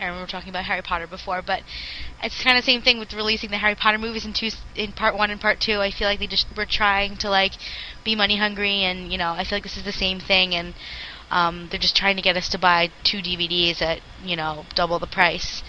I 0.00 0.06
remember 0.06 0.26
talking 0.26 0.48
about 0.48 0.64
Harry 0.64 0.82
Potter 0.82 1.06
before, 1.06 1.42
but 1.42 1.62
it's 2.22 2.42
kind 2.42 2.56
of 2.56 2.64
the 2.64 2.66
same 2.66 2.80
thing 2.80 2.98
with 2.98 3.12
releasing 3.12 3.50
the 3.50 3.58
Harry 3.58 3.74
Potter 3.74 3.98
movies 3.98 4.24
in 4.24 4.32
two 4.32 4.50
in 4.74 4.92
part 4.92 5.16
one 5.16 5.30
and 5.30 5.40
part 5.40 5.60
two. 5.60 5.80
I 5.80 5.90
feel 5.90 6.08
like 6.08 6.18
they 6.18 6.26
just 6.26 6.46
were 6.56 6.66
trying 6.66 7.16
to 7.18 7.28
like 7.28 7.52
be 8.02 8.14
money 8.14 8.36
hungry, 8.36 8.82
and 8.82 9.12
you 9.12 9.18
know, 9.18 9.32
I 9.32 9.44
feel 9.44 9.56
like 9.56 9.62
this 9.64 9.76
is 9.76 9.84
the 9.84 9.92
same 9.92 10.18
thing, 10.18 10.54
and 10.54 10.74
um, 11.30 11.68
they're 11.70 11.78
just 11.78 11.96
trying 11.96 12.16
to 12.16 12.22
get 12.22 12.36
us 12.36 12.48
to 12.50 12.58
buy 12.58 12.90
two 13.04 13.18
DVDs 13.18 13.82
at 13.82 14.00
you 14.24 14.36
know 14.36 14.64
double 14.74 14.98
the 14.98 15.06
price. 15.06 15.62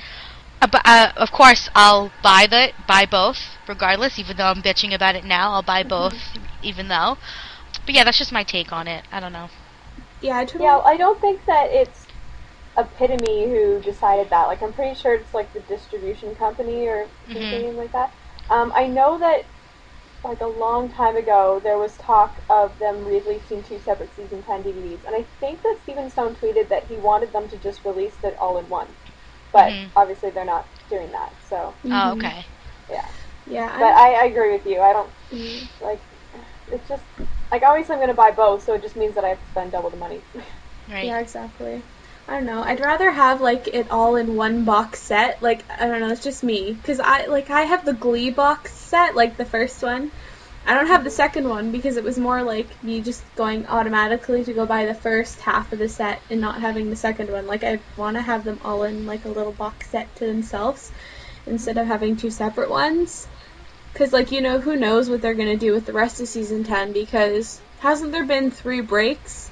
Uh, 0.62 0.68
but 0.68 0.82
uh, 0.86 1.12
of 1.18 1.32
course, 1.32 1.70
I'll 1.76 2.12
buy 2.24 2.48
the 2.50 2.72
buy 2.88 3.06
both 3.06 3.58
regardless. 3.68 4.18
Even 4.18 4.38
though 4.38 4.46
I'm 4.46 4.62
bitching 4.62 4.94
about 4.94 5.16
it 5.16 5.26
now, 5.26 5.52
I'll 5.52 5.64
buy 5.64 5.84
both, 5.84 6.16
even 6.64 6.88
though. 6.88 7.18
But 7.86 7.96
yeah, 7.96 8.04
that's 8.04 8.18
just 8.18 8.32
my 8.32 8.44
take 8.44 8.72
on 8.72 8.88
it. 8.88 9.06
I 9.12 9.20
don't 9.20 9.34
know. 9.34 9.50
Yeah, 10.22 10.38
I 10.38 10.46
totally. 10.46 10.66
Yeah, 10.66 10.78
I 10.80 10.98
don't 10.98 11.20
think 11.20 11.46
that 11.46 11.70
it's 11.72 12.06
Epitome 12.78 13.50
who 13.50 13.82
decided 13.82 14.30
that. 14.30 14.48
Like, 14.48 14.62
I'm 14.64 14.74
pretty 14.74 14.96
sure 14.96 15.14
it's 15.16 15.34
like 15.34 15.54
the 15.54 15.60
distribution 15.62 16.36
company 16.36 16.88
or 16.88 17.10
something 17.34 17.76
like 17.76 17.92
that. 17.94 18.14
Um, 18.50 18.72
I 18.76 18.88
know 18.88 19.20
that 19.20 19.50
like 20.24 20.42
a 20.42 20.46
long 20.48 20.92
time 20.92 21.16
ago 21.18 21.60
there 21.64 21.80
was 21.80 21.98
talk 21.98 22.42
of 22.50 22.78
them 22.80 23.04
releasing 23.04 23.64
two 23.64 23.80
separate 23.80 24.16
season 24.16 24.44
10 24.44 24.64
DVDs, 24.64 25.04
and 25.06 25.16
I 25.16 25.26
think 25.40 25.62
that 25.64 25.80
Stephen 25.84 26.10
Stohn 26.10 26.36
tweeted 26.40 26.70
that 26.70 26.86
he 26.88 26.98
wanted 26.98 27.34
them 27.34 27.48
to 27.50 27.58
just 27.58 27.84
release 27.86 28.18
it 28.24 28.36
all 28.40 28.58
in 28.60 28.70
one. 28.70 28.88
But 29.52 29.72
Mhm. 29.72 29.92
obviously 29.96 30.30
they're 30.32 30.46
not 30.46 30.70
doing 30.90 31.12
that. 31.12 31.34
So 31.44 31.76
Oh, 31.86 32.12
Mhm. 32.12 32.14
okay. 32.14 32.46
yeah. 32.90 33.08
Yeah, 33.48 33.68
But 33.80 33.94
I, 33.96 34.14
I 34.22 34.26
agree 34.26 34.54
with 34.54 34.66
you. 34.66 34.80
I 34.82 34.94
don't 34.94 35.12
I, 35.32 35.86
like. 35.86 36.02
It's 36.72 36.88
just 36.88 37.04
like 37.52 37.64
obviously 37.64 37.94
I'm 37.94 38.00
going 38.00 38.08
to 38.08 38.14
buy 38.14 38.32
both, 38.32 38.64
so 38.64 38.74
it 38.76 38.82
just 38.82 38.96
means 38.96 39.16
that 39.16 39.26
I 39.26 39.30
have 39.30 39.42
to 39.42 39.48
spend 39.48 39.72
double 39.74 39.90
the 39.90 39.98
money. 39.98 40.24
Right. 40.88 41.06
Yeah, 41.06 41.20
exactly. 41.20 41.84
I 42.28 42.36
don't 42.36 42.46
know. 42.46 42.64
I'd 42.64 42.80
rather 42.80 43.12
have 43.12 43.42
like 43.42 43.68
it 43.68 43.92
all 43.92 44.16
in 44.16 44.36
one 44.36 44.64
box 44.64 45.00
set. 45.00 45.42
Like 45.42 45.64
I 45.70 45.88
don't 45.88 46.00
know, 46.00 46.10
it's 46.10 46.24
just 46.24 46.44
me 46.44 46.74
because 46.74 47.00
I 47.00 47.26
like 47.26 47.50
I 47.50 47.64
have 47.64 47.86
the 47.86 47.94
Glee 47.94 48.30
box 48.30 48.72
set, 48.72 49.16
like 49.16 49.38
the 49.38 49.46
first 49.46 49.82
one. 49.84 50.12
I 50.66 50.76
don't 50.76 50.88
have 50.88 51.04
the 51.04 51.10
second 51.10 51.50
one 51.50 51.72
because 51.72 51.98
it 51.98 52.04
was 52.04 52.20
more 52.20 52.44
like 52.44 52.84
me 52.84 53.02
just 53.02 53.24
going 53.36 53.66
automatically 53.66 54.44
to 54.44 54.54
go 54.54 54.66
buy 54.66 54.86
the 54.86 54.94
first 54.94 55.40
half 55.42 55.74
of 55.74 55.80
the 55.80 55.90
set 55.90 56.22
and 56.30 56.40
not 56.40 56.62
having 56.62 56.90
the 56.90 56.96
second 56.96 57.32
one. 57.32 57.48
Like 57.48 57.64
I 57.64 57.80
want 57.98 58.16
to 58.16 58.22
have 58.22 58.44
them 58.44 58.60
all 58.64 58.84
in 58.84 59.08
like 59.08 59.26
a 59.26 59.30
little 59.30 59.52
box 59.52 59.90
set 59.90 60.16
to 60.18 60.28
themselves 60.28 60.92
instead 61.48 61.78
of 61.78 61.88
having 61.88 62.16
two 62.16 62.30
separate 62.30 62.70
ones. 62.70 63.28
Cause 63.96 64.14
like 64.14 64.32
you 64.32 64.40
know 64.40 64.60
who 64.60 64.78
knows 64.78 65.10
what 65.10 65.22
they're 65.22 65.34
gonna 65.34 65.58
do 65.58 65.74
with 65.74 65.86
the 65.86 65.94
rest 65.94 66.22
of 66.22 66.28
season 66.28 66.64
ten 66.64 66.94
because 66.94 67.60
hasn't 67.80 68.12
there 68.12 68.26
been 68.26 68.52
three 68.52 68.82
breaks? 68.82 69.50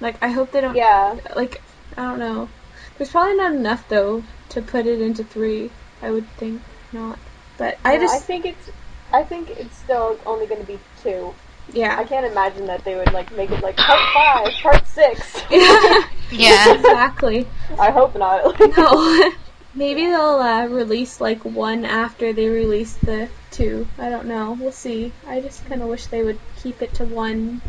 Like 0.00 0.22
I 0.22 0.28
hope 0.28 0.52
they 0.52 0.60
don't 0.60 0.76
yeah. 0.76 1.16
like 1.34 1.60
I 1.96 2.02
don't 2.02 2.18
know. 2.18 2.48
There's 2.96 3.10
probably 3.10 3.36
not 3.36 3.52
enough 3.54 3.88
though 3.88 4.22
to 4.50 4.62
put 4.62 4.86
it 4.86 5.00
into 5.00 5.24
three. 5.24 5.70
I 6.02 6.10
would 6.10 6.26
think 6.36 6.62
not. 6.92 7.18
But 7.58 7.78
I 7.84 7.96
No, 7.96 8.02
just 8.02 8.14
I 8.14 8.18
think 8.20 8.46
it's. 8.46 8.70
I 9.12 9.22
think 9.22 9.50
it's 9.50 9.76
still 9.76 10.18
only 10.24 10.46
going 10.46 10.60
to 10.60 10.66
be 10.66 10.78
two. 11.02 11.34
Yeah. 11.72 11.96
I 11.98 12.04
can't 12.04 12.26
imagine 12.26 12.66
that 12.66 12.84
they 12.84 12.94
would 12.94 13.12
like 13.12 13.34
make 13.36 13.50
it 13.50 13.62
like 13.62 13.76
part 13.76 14.00
five, 14.14 14.52
part 14.62 14.86
six. 14.86 15.42
Yeah. 16.32 16.74
exactly. 16.74 17.46
I 17.78 17.90
hope 17.90 18.16
not. 18.16 18.58
No. 18.76 19.32
Maybe 19.74 20.06
they'll 20.06 20.40
uh, 20.40 20.66
release 20.66 21.20
like 21.20 21.44
one 21.44 21.84
after 21.84 22.32
they 22.32 22.48
release 22.48 22.94
the 22.94 23.28
two. 23.50 23.86
I 23.98 24.10
don't 24.10 24.26
know. 24.26 24.56
We'll 24.58 24.72
see. 24.72 25.12
I 25.26 25.40
just 25.40 25.64
kind 25.66 25.82
of 25.82 25.88
wish 25.88 26.06
they 26.06 26.22
would 26.22 26.38
keep 26.62 26.82
it 26.82 26.94
to 26.94 27.04
one 27.04 27.62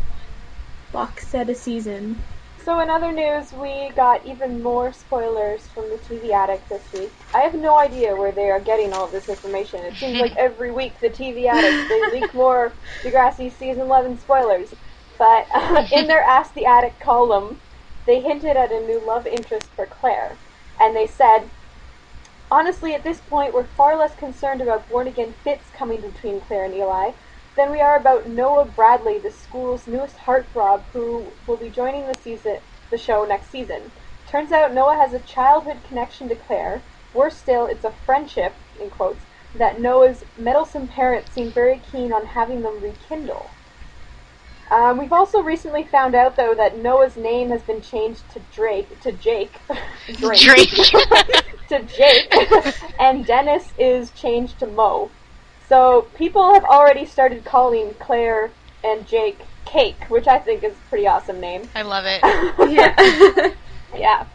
box 0.92 1.28
set 1.28 1.48
a 1.48 1.54
season. 1.54 2.20
So 2.64 2.78
in 2.78 2.90
other 2.90 3.10
news, 3.10 3.52
we 3.52 3.90
got 3.96 4.24
even 4.24 4.62
more 4.62 4.92
spoilers 4.92 5.66
from 5.68 5.90
the 5.90 5.96
TV 5.96 6.30
Addict 6.30 6.68
this 6.68 6.92
week. 6.92 7.10
I 7.34 7.40
have 7.40 7.54
no 7.54 7.76
idea 7.76 8.14
where 8.14 8.30
they 8.30 8.50
are 8.50 8.60
getting 8.60 8.92
all 8.92 9.06
of 9.06 9.10
this 9.10 9.28
information. 9.28 9.80
It 9.80 9.94
seems 9.96 10.20
like 10.20 10.36
every 10.36 10.70
week 10.70 11.00
the 11.00 11.10
TV 11.10 11.46
Addict 11.46 11.88
they 11.88 12.20
leak 12.20 12.32
more 12.34 12.72
Degrassi 13.02 13.50
season 13.50 13.82
11 13.82 14.20
spoilers. 14.20 14.72
But 15.18 15.48
uh, 15.52 15.86
in 15.92 16.06
their 16.06 16.22
Ask 16.22 16.54
the 16.54 16.66
Addict 16.66 17.00
column, 17.00 17.58
they 18.06 18.20
hinted 18.20 18.56
at 18.56 18.70
a 18.70 18.80
new 18.86 19.02
love 19.04 19.26
interest 19.26 19.66
for 19.74 19.86
Claire, 19.86 20.36
and 20.80 20.94
they 20.94 21.06
said. 21.06 21.50
Honestly, 22.50 22.94
at 22.94 23.02
this 23.02 23.18
point, 23.18 23.54
we're 23.54 23.64
far 23.64 23.96
less 23.96 24.14
concerned 24.14 24.60
about 24.60 24.86
born 24.90 25.08
again 25.08 25.32
Fitz 25.42 25.70
coming 25.74 26.02
between 26.02 26.38
Claire 26.38 26.66
and 26.66 26.74
Eli 26.74 27.12
than 27.56 27.70
we 27.70 27.80
are 27.80 27.96
about 27.96 28.28
Noah 28.28 28.64
Bradley, 28.64 29.18
the 29.18 29.30
school's 29.30 29.86
newest 29.86 30.16
heartthrob, 30.16 30.82
who 30.92 31.26
will 31.46 31.56
be 31.56 31.70
joining 31.70 32.06
the 32.06 32.14
season, 32.14 32.58
the 32.90 32.98
show 32.98 33.24
next 33.24 33.50
season. 33.50 33.90
Turns 34.26 34.52
out 34.52 34.72
Noah 34.72 34.96
has 34.96 35.12
a 35.12 35.18
childhood 35.20 35.78
connection 35.88 36.28
to 36.28 36.34
Claire. 36.34 36.82
Worse 37.12 37.36
still, 37.36 37.66
it's 37.66 37.84
a 37.84 37.92
friendship, 38.06 38.54
in 38.80 38.88
quotes, 38.88 39.20
that 39.54 39.80
Noah's 39.80 40.24
meddlesome 40.38 40.88
parents 40.88 41.30
seem 41.32 41.50
very 41.50 41.82
keen 41.90 42.12
on 42.12 42.24
having 42.24 42.62
them 42.62 42.80
rekindle. 42.80 43.50
Um, 44.70 44.96
we've 44.96 45.12
also 45.12 45.42
recently 45.42 45.84
found 45.84 46.14
out, 46.14 46.36
though, 46.36 46.54
that 46.54 46.78
Noah's 46.78 47.16
name 47.16 47.50
has 47.50 47.62
been 47.62 47.82
changed 47.82 48.22
to 48.32 48.40
Drake, 48.54 48.98
to 49.02 49.12
Jake, 49.12 49.52
Drake, 50.14 50.40
Drake. 50.40 50.70
to 51.68 51.82
Jake, 51.82 52.32
and 52.98 53.26
Dennis 53.26 53.68
is 53.78 54.10
changed 54.12 54.58
to 54.60 54.66
Mo. 54.66 55.10
So 55.72 56.02
people 56.16 56.52
have 56.52 56.66
already 56.66 57.06
started 57.06 57.46
calling 57.46 57.94
Claire 57.98 58.50
and 58.84 59.08
Jake 59.08 59.38
Cake, 59.64 60.04
which 60.10 60.28
I 60.28 60.38
think 60.38 60.62
is 60.64 60.74
a 60.74 60.88
pretty 60.90 61.06
awesome 61.06 61.40
name. 61.40 61.66
I 61.74 61.80
love 61.80 62.04
it. 62.06 62.20
Yeah. 62.70 63.54
Yeah. 63.96 64.26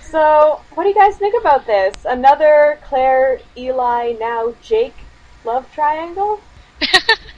So, 0.00 0.62
what 0.74 0.84
do 0.84 0.88
you 0.88 0.94
guys 0.94 1.18
think 1.18 1.38
about 1.38 1.66
this? 1.66 2.06
Another 2.06 2.78
Claire, 2.84 3.40
Eli, 3.58 4.14
now 4.18 4.54
Jake 4.62 4.94
love 5.44 5.70
triangle? 5.74 6.40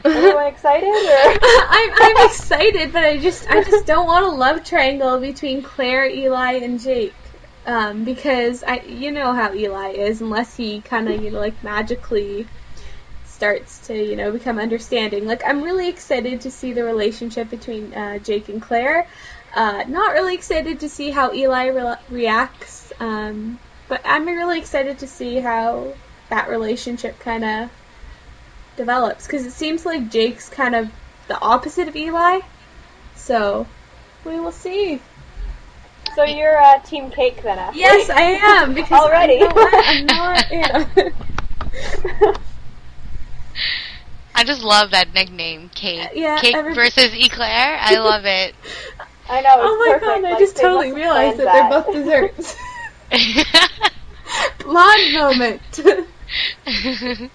Anyone 0.04 0.46
excited? 0.46 0.88
I'm, 1.42 1.90
I'm 1.96 2.26
excited, 2.28 2.92
but 2.92 3.02
I 3.02 3.18
just 3.18 3.50
I 3.50 3.64
just 3.64 3.86
don't 3.86 4.06
want 4.06 4.24
a 4.24 4.30
love 4.30 4.62
triangle 4.62 5.18
between 5.18 5.62
Claire, 5.62 6.06
Eli, 6.06 6.52
and 6.62 6.80
Jake. 6.80 7.14
Um, 7.66 8.04
because 8.04 8.62
I 8.62 8.82
you 8.82 9.10
know 9.10 9.32
how 9.32 9.52
Eli 9.52 9.94
is, 9.94 10.20
unless 10.20 10.56
he 10.56 10.80
kind 10.80 11.08
of 11.08 11.20
you 11.20 11.32
know 11.32 11.40
like 11.40 11.64
magically 11.64 12.46
starts 13.38 13.86
to 13.86 13.94
you 13.94 14.16
know 14.16 14.32
become 14.32 14.58
understanding. 14.58 15.24
Like 15.24 15.42
I'm 15.46 15.62
really 15.62 15.88
excited 15.88 16.40
to 16.40 16.50
see 16.50 16.72
the 16.72 16.82
relationship 16.82 17.48
between 17.48 17.94
uh, 17.94 18.18
Jake 18.18 18.48
and 18.48 18.60
Claire. 18.60 19.06
Uh, 19.54 19.84
not 19.86 20.12
really 20.12 20.34
excited 20.34 20.80
to 20.80 20.88
see 20.88 21.10
how 21.10 21.32
Eli 21.32 21.66
re- 21.68 21.94
reacts, 22.10 22.92
um, 22.98 23.58
but 23.88 24.00
I'm 24.04 24.26
really 24.26 24.58
excited 24.58 24.98
to 24.98 25.06
see 25.06 25.36
how 25.36 25.94
that 26.30 26.50
relationship 26.50 27.18
kind 27.20 27.44
of 27.44 27.70
develops 28.76 29.26
because 29.26 29.46
it 29.46 29.52
seems 29.52 29.86
like 29.86 30.10
Jake's 30.10 30.48
kind 30.48 30.74
of 30.74 30.90
the 31.28 31.40
opposite 31.40 31.86
of 31.86 31.94
Eli. 31.94 32.40
So 33.14 33.68
we 34.24 34.40
will 34.40 34.52
see. 34.52 35.00
so 36.16 36.24
you're 36.24 36.60
uh, 36.60 36.80
Team 36.80 37.10
Cake 37.12 37.40
then? 37.42 37.72
Yes, 37.72 38.10
I 38.10 38.22
am 38.22 38.74
because 38.74 39.00
Already. 39.04 39.40
I'm 39.42 39.54
not, 39.54 39.84
I'm 39.86 40.06
not 40.06 40.44
yeah. 42.26 42.38
I 44.38 44.44
just 44.44 44.62
love 44.62 44.92
that 44.92 45.12
nickname, 45.12 45.68
Cake. 45.70 46.10
Yeah, 46.14 46.38
Cake 46.38 46.54
every- 46.54 46.72
versus 46.72 47.12
Eclair. 47.12 47.76
I 47.80 47.96
love 47.98 48.24
it. 48.24 48.54
I 49.28 49.40
know. 49.40 49.54
It's 49.56 49.64
oh 49.64 49.76
my 49.78 49.98
perfect. 49.98 50.22
god! 50.22 50.32
I 50.32 50.38
just 50.38 50.56
totally 50.56 50.92
realized 50.92 51.38
that, 51.38 51.48
planned 51.48 51.72
they're 51.72 51.82
both 51.82 51.92
desserts. 51.92 52.56
Blonde 54.64 55.12
moment. 55.12 55.80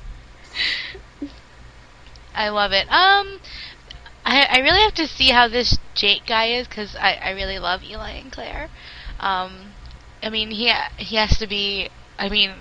I 2.33 2.49
love 2.49 2.71
it. 2.71 2.87
Um, 2.89 3.39
I 4.25 4.43
I 4.49 4.59
really 4.59 4.81
have 4.81 4.93
to 4.95 5.07
see 5.07 5.29
how 5.31 5.49
this 5.49 5.77
Jake 5.93 6.25
guy 6.25 6.45
is 6.45 6.69
because 6.69 6.95
I 6.95 7.15
I 7.15 7.31
really 7.31 7.59
love 7.59 7.83
Eli 7.83 8.11
and 8.11 8.31
Claire. 8.31 8.69
Um, 9.19 9.73
I 10.23 10.29
mean 10.29 10.51
he 10.51 10.71
he 10.97 11.17
has 11.17 11.37
to 11.39 11.47
be. 11.47 11.89
I 12.17 12.29
mean, 12.29 12.53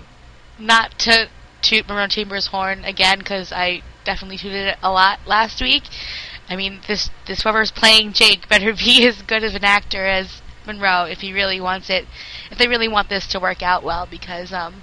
not 0.59 0.99
to 1.01 1.29
toot 1.63 1.89
Munro 1.89 2.07
Chambers' 2.09 2.49
horn 2.49 2.85
again 2.85 3.19
because 3.19 3.53
I 3.53 3.83
definitely 4.05 4.39
tooted 4.39 4.67
it 4.67 4.79
a 4.83 4.91
lot 4.91 5.21
last 5.27 5.61
week. 5.61 5.85
I 6.49 6.57
mean 6.57 6.81
this 6.89 7.11
this 7.27 7.43
whoever's 7.43 7.71
playing 7.71 8.13
Jake 8.13 8.49
better 8.49 8.73
be 8.85 9.07
as 9.07 9.23
good 9.23 9.45
of 9.45 9.55
an 9.55 9.65
actor 9.65 10.07
as 10.07 10.43
Munro 10.67 11.05
if 11.05 11.21
he 11.21 11.33
really 11.33 11.61
wants 11.61 11.89
it. 11.89 12.07
If 12.51 12.59
they 12.59 12.69
really 12.69 12.89
want 12.89 13.09
this 13.09 13.27
to 13.29 13.41
work 13.41 13.63
out 13.63 13.83
well 13.83 14.07
because 14.11 14.53
um, 14.53 14.83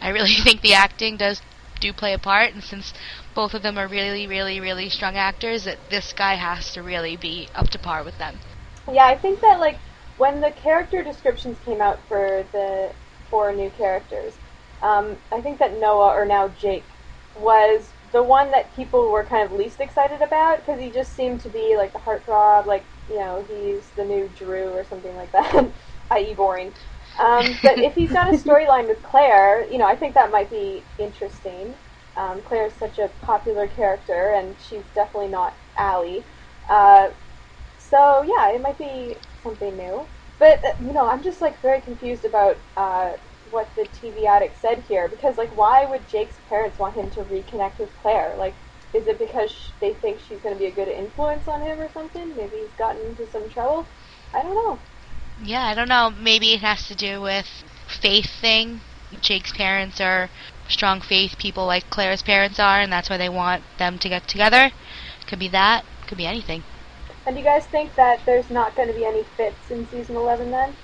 I 0.00 0.10
really 0.10 0.34
think 0.44 0.60
the 0.60 0.74
acting 0.74 1.16
does 1.16 1.40
do 1.80 1.92
play 1.92 2.12
a 2.12 2.18
part, 2.18 2.54
and 2.54 2.62
since 2.62 2.92
both 3.34 3.54
of 3.54 3.62
them 3.62 3.78
are 3.78 3.86
really, 3.86 4.26
really, 4.26 4.60
really 4.60 4.88
strong 4.88 5.16
actors, 5.16 5.64
that 5.64 5.78
this 5.90 6.12
guy 6.12 6.34
has 6.34 6.72
to 6.72 6.82
really 6.82 7.16
be 7.16 7.48
up 7.54 7.68
to 7.68 7.78
par 7.78 8.02
with 8.02 8.18
them. 8.18 8.38
Yeah, 8.90 9.06
I 9.06 9.16
think 9.16 9.40
that 9.40 9.60
like 9.60 9.78
when 10.16 10.40
the 10.40 10.50
character 10.50 11.02
descriptions 11.02 11.58
came 11.64 11.80
out 11.80 11.98
for 12.08 12.44
the 12.52 12.92
four 13.30 13.52
new 13.52 13.70
characters, 13.70 14.34
um, 14.82 15.16
I 15.32 15.40
think 15.40 15.58
that 15.58 15.78
Noah 15.78 16.12
or 16.14 16.24
now 16.26 16.48
Jake 16.48 16.88
was 17.34 17.94
the 18.12 18.22
one 18.22 18.50
that 18.52 18.74
people 18.74 19.10
were 19.10 19.24
kind 19.24 19.44
of 19.44 19.52
least 19.52 19.80
excited 19.80 20.22
about 20.22 20.58
because 20.58 20.80
he 20.80 20.90
just 20.90 21.14
seemed 21.14 21.40
to 21.40 21.50
be 21.50 21.74
like 21.76 21.92
the 21.92 21.98
heartthrob, 21.98 22.66
like 22.66 22.86
you 23.08 23.18
know 23.18 23.44
he's 23.48 23.90
the 23.96 24.04
new 24.04 24.28
Drew 24.28 24.68
or 24.68 24.84
something 24.84 25.14
like 25.14 25.32
that, 25.32 25.72
i.e. 26.10 26.34
boring. 26.34 26.74
Um, 27.20 27.58
but 27.62 27.78
if 27.78 27.94
he's 27.94 28.12
got 28.12 28.32
a 28.32 28.36
storyline 28.36 28.88
with 28.88 29.02
Claire, 29.02 29.66
you 29.70 29.78
know, 29.78 29.86
I 29.86 29.96
think 29.96 30.14
that 30.14 30.30
might 30.30 30.50
be 30.50 30.84
interesting. 30.98 31.74
Um, 32.16 32.42
Claire 32.42 32.66
is 32.66 32.74
such 32.74 32.98
a 32.98 33.08
popular 33.22 33.66
character, 33.66 34.32
and 34.36 34.58
she's 34.58 34.84
definitely 34.94 35.28
not 35.28 35.56
Allie. 35.76 36.24
Uh, 36.68 37.08
so 37.78 38.22
yeah, 38.22 38.50
it 38.54 38.60
might 38.62 38.78
be 38.78 39.16
something 39.42 39.76
new. 39.76 40.08
But 40.38 40.60
uh, 40.64 40.72
you 40.80 40.92
know, 40.92 41.08
I'm 41.08 41.22
just 41.22 41.40
like 41.40 41.60
very 41.62 41.80
confused 41.80 42.24
about 42.24 42.58
uh, 42.76 43.12
what 43.50 43.68
the 43.76 43.82
TV 43.82 44.26
addict 44.26 44.60
said 44.60 44.82
here 44.88 45.08
because 45.08 45.38
like, 45.38 45.56
why 45.56 45.84
would 45.86 46.08
Jake's 46.08 46.36
parents 46.48 46.78
want 46.78 46.94
him 46.94 47.10
to 47.10 47.24
reconnect 47.24 47.78
with 47.78 47.90
Claire? 48.02 48.34
Like, 48.36 48.54
is 48.92 49.06
it 49.06 49.18
because 49.18 49.50
sh- 49.50 49.70
they 49.80 49.94
think 49.94 50.18
she's 50.26 50.38
going 50.40 50.54
to 50.54 50.58
be 50.58 50.66
a 50.66 50.70
good 50.70 50.88
influence 50.88 51.46
on 51.48 51.62
him 51.62 51.80
or 51.80 51.90
something? 51.90 52.36
Maybe 52.36 52.56
he's 52.58 52.70
gotten 52.78 53.04
into 53.06 53.26
some 53.30 53.48
trouble. 53.50 53.86
I 54.32 54.42
don't 54.42 54.54
know. 54.54 54.78
Yeah, 55.42 55.64
I 55.64 55.74
don't 55.74 55.88
know. 55.88 56.10
Maybe 56.10 56.52
it 56.52 56.60
has 56.60 56.88
to 56.88 56.94
do 56.94 57.20
with 57.20 57.46
faith 57.86 58.30
thing. 58.40 58.80
Jake's 59.20 59.52
parents 59.52 60.00
are 60.00 60.30
strong 60.68 61.00
faith 61.00 61.36
people 61.38 61.66
like 61.66 61.88
Claire's 61.90 62.22
parents 62.22 62.58
are, 62.58 62.80
and 62.80 62.92
that's 62.92 63.08
why 63.08 63.16
they 63.16 63.28
want 63.28 63.62
them 63.78 63.98
to 63.98 64.08
get 64.08 64.26
together. 64.26 64.70
Could 65.26 65.38
be 65.38 65.48
that. 65.48 65.84
Could 66.06 66.18
be 66.18 66.26
anything. 66.26 66.62
And 67.26 67.34
do 67.34 67.40
you 67.40 67.44
guys 67.44 67.66
think 67.66 67.94
that 67.96 68.24
there's 68.24 68.50
not 68.50 68.76
going 68.76 68.88
to 68.88 68.94
be 68.94 69.04
any 69.04 69.24
Fitz 69.36 69.70
in 69.70 69.86
season 69.88 70.16
11 70.16 70.50
then? 70.50 70.74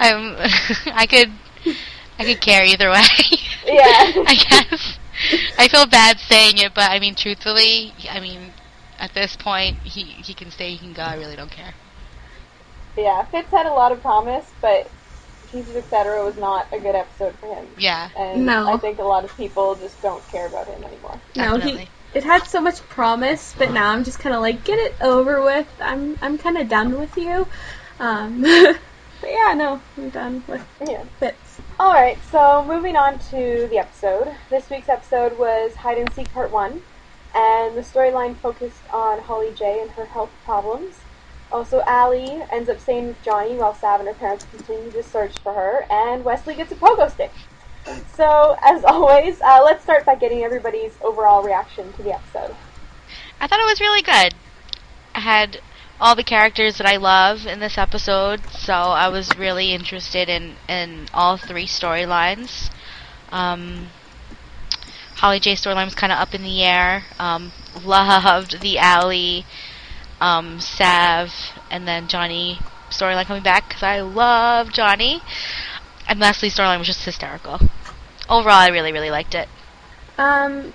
Um, 0.00 0.36
I 0.86 1.06
could, 1.08 1.30
I 2.18 2.24
could 2.24 2.40
care 2.40 2.64
either 2.64 2.90
way. 2.90 3.02
Yeah. 3.66 4.12
I 4.26 4.34
guess. 4.34 4.98
I 5.58 5.68
feel 5.68 5.86
bad 5.86 6.18
saying 6.18 6.58
it, 6.58 6.74
but 6.74 6.90
I 6.90 6.98
mean, 6.98 7.14
truthfully, 7.14 7.94
I 8.10 8.20
mean, 8.20 8.52
at 8.98 9.14
this 9.14 9.36
point, 9.36 9.78
he 9.78 10.02
he 10.02 10.34
can 10.34 10.50
stay, 10.50 10.70
he 10.70 10.78
can 10.78 10.92
go. 10.92 11.02
I 11.02 11.16
really 11.16 11.36
don't 11.36 11.50
care. 11.50 11.74
Yeah, 12.96 13.24
Fitz 13.24 13.50
had 13.50 13.66
a 13.66 13.72
lot 13.72 13.92
of 13.92 14.00
promise, 14.00 14.44
but 14.60 14.90
Jesus 15.50 15.76
Etc. 15.76 16.24
was 16.24 16.36
not 16.36 16.66
a 16.72 16.80
good 16.80 16.94
episode 16.94 17.34
for 17.36 17.46
him. 17.54 17.66
Yeah. 17.78 18.08
And 18.16 18.44
No. 18.46 18.72
I 18.72 18.76
think 18.76 18.98
a 18.98 19.04
lot 19.04 19.24
of 19.24 19.36
people 19.36 19.74
just 19.76 20.00
don't 20.02 20.26
care 20.28 20.46
about 20.46 20.66
him 20.66 20.82
anymore. 20.82 21.20
No, 21.36 21.58
he 21.58 21.88
it 22.14 22.22
had 22.22 22.46
so 22.46 22.60
much 22.60 22.80
promise, 22.88 23.54
but 23.58 23.72
now 23.72 23.90
I'm 23.90 24.04
just 24.04 24.20
kind 24.20 24.34
of 24.34 24.40
like, 24.40 24.62
get 24.64 24.78
it 24.78 24.94
over 25.00 25.42
with. 25.42 25.66
I'm 25.80 26.16
I'm 26.22 26.38
kind 26.38 26.56
of 26.56 26.68
done 26.68 26.98
with 26.98 27.16
you. 27.16 27.46
Um, 27.98 28.44
but 29.24 29.32
yeah, 29.32 29.54
no, 29.54 29.80
I'm 29.96 30.10
done 30.10 30.44
with 30.46 30.62
Yeah. 30.86 31.02
bits. 31.18 31.58
Alright, 31.80 32.18
so 32.30 32.62
moving 32.66 32.94
on 32.94 33.18
to 33.30 33.66
the 33.70 33.78
episode. 33.78 34.30
This 34.50 34.68
week's 34.68 34.90
episode 34.90 35.38
was 35.38 35.74
Hide 35.76 35.96
and 35.96 36.12
Seek 36.12 36.30
Part 36.34 36.50
1, 36.50 36.82
and 37.34 37.74
the 37.74 37.80
storyline 37.80 38.36
focused 38.36 38.82
on 38.92 39.20
Holly 39.22 39.50
J 39.54 39.80
and 39.80 39.90
her 39.92 40.04
health 40.04 40.30
problems. 40.44 41.00
Also, 41.50 41.82
Allie 41.86 42.42
ends 42.52 42.68
up 42.68 42.78
staying 42.78 43.08
with 43.08 43.22
Johnny 43.22 43.54
while 43.54 43.74
Sav 43.74 44.00
and 44.00 44.08
her 44.08 44.14
parents 44.14 44.44
continue 44.44 44.90
to 44.90 45.02
search 45.02 45.38
for 45.38 45.54
her, 45.54 45.86
and 45.90 46.22
Wesley 46.22 46.54
gets 46.54 46.72
a 46.72 46.74
pogo 46.74 47.10
stick. 47.10 47.32
So, 48.14 48.58
as 48.62 48.84
always, 48.86 49.40
uh, 49.40 49.62
let's 49.64 49.84
start 49.84 50.04
by 50.04 50.16
getting 50.16 50.42
everybody's 50.42 50.92
overall 51.00 51.42
reaction 51.42 51.90
to 51.94 52.02
the 52.02 52.12
episode. 52.12 52.54
I 53.40 53.46
thought 53.46 53.60
it 53.60 53.70
was 53.70 53.80
really 53.80 54.02
good. 54.02 54.34
I 55.14 55.20
had 55.20 55.60
all 56.00 56.14
the 56.14 56.24
characters 56.24 56.78
that 56.78 56.86
I 56.86 56.96
love 56.96 57.46
in 57.46 57.60
this 57.60 57.78
episode, 57.78 58.40
so 58.50 58.72
I 58.72 59.08
was 59.08 59.36
really 59.38 59.72
interested 59.72 60.28
in, 60.28 60.56
in 60.68 61.06
all 61.14 61.36
three 61.36 61.66
storylines. 61.66 62.70
Um, 63.30 63.88
Holly 65.16 65.40
J 65.40 65.54
storyline 65.54 65.84
was 65.84 65.94
kind 65.94 66.12
of 66.12 66.18
up 66.18 66.34
in 66.34 66.42
the 66.42 66.62
air. 66.62 67.04
Um, 67.18 67.52
loved 67.82 68.60
the 68.60 68.78
Alli, 68.78 69.46
um, 70.20 70.60
Sav, 70.60 71.32
and 71.70 71.86
then 71.86 72.08
Johnny 72.08 72.58
storyline 72.90 73.24
coming 73.26 73.42
back 73.42 73.68
because 73.68 73.82
I 73.82 74.00
love 74.00 74.72
Johnny. 74.72 75.22
And 76.08 76.20
Leslie's 76.20 76.56
storyline 76.56 76.78
was 76.78 76.86
just 76.86 77.04
hysterical. 77.04 77.60
Overall, 78.28 78.56
I 78.58 78.68
really, 78.68 78.92
really 78.92 79.10
liked 79.10 79.34
it. 79.34 79.48
Um, 80.18 80.72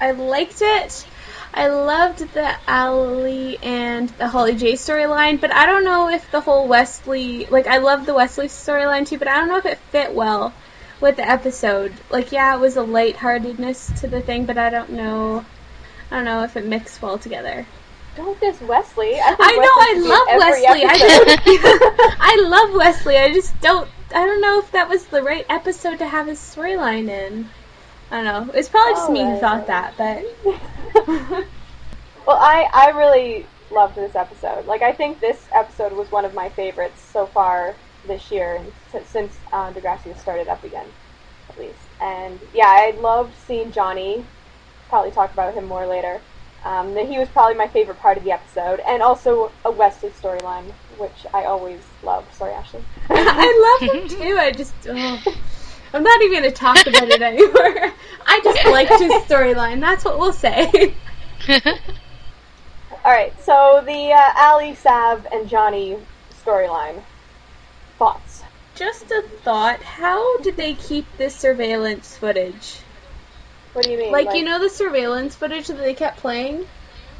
I 0.00 0.12
liked 0.12 0.62
it. 0.62 1.06
I 1.52 1.66
loved 1.66 2.18
the 2.32 2.56
Allie 2.68 3.58
and 3.62 4.08
the 4.10 4.28
Holly 4.28 4.54
J 4.54 4.74
storyline, 4.74 5.40
but 5.40 5.52
I 5.52 5.66
don't 5.66 5.84
know 5.84 6.08
if 6.08 6.30
the 6.30 6.40
whole 6.40 6.68
Wesley, 6.68 7.46
like, 7.46 7.66
I 7.66 7.78
love 7.78 8.06
the 8.06 8.14
Wesley 8.14 8.46
storyline 8.46 9.06
too, 9.06 9.18
but 9.18 9.28
I 9.28 9.34
don't 9.38 9.48
know 9.48 9.58
if 9.58 9.66
it 9.66 9.78
fit 9.90 10.14
well 10.14 10.52
with 11.00 11.16
the 11.16 11.28
episode. 11.28 11.92
Like, 12.10 12.30
yeah, 12.30 12.54
it 12.54 12.60
was 12.60 12.76
a 12.76 12.82
lightheartedness 12.82 14.00
to 14.00 14.06
the 14.06 14.20
thing, 14.20 14.46
but 14.46 14.58
I 14.58 14.70
don't 14.70 14.90
know. 14.90 15.44
I 16.10 16.16
don't 16.16 16.24
know 16.24 16.44
if 16.44 16.56
it 16.56 16.66
mixed 16.66 17.02
well 17.02 17.18
together. 17.18 17.66
Don't 18.16 18.38
diss 18.40 18.60
Wesley. 18.60 19.14
I, 19.14 19.36
I 19.38 19.56
know 19.56 19.74
Wesley 19.76 20.10
I 20.10 20.36
love 20.36 20.38
Wesley. 20.38 20.84
I 20.86 22.16
I 22.20 22.42
love 22.48 22.74
Wesley. 22.74 23.16
I 23.16 23.32
just 23.32 23.58
don't 23.60 23.88
I 24.14 24.26
don't 24.26 24.40
know 24.40 24.58
if 24.58 24.72
that 24.72 24.88
was 24.88 25.04
the 25.06 25.22
right 25.22 25.46
episode 25.48 25.98
to 25.98 26.06
have 26.06 26.26
his 26.26 26.40
storyline 26.40 27.08
in. 27.08 27.48
I 28.10 28.22
don't 28.22 28.24
know. 28.24 28.52
It's 28.54 28.68
probably 28.68 28.94
just 28.94 29.10
me 29.10 29.24
who 29.24 29.38
thought 29.38 29.68
that, 29.68 29.94
but 29.96 30.24
well, 32.26 32.38
I, 32.38 32.68
I 32.72 32.90
really 32.90 33.46
loved 33.70 33.96
this 33.96 34.14
episode. 34.14 34.66
Like, 34.66 34.82
I 34.82 34.92
think 34.92 35.20
this 35.20 35.48
episode 35.54 35.92
was 35.92 36.10
one 36.10 36.24
of 36.24 36.34
my 36.34 36.48
favorites 36.50 37.02
so 37.12 37.26
far 37.26 37.74
this 38.06 38.30
year, 38.30 38.56
and 38.56 38.72
since, 38.90 39.08
since 39.08 39.38
uh, 39.52 39.72
Degrassi 39.72 40.12
has 40.12 40.20
started 40.20 40.48
up 40.48 40.64
again, 40.64 40.86
at 41.48 41.58
least. 41.58 41.76
And 42.00 42.38
yeah, 42.54 42.66
I 42.66 42.94
loved 43.00 43.34
seeing 43.46 43.70
Johnny. 43.70 44.24
Probably 44.88 45.10
talk 45.10 45.32
about 45.32 45.54
him 45.54 45.66
more 45.66 45.86
later. 45.86 46.20
Um, 46.64 46.92
that 46.94 47.06
he 47.08 47.18
was 47.18 47.28
probably 47.28 47.54
my 47.54 47.68
favorite 47.68 47.98
part 48.00 48.18
of 48.18 48.24
the 48.24 48.32
episode, 48.32 48.80
and 48.86 49.02
also 49.02 49.50
a 49.64 49.70
Wesley 49.70 50.10
storyline, 50.10 50.70
which 50.98 51.24
I 51.32 51.44
always 51.44 51.80
love. 52.02 52.24
Sorry, 52.34 52.52
Ashley. 52.52 52.84
I 53.08 53.78
love 53.80 53.94
him 53.94 54.08
too. 54.20 54.36
I 54.38 54.50
just, 54.50 54.74
oh, 54.86 55.22
I'm 55.92 56.02
not 56.02 56.22
even 56.22 56.40
going 56.40 56.50
to 56.52 56.56
talk 56.56 56.86
about 56.86 57.08
it 57.08 57.20
anymore. 57.22 57.92
I 58.26 58.40
just 58.44 58.64
liked 58.66 59.00
his 59.00 59.12
storyline. 59.24 59.80
That's 59.80 60.04
what 60.04 60.18
we'll 60.18 60.32
say. 60.32 60.94
All 63.04 63.12
right, 63.12 63.32
so 63.44 63.82
the 63.84 64.12
uh, 64.12 64.32
Ali, 64.36 64.74
Sav, 64.74 65.26
and 65.32 65.48
Johnny 65.48 65.96
storyline. 66.44 67.02
Thoughts? 67.98 68.42
Just 68.76 69.10
a 69.10 69.22
thought. 69.42 69.82
How 69.82 70.38
did 70.38 70.56
they 70.56 70.74
keep 70.74 71.06
this 71.16 71.34
surveillance 71.34 72.16
footage? 72.16 72.78
What 73.72 73.84
do 73.84 73.90
you 73.90 73.98
mean? 73.98 74.12
Like, 74.12 74.34
you 74.34 74.44
know 74.44 74.58
the 74.58 74.70
surveillance 74.70 75.34
footage 75.34 75.68
that 75.68 75.78
they 75.78 75.94
kept 75.94 76.18
playing? 76.18 76.66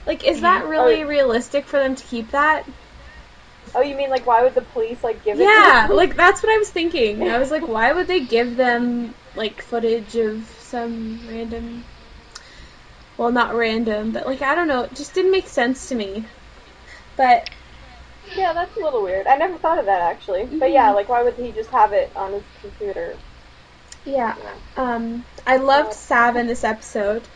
Like, 0.06 0.24
is 0.24 0.40
that 0.42 0.66
really 0.66 1.02
Oh. 1.02 1.08
realistic 1.08 1.66
for 1.66 1.78
them 1.78 1.94
to 1.94 2.04
keep 2.04 2.30
that? 2.30 2.66
Oh, 3.74 3.82
you 3.82 3.96
mean 3.96 4.10
like 4.10 4.26
why 4.26 4.42
would 4.42 4.54
the 4.54 4.62
police 4.62 5.02
like 5.02 5.24
give 5.24 5.40
it? 5.40 5.46
Yeah, 5.46 5.86
to 5.86 5.88
them? 5.88 5.96
like 5.96 6.16
that's 6.16 6.42
what 6.42 6.52
I 6.52 6.58
was 6.58 6.70
thinking. 6.70 7.28
I 7.28 7.38
was 7.38 7.50
like, 7.50 7.66
why 7.68 7.92
would 7.92 8.08
they 8.08 8.20
give 8.20 8.56
them 8.56 9.14
like 9.34 9.62
footage 9.62 10.16
of 10.16 10.44
some 10.44 11.20
random 11.26 11.84
well, 13.16 13.30
not 13.30 13.54
random, 13.54 14.12
but 14.12 14.26
like 14.26 14.42
I 14.42 14.54
don't 14.54 14.68
know, 14.68 14.84
it 14.84 14.94
just 14.94 15.14
didn't 15.14 15.30
make 15.32 15.48
sense 15.48 15.88
to 15.88 15.94
me. 15.94 16.26
But 17.16 17.48
yeah, 18.36 18.52
that's 18.54 18.76
a 18.76 18.80
little 18.80 19.02
weird. 19.02 19.26
I 19.26 19.36
never 19.36 19.58
thought 19.58 19.78
of 19.78 19.86
that 19.86 20.00
actually. 20.00 20.46
But 20.58 20.72
yeah, 20.72 20.90
like 20.92 21.08
why 21.08 21.22
would 21.22 21.36
he 21.36 21.52
just 21.52 21.70
have 21.70 21.92
it 21.92 22.12
on 22.16 22.32
his 22.32 22.44
computer? 22.60 23.18
yeah, 24.04 24.34
um 24.76 25.24
I 25.46 25.56
loved 25.58 25.92
Sav 25.92 26.36
in 26.36 26.46
this 26.46 26.64
episode. 26.64 27.28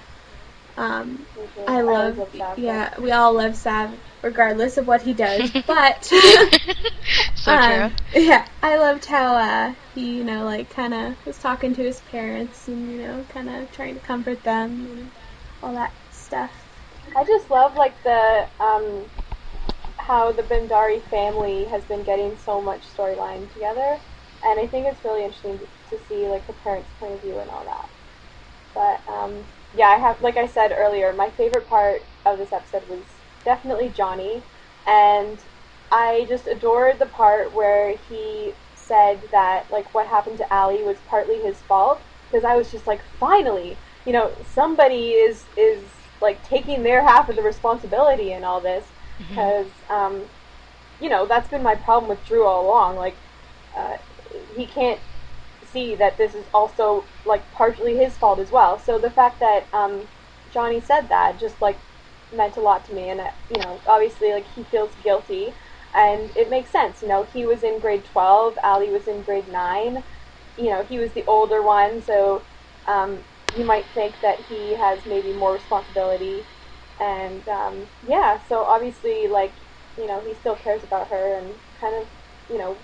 Um 0.76 1.26
Mhm. 1.36 1.68
I 1.68 1.80
always 1.80 2.16
love, 2.16 2.32
Sav, 2.36 2.58
yeah, 2.58 2.98
we 3.00 3.12
all 3.12 3.34
love 3.34 3.56
Sav 3.56 3.90
regardless 4.24 4.78
of 4.78 4.86
what 4.86 5.02
he 5.02 5.12
does. 5.12 5.52
But 5.66 6.04
so 6.04 6.16
Um, 7.52 7.90
true. 7.90 8.22
Yeah, 8.22 8.46
I 8.62 8.78
loved 8.78 9.04
how 9.04 9.36
uh, 9.36 9.74
he, 9.94 10.16
you 10.16 10.24
know, 10.24 10.44
like 10.44 10.70
kind 10.70 10.94
of 10.94 11.26
was 11.26 11.38
talking 11.38 11.74
to 11.74 11.82
his 11.82 12.00
parents 12.10 12.66
and 12.68 12.90
you 12.90 13.06
know, 13.06 13.24
kind 13.28 13.48
of 13.48 13.70
trying 13.72 13.94
to 13.94 14.00
comfort 14.00 14.42
them 14.42 14.86
and 14.90 15.10
all 15.62 15.74
that 15.74 15.92
stuff. 16.10 16.50
I 17.14 17.24
just 17.24 17.50
love 17.50 17.76
like 17.76 18.02
the 18.02 18.46
um, 18.60 19.04
how 19.98 20.32
the 20.32 20.42
Bhandari 20.42 21.02
family 21.02 21.64
has 21.64 21.84
been 21.84 22.02
getting 22.02 22.36
so 22.38 22.60
much 22.60 22.80
storyline 22.96 23.52
together, 23.52 23.98
and 24.44 24.58
I 24.58 24.66
think 24.66 24.86
it's 24.86 25.04
really 25.04 25.24
interesting 25.24 25.58
to, 25.58 25.96
to 25.96 26.02
see 26.08 26.26
like 26.26 26.46
the 26.46 26.54
parents' 26.54 26.88
point 26.98 27.12
of 27.12 27.20
view 27.20 27.38
and 27.38 27.50
all 27.50 27.64
that. 27.64 27.88
But 28.74 29.12
um, 29.12 29.44
yeah, 29.76 29.88
I 29.88 29.96
have 29.96 30.20
like 30.22 30.38
I 30.38 30.46
said 30.46 30.74
earlier, 30.76 31.12
my 31.12 31.28
favorite 31.30 31.68
part 31.68 32.02
of 32.24 32.38
this 32.38 32.52
episode 32.52 32.88
was 32.88 33.00
definitely 33.44 33.88
Johnny, 33.90 34.42
and 34.86 35.38
I 35.90 36.26
just 36.28 36.46
adored 36.46 36.98
the 36.98 37.06
part 37.06 37.52
where 37.54 37.96
he 37.96 38.54
said 38.74 39.22
that 39.32 39.70
like 39.70 39.94
what 39.94 40.06
happened 40.06 40.38
to 40.38 40.54
Ali 40.54 40.82
was 40.82 40.98
partly 41.08 41.40
his 41.40 41.62
fault 41.62 42.02
because 42.30 42.44
I 42.44 42.56
was 42.56 42.70
just 42.70 42.86
like 42.86 43.00
finally 43.18 43.78
you 44.04 44.12
know 44.12 44.32
somebody 44.44 45.10
is 45.10 45.46
is 45.56 45.90
like 46.20 46.42
taking 46.42 46.82
their 46.82 47.02
half 47.02 47.28
of 47.28 47.36
the 47.36 47.42
responsibility 47.42 48.32
in 48.32 48.44
all 48.44 48.60
this. 48.60 48.86
Because 49.28 49.70
um, 49.90 50.24
you 51.00 51.08
know 51.08 51.26
that's 51.26 51.48
been 51.48 51.62
my 51.62 51.74
problem 51.74 52.08
with 52.08 52.24
Drew 52.24 52.46
all 52.46 52.66
along 52.66 52.96
like 52.96 53.16
uh, 53.76 53.96
he 54.56 54.66
can't 54.66 55.00
see 55.64 55.94
that 55.96 56.18
this 56.18 56.34
is 56.34 56.44
also 56.52 57.04
like 57.24 57.50
partially 57.52 57.96
his 57.96 58.16
fault 58.16 58.38
as 58.38 58.50
well. 58.50 58.78
So 58.78 58.98
the 58.98 59.10
fact 59.10 59.40
that 59.40 59.66
um, 59.72 60.08
Johnny 60.52 60.80
said 60.80 61.08
that 61.08 61.38
just 61.40 61.60
like 61.60 61.78
meant 62.36 62.56
a 62.56 62.60
lot 62.60 62.84
to 62.84 62.92
me 62.92 63.08
and 63.10 63.20
uh, 63.20 63.30
you 63.50 63.58
know 63.62 63.80
obviously 63.86 64.32
like 64.32 64.46
he 64.48 64.64
feels 64.64 64.94
guilty 64.96 65.54
and 65.94 66.30
it 66.36 66.50
makes 66.50 66.70
sense 66.70 67.02
you 67.02 67.08
know 67.08 67.24
he 67.32 67.44
was 67.46 67.62
in 67.62 67.78
grade 67.80 68.04
12 68.04 68.54
Ali 68.62 68.90
was 68.90 69.06
in 69.08 69.22
grade 69.22 69.48
9 69.48 70.04
you 70.56 70.70
know 70.70 70.84
he 70.84 70.98
was 70.98 71.12
the 71.12 71.24
older 71.26 71.62
one 71.62 72.00
so 72.02 72.44
um, 72.86 73.24
you 73.56 73.64
might 73.64 73.86
think 73.94 74.20
that 74.22 74.40
he 74.48 74.76
has 74.76 75.06
maybe 75.06 75.32
more 75.32 75.52
responsibility 75.52 76.46
and 77.00 77.46
um, 77.48 77.88
yeah 78.06 78.38
so 78.48 78.64
obviously 78.64 79.26
like 79.28 79.56
you 79.96 80.06
know 80.06 80.22
he 80.24 80.34
still 80.34 80.56
cares 80.56 80.84
about 80.84 81.08
her 81.08 81.38
and 81.38 81.54
kind 81.80 82.00
of 82.00 82.08
you 82.48 82.58
know 82.58 82.78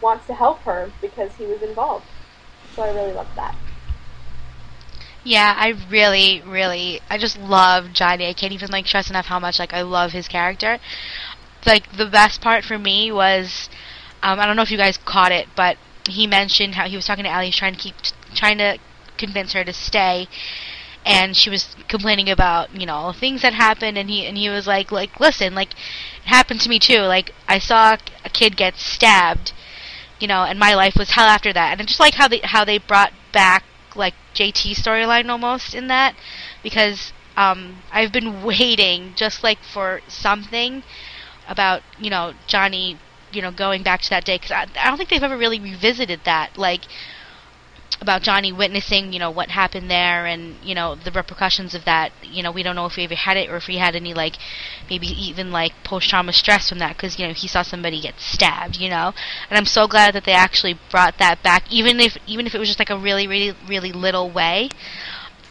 wants 0.00 0.26
to 0.26 0.34
help 0.34 0.64
her 0.64 0.94
because 1.00 1.36
he 1.36 1.46
was 1.46 1.62
involved. 1.62 2.10
So 2.74 2.82
I 2.82 2.88
really 2.88 3.12
loved 3.12 3.36
that 3.36 3.54
Yeah, 5.24 5.54
I 5.56 5.74
really, 5.90 6.42
really, 6.44 7.00
I 7.08 7.16
just 7.18 7.38
love 7.38 7.92
Johnny. 7.92 8.28
I 8.28 8.34
can't 8.34 8.52
even 8.52 8.70
like 8.70 8.86
stress 8.86 9.08
enough 9.08 9.26
how 9.26 9.38
much 9.38 9.58
like 9.58 9.72
I 9.72 9.82
love 9.82 10.12
his 10.12 10.28
character. 10.28 10.78
Like 11.66 11.92
the 11.96 12.06
best 12.06 12.40
part 12.40 12.64
for 12.64 12.78
me 12.78 13.12
was, 13.12 13.70
um, 14.22 14.40
I 14.40 14.46
don't 14.46 14.56
know 14.56 14.62
if 14.62 14.70
you 14.70 14.78
guys 14.78 14.98
caught 14.98 15.32
it, 15.32 15.48
but 15.56 15.78
he 16.08 16.26
mentioned 16.26 16.74
how 16.76 16.86
he 16.88 16.96
was 16.96 17.06
talking 17.06 17.24
to 17.24 17.30
Ali, 17.30 17.50
trying 17.50 17.74
to 17.74 17.80
keep, 17.80 17.94
trying 18.34 18.58
to 18.58 18.78
convince 19.18 19.52
her 19.54 19.64
to 19.64 19.72
stay, 19.72 20.28
and 21.06 21.36
she 21.36 21.50
was 21.50 21.76
complaining 21.88 22.30
about 22.30 22.74
you 22.78 22.86
know 22.86 23.12
things 23.12 23.42
that 23.42 23.54
happened, 23.54 23.98
and 23.98 24.10
he 24.10 24.26
and 24.26 24.38
he 24.38 24.48
was 24.50 24.66
like, 24.66 24.92
like 24.92 25.20
listen, 25.20 25.54
like 25.54 25.72
it 25.72 26.28
happened 26.28 26.60
to 26.62 26.68
me 26.68 26.78
too. 26.78 27.00
Like 27.02 27.32
I 27.48 27.58
saw 27.58 27.96
a 28.24 28.30
kid 28.30 28.56
get 28.56 28.76
stabbed, 28.76 29.52
you 30.20 30.28
know, 30.28 30.44
and 30.44 30.58
my 30.58 30.74
life 30.74 30.96
was 30.96 31.10
hell 31.10 31.26
after 31.28 31.52
that. 31.52 31.72
And 31.72 31.82
I 31.82 31.84
just 31.84 32.00
like 32.00 32.14
how 32.14 32.28
they 32.28 32.40
how 32.44 32.64
they 32.64 32.78
brought 32.78 33.12
back 33.32 33.64
like 33.96 34.14
JT 34.34 34.74
storyline 34.74 35.28
almost 35.30 35.74
in 35.74 35.88
that 35.88 36.16
because 36.62 37.12
um, 37.36 37.82
I've 37.90 38.12
been 38.12 38.42
waiting 38.50 39.14
just 39.14 39.42
like 39.42 39.62
for 39.64 40.02
something 40.08 40.84
about 41.48 41.82
you 41.98 42.10
know 42.10 42.34
Johnny 42.46 42.98
you 43.32 43.42
know 43.42 43.50
going 43.50 43.82
back 43.82 44.00
to 44.02 44.10
that 44.10 44.24
day 44.24 44.36
because 44.36 44.50
I, 44.52 44.62
I 44.80 44.88
don't 44.88 44.96
think 44.96 45.10
they've 45.10 45.22
ever 45.22 45.36
really 45.36 45.60
revisited 45.60 46.24
that. 46.24 46.56
Like 46.56 46.86
about 48.00 48.22
Johnny 48.22 48.52
witnessing 48.52 49.12
you 49.12 49.18
know 49.18 49.30
what 49.30 49.50
happened 49.50 49.90
there 49.90 50.26
and 50.26 50.56
you 50.62 50.74
know 50.74 50.94
the 50.94 51.10
repercussions 51.10 51.74
of 51.74 51.84
that. 51.84 52.12
You 52.22 52.42
know 52.42 52.52
we 52.52 52.62
don't 52.62 52.76
know 52.76 52.86
if 52.86 52.94
he 52.94 53.04
ever 53.04 53.14
had 53.14 53.36
it 53.36 53.50
or 53.50 53.56
if 53.56 53.64
he 53.64 53.78
had 53.78 53.96
any 53.96 54.14
like 54.14 54.36
maybe 54.88 55.06
even 55.06 55.50
like 55.52 55.72
post 55.84 56.08
trauma 56.08 56.32
stress 56.32 56.68
from 56.68 56.78
that 56.78 56.96
because 56.96 57.18
you 57.18 57.26
know 57.26 57.32
he 57.32 57.48
saw 57.48 57.62
somebody 57.62 58.00
get 58.00 58.20
stabbed 58.20 58.76
you 58.76 58.88
know? 58.88 59.12
And 59.48 59.58
I'm 59.58 59.66
so 59.66 59.86
glad 59.86 60.14
that 60.14 60.24
they 60.24 60.32
actually 60.32 60.78
brought 60.90 61.18
that 61.18 61.42
back 61.42 61.70
even 61.72 62.00
if 62.00 62.16
even 62.26 62.46
if 62.46 62.54
it 62.54 62.58
was 62.58 62.68
just 62.68 62.78
like 62.78 62.90
a 62.90 62.98
really 62.98 63.26
really 63.26 63.56
really 63.68 63.92
little 63.92 64.30
way. 64.30 64.70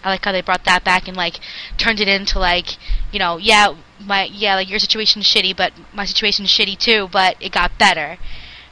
I 0.04 0.10
like 0.10 0.26
how 0.26 0.34
they 0.34 0.42
brought 0.42 0.66
that 0.66 0.84
back 0.84 1.08
and 1.08 1.16
like 1.16 1.40
turned 1.78 2.02
it 2.02 2.10
into 2.10 2.38
like, 2.38 2.78
you 3.14 3.20
know, 3.20 3.38
yeah, 3.38 3.74
my 4.00 4.26
yeah, 4.26 4.56
like 4.56 4.70
your 4.70 4.80
situation's 4.80 5.26
shitty, 5.26 5.56
but 5.56 5.72
my 5.94 6.04
situation's 6.06 6.50
shitty 6.50 6.78
too, 6.78 7.08
but 7.12 7.38
it 7.40 7.54
got 7.54 7.78
better, 7.78 8.18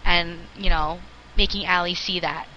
and 0.03 0.39
you 0.57 0.69
know, 0.69 0.99
making 1.37 1.65
Allie 1.65 1.95
see 1.95 2.19
that. 2.19 2.47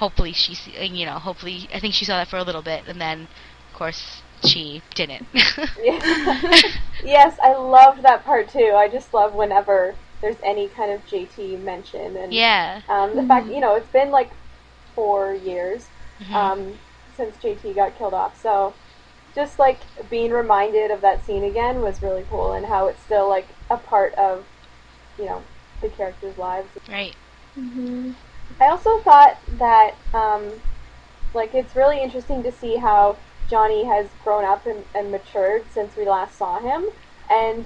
Hopefully 0.00 0.32
she, 0.32 0.54
uh, 0.78 0.82
you 0.82 1.04
know, 1.04 1.18
hopefully 1.18 1.68
I 1.74 1.78
think 1.78 1.92
she 1.92 2.06
saw 2.06 2.16
that 2.16 2.28
for 2.28 2.38
a 2.38 2.42
little 2.42 2.62
bit, 2.62 2.84
and 2.88 2.98
then, 2.98 3.28
of 3.70 3.78
course, 3.78 4.22
she 4.44 4.82
didn't. 4.94 5.26
Yes, 7.04 7.38
I 7.42 7.54
loved 7.54 8.02
that 8.02 8.24
part 8.24 8.48
too. 8.48 8.72
I 8.76 8.88
just 8.88 9.12
love 9.14 9.34
whenever 9.34 9.94
there's 10.20 10.36
any 10.44 10.68
kind 10.68 10.92
of 10.92 11.00
JT 11.06 11.62
mention 11.62 12.16
and 12.16 12.32
yeah. 12.32 12.80
um, 12.88 13.16
the 13.16 13.22
fact 13.22 13.46
you 13.48 13.60
know 13.60 13.74
it's 13.74 13.88
been 13.88 14.10
like 14.10 14.30
four 14.94 15.34
years 15.34 15.86
Mhm. 16.20 16.34
um, 16.34 16.78
since 17.16 17.36
JT 17.38 17.74
got 17.74 17.96
killed 17.96 18.14
off, 18.14 18.40
so 18.40 18.74
just 19.34 19.58
like 19.58 19.78
being 20.10 20.30
reminded 20.30 20.90
of 20.90 21.00
that 21.00 21.24
scene 21.24 21.44
again 21.44 21.82
was 21.82 22.02
really 22.02 22.24
cool 22.30 22.52
and 22.52 22.66
how 22.66 22.86
it's 22.88 23.02
still 23.02 23.28
like 23.28 23.48
a 23.70 23.76
part 23.76 24.14
of 24.14 24.44
you 25.18 25.24
know 25.26 25.42
the 25.80 25.88
characters' 25.88 26.36
lives. 26.38 26.68
right. 26.88 27.16
Mm-hmm. 27.58 28.12
I 28.58 28.68
also 28.68 28.98
thought 29.00 29.38
that, 29.58 29.94
um, 30.14 30.52
like, 31.34 31.54
it's 31.54 31.76
really 31.76 32.02
interesting 32.02 32.42
to 32.42 32.52
see 32.52 32.76
how 32.76 33.16
Johnny 33.48 33.84
has 33.84 34.08
grown 34.24 34.44
up 34.44 34.66
and, 34.66 34.84
and 34.94 35.10
matured 35.10 35.64
since 35.72 35.96
we 35.96 36.08
last 36.08 36.36
saw 36.36 36.58
him. 36.58 36.86
And 37.30 37.64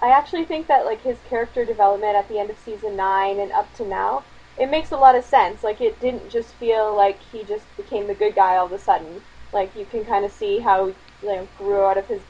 I 0.00 0.10
actually 0.10 0.44
think 0.44 0.66
that, 0.66 0.84
like, 0.84 1.02
his 1.02 1.18
character 1.28 1.64
development 1.64 2.16
at 2.16 2.28
the 2.28 2.38
end 2.38 2.50
of 2.50 2.58
season 2.58 2.96
9 2.96 3.38
and 3.38 3.52
up 3.52 3.74
to 3.76 3.86
now, 3.86 4.24
it 4.58 4.70
makes 4.70 4.90
a 4.90 4.96
lot 4.96 5.14
of 5.14 5.24
sense. 5.24 5.62
Like, 5.62 5.80
it 5.80 6.00
didn't 6.00 6.30
just 6.30 6.54
feel 6.54 6.94
like 6.94 7.20
he 7.32 7.44
just 7.44 7.64
became 7.76 8.06
the 8.06 8.14
good 8.14 8.34
guy 8.34 8.56
all 8.56 8.66
of 8.66 8.72
a 8.72 8.78
sudden. 8.78 9.22
Like, 9.52 9.74
you 9.76 9.86
can 9.86 10.04
kind 10.04 10.24
of 10.24 10.32
see 10.32 10.58
how, 10.60 10.92
know, 11.22 11.48
grew 11.58 11.84
out 11.84 11.98
of 11.98 12.06
his 12.08 12.20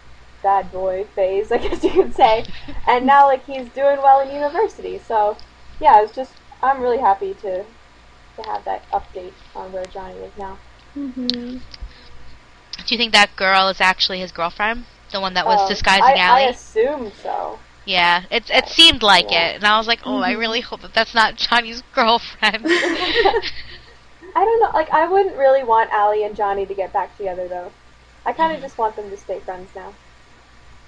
bad 0.42 0.70
boy 0.70 1.04
phase, 1.14 1.50
I 1.52 1.58
guess 1.58 1.82
you 1.82 1.90
could 1.90 2.14
say. 2.14 2.44
and 2.86 3.06
now, 3.06 3.26
like, 3.26 3.44
he's 3.46 3.68
doing 3.70 3.98
well 3.98 4.20
in 4.20 4.34
university. 4.34 4.98
So, 4.98 5.36
yeah, 5.80 6.02
it's 6.02 6.14
just, 6.14 6.32
I'm 6.62 6.80
really 6.80 6.98
happy 6.98 7.34
to 7.34 7.64
to 8.36 8.42
have 8.42 8.64
that 8.64 8.88
update 8.90 9.32
on 9.54 9.72
where 9.72 9.84
Johnny 9.86 10.16
is 10.20 10.32
now. 10.38 10.58
Mm-hmm. 10.96 11.58
Do 11.58 12.94
you 12.94 12.98
think 12.98 13.12
that 13.12 13.34
girl 13.36 13.68
is 13.68 13.80
actually 13.80 14.20
his 14.20 14.32
girlfriend? 14.32 14.84
The 15.12 15.20
one 15.20 15.34
that 15.34 15.46
was 15.46 15.60
Um, 15.60 15.68
disguising 15.68 16.04
I, 16.04 16.16
Allie? 16.18 16.44
I 16.44 16.48
assume 16.48 17.12
so. 17.22 17.58
yeah, 17.84 18.24
it 18.30 18.50
it 18.50 18.68
seemed 18.68 19.02
like 19.02 19.30
Yeah. 19.30 19.50
it, 19.50 19.56
and 19.56 19.64
I 19.64 19.78
was 19.78 19.86
like, 19.86 20.00
oh, 20.04 20.18
I 20.20 20.32
really 20.32 20.60
hope 20.60 20.82
that 20.82 20.94
that's 20.94 21.14
not 21.14 21.36
Johnny's 21.36 21.82
girlfriend. 21.94 22.64
I 22.66 24.44
don't 24.44 24.60
know. 24.60 24.70
Like, 24.74 24.90
I 24.90 25.08
wouldn't 25.08 25.36
really 25.36 25.62
want 25.64 25.90
Allie 25.92 26.24
and 26.24 26.36
Johnny 26.36 26.66
to 26.66 26.74
get 26.74 26.92
back 26.92 27.16
together, 27.16 27.48
though. 27.48 27.72
I 28.24 28.32
kind 28.32 28.54
of 28.54 28.60
just 28.60 28.76
want 28.76 28.96
them 28.96 29.08
to 29.10 29.16
stay 29.16 29.40
friends 29.40 29.70
now. 29.74 29.94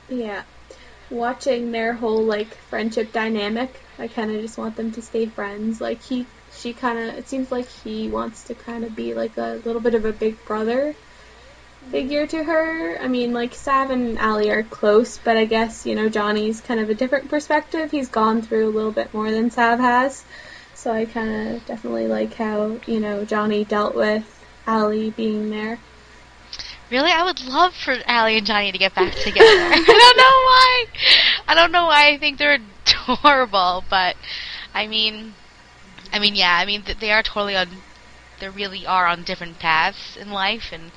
Yeah. 0.09 0.43
Watching 1.11 1.71
their 1.73 1.95
whole 1.95 2.23
like 2.23 2.55
friendship 2.69 3.13
dynamic, 3.13 3.81
I 3.99 4.09
kind 4.09 4.31
of 4.31 4.41
just 4.43 4.59
want 4.59 4.77
them 4.77 4.93
to 4.93 5.01
stay 5.03 5.27
friends. 5.27 5.81
Like 5.81 6.03
he, 6.03 6.27
she 6.59 6.73
kind 6.73 6.99
of. 6.99 7.15
It 7.15 7.29
seems 7.29 7.51
like 7.51 7.69
he 7.69 8.09
wants 8.09 8.45
to 8.45 8.55
kind 8.55 8.85
of 8.85 8.95
be 8.95 9.15
like 9.15 9.37
a 9.37 9.61
little 9.65 9.81
bit 9.81 9.95
of 9.95 10.05
a 10.05 10.13
big 10.13 10.45
brother 10.45 10.95
figure 11.91 12.27
to 12.27 12.45
her. 12.45 12.99
I 13.01 13.09
mean, 13.09 13.33
like 13.33 13.55
Sav 13.55 13.91
and 13.91 14.19
Allie 14.19 14.51
are 14.51 14.63
close, 14.63 15.19
but 15.19 15.37
I 15.37 15.45
guess 15.45 15.87
you 15.87 15.95
know 15.95 16.09
Johnny's 16.09 16.61
kind 16.61 16.81
of 16.81 16.91
a 16.91 16.95
different 16.95 17.29
perspective. 17.29 17.91
He's 17.91 18.09
gone 18.09 18.43
through 18.43 18.69
a 18.69 18.75
little 18.75 18.93
bit 18.93 19.13
more 19.15 19.31
than 19.31 19.51
Sav 19.51 19.79
has, 19.79 20.25
so 20.75 20.93
I 20.93 21.05
kind 21.05 21.57
of 21.57 21.67
definitely 21.67 22.09
like 22.09 22.35
how 22.35 22.79
you 22.87 23.01
know 23.01 23.25
Johnny 23.25 23.65
dealt 23.65 23.95
with 23.95 24.25
Allie 24.67 25.11
being 25.11 25.51
there. 25.51 25.79
Really, 26.91 27.11
I 27.11 27.23
would 27.25 27.45
love 27.45 27.75
for 27.75 27.95
Allie 28.07 28.39
and 28.39 28.47
Johnny 28.47 28.73
to 28.73 28.79
get 28.79 28.95
back 28.95 29.13
together. 29.15 29.45
I 29.47 29.75
don't 29.77 30.17
know 30.17 30.37
why. 30.49 30.87
I 31.47 31.55
don't 31.55 31.73
know 31.73 31.87
why 31.87 32.09
I 32.09 32.19
think 32.19 32.39
they're 32.39 32.59
adorable, 33.07 33.85
but 33.91 34.17
I 34.75 34.87
mean, 34.87 35.35
I 36.13 36.19
mean, 36.19 36.35
yeah, 36.35 36.57
I 36.57 36.65
mean 36.65 36.83
th- 36.83 36.99
they 36.99 37.11
are 37.13 37.23
totally 37.23 37.57
on. 37.57 37.83
They 38.41 38.49
really 38.49 38.87
are 38.87 39.07
on 39.07 39.25
different 39.25 39.59
paths 39.59 40.17
in 40.17 40.31
life, 40.31 40.71
and 40.73 40.93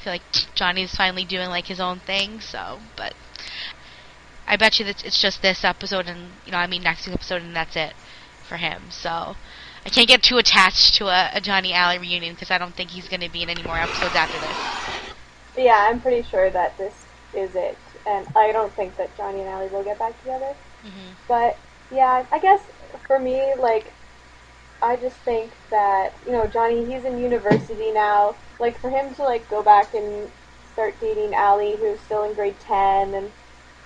I 0.00 0.02
feel 0.04 0.12
like 0.14 0.22
Johnny's 0.54 0.94
finally 0.96 1.24
doing 1.24 1.48
like 1.48 1.66
his 1.66 1.80
own 1.80 2.00
thing. 2.00 2.40
So, 2.40 2.80
but 2.96 3.14
I 4.46 4.56
bet 4.56 4.78
you 4.78 4.84
that 4.86 5.04
it's 5.04 5.20
just 5.20 5.42
this 5.42 5.64
episode, 5.64 6.06
and 6.08 6.32
you 6.44 6.52
know, 6.52 6.58
I 6.58 6.66
mean 6.66 6.82
next 6.82 7.08
episode, 7.08 7.42
and 7.42 7.54
that's 7.56 7.76
it 7.76 7.94
for 8.48 8.56
him. 8.56 8.90
So. 8.90 9.36
I 9.84 9.88
can't 9.88 10.06
get 10.06 10.22
too 10.22 10.38
attached 10.38 10.94
to 10.98 11.06
a, 11.06 11.30
a 11.34 11.40
Johnny 11.40 11.72
Alli 11.72 11.98
reunion 11.98 12.34
because 12.34 12.52
I 12.52 12.58
don't 12.58 12.72
think 12.76 12.90
he's 12.90 13.08
going 13.08 13.20
to 13.20 13.28
be 13.28 13.42
in 13.42 13.50
any 13.50 13.64
more 13.64 13.78
episodes 13.80 14.14
after 14.14 14.38
this. 14.38 14.60
Yeah, 15.56 15.86
I'm 15.88 16.00
pretty 16.00 16.22
sure 16.22 16.50
that 16.50 16.78
this 16.78 17.06
is 17.34 17.56
it, 17.56 17.76
and 18.06 18.26
I 18.36 18.52
don't 18.52 18.72
think 18.76 18.96
that 18.96 19.16
Johnny 19.16 19.40
and 19.40 19.48
Alli 19.48 19.68
will 19.68 19.82
get 19.82 19.98
back 19.98 20.18
together. 20.20 20.54
hmm 20.82 21.12
But 21.26 21.58
yeah, 21.90 22.24
I 22.30 22.38
guess 22.38 22.60
for 23.08 23.18
me, 23.18 23.54
like, 23.58 23.92
I 24.82 24.96
just 24.96 25.16
think 25.18 25.50
that 25.70 26.12
you 26.26 26.32
know 26.32 26.46
Johnny, 26.46 26.84
he's 26.84 27.04
in 27.04 27.18
university 27.20 27.92
now. 27.92 28.34
Like 28.58 28.78
for 28.78 28.90
him 28.90 29.14
to 29.14 29.22
like 29.22 29.48
go 29.48 29.62
back 29.62 29.94
and 29.94 30.30
start 30.72 30.94
dating 31.00 31.34
Alli, 31.34 31.76
who's 31.76 32.00
still 32.00 32.24
in 32.24 32.34
grade 32.34 32.58
ten, 32.60 33.14
and 33.14 33.30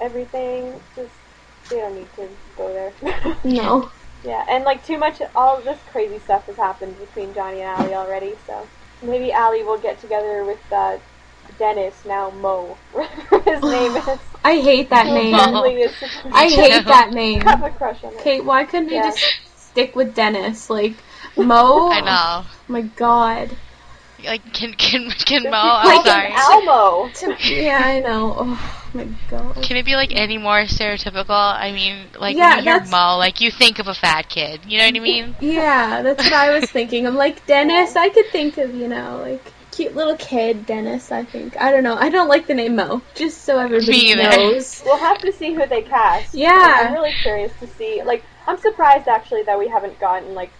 everything, 0.00 0.80
just 0.94 1.10
they 1.70 1.76
don't 1.78 1.94
need 1.94 2.08
to 2.16 2.28
go 2.56 2.72
there. 2.72 2.92
No. 3.44 3.90
yeah, 4.24 4.44
and 4.48 4.64
like 4.64 4.84
too 4.86 4.98
much, 4.98 5.20
all 5.34 5.60
this 5.60 5.78
crazy 5.92 6.18
stuff 6.18 6.46
has 6.46 6.56
happened 6.56 6.98
between 6.98 7.32
Johnny 7.34 7.60
and 7.60 7.68
Alli 7.80 7.94
already. 7.94 8.34
So 8.46 8.66
maybe 9.02 9.32
Alli 9.32 9.62
will 9.62 9.78
get 9.78 10.00
together 10.00 10.44
with 10.44 10.58
uh, 10.72 10.98
Dennis 11.58 12.04
now 12.04 12.30
Mo, 12.30 12.76
whatever 12.92 13.40
his 13.50 13.62
name 13.62 13.96
is. 13.96 14.18
I 14.44 14.54
hate 14.60 14.90
that 14.90 15.06
name. 15.12 15.34
apparently 15.34 15.82
is 15.82 15.92
supposed 15.96 16.34
I 16.34 16.48
hate 16.48 16.84
that 16.86 17.12
name. 17.12 17.40
have 17.42 17.62
a 17.62 17.70
crush 17.70 18.02
on 18.04 18.14
it. 18.14 18.20
Kate, 18.20 18.44
why 18.44 18.64
couldn't 18.64 18.88
they 18.88 18.96
Yeah. 18.96 19.10
just 19.10 19.24
stick 19.76 19.94
with 19.94 20.14
Dennis? 20.14 20.70
Like 20.70 20.94
Mo. 21.36 21.90
I 21.92 22.00
know. 22.00 22.46
Oh 22.48 22.50
my 22.68 22.80
God. 22.80 23.50
Like, 24.24 24.52
can 24.54 24.72
can 24.72 25.10
can 25.10 25.42
Mo? 25.44 25.50
Just 25.50 25.86
I'm 25.86 25.94
call 25.96 26.04
sorry. 26.04 26.30
him 26.30 26.68
Almo. 26.68 27.08
To- 27.12 27.54
yeah, 27.54 27.82
I 27.84 28.00
know. 28.00 28.34
Oh 28.38 28.88
my 28.94 29.06
God. 29.30 29.62
Can 29.62 29.76
it 29.76 29.84
be 29.84 29.94
like 29.94 30.12
any 30.14 30.38
more 30.38 30.62
stereotypical? 30.62 31.28
I 31.30 31.70
mean, 31.72 32.06
like 32.18 32.34
Yeah, 32.36 32.56
when 32.56 32.64
you 32.64 32.70
hear 32.72 32.84
Mo, 32.86 33.18
like 33.18 33.42
you 33.42 33.50
think 33.50 33.78
of 33.78 33.88
a 33.88 33.94
fat 33.94 34.30
kid. 34.30 34.60
You 34.66 34.78
know 34.78 34.86
what 34.86 34.96
I 34.96 35.00
mean? 35.00 35.36
Yeah, 35.40 36.00
that's 36.02 36.24
what 36.24 36.32
I 36.32 36.58
was 36.58 36.70
thinking. 36.70 37.06
I'm 37.06 37.14
like 37.16 37.46
Dennis. 37.46 37.94
I 37.96 38.08
could 38.08 38.26
think 38.32 38.56
of 38.56 38.74
you 38.74 38.88
know 38.88 39.18
like 39.22 39.52
cute 39.70 39.94
little 39.94 40.16
kid 40.16 40.64
Dennis. 40.64 41.12
I 41.12 41.22
think. 41.24 41.60
I 41.60 41.70
don't 41.70 41.84
know. 41.84 41.94
I 41.96 42.08
don't 42.08 42.28
like 42.28 42.46
the 42.46 42.54
name 42.54 42.76
Mo. 42.76 43.02
Just 43.14 43.42
so 43.42 43.58
everybody 43.58 43.90
Me 43.92 44.12
either. 44.12 44.30
knows. 44.30 44.82
We'll 44.86 44.96
have 44.96 45.18
to 45.18 45.32
see 45.32 45.52
who 45.52 45.66
they 45.66 45.82
cast. 45.82 46.34
Yeah. 46.34 46.86
I'm 46.86 46.94
really 46.94 47.12
curious 47.22 47.52
to 47.60 47.66
see. 47.66 48.02
Like, 48.02 48.24
I'm 48.46 48.58
surprised 48.58 49.08
actually 49.08 49.42
that 49.44 49.58
we 49.58 49.68
haven't 49.68 49.98
gotten 49.98 50.34
like 50.34 50.50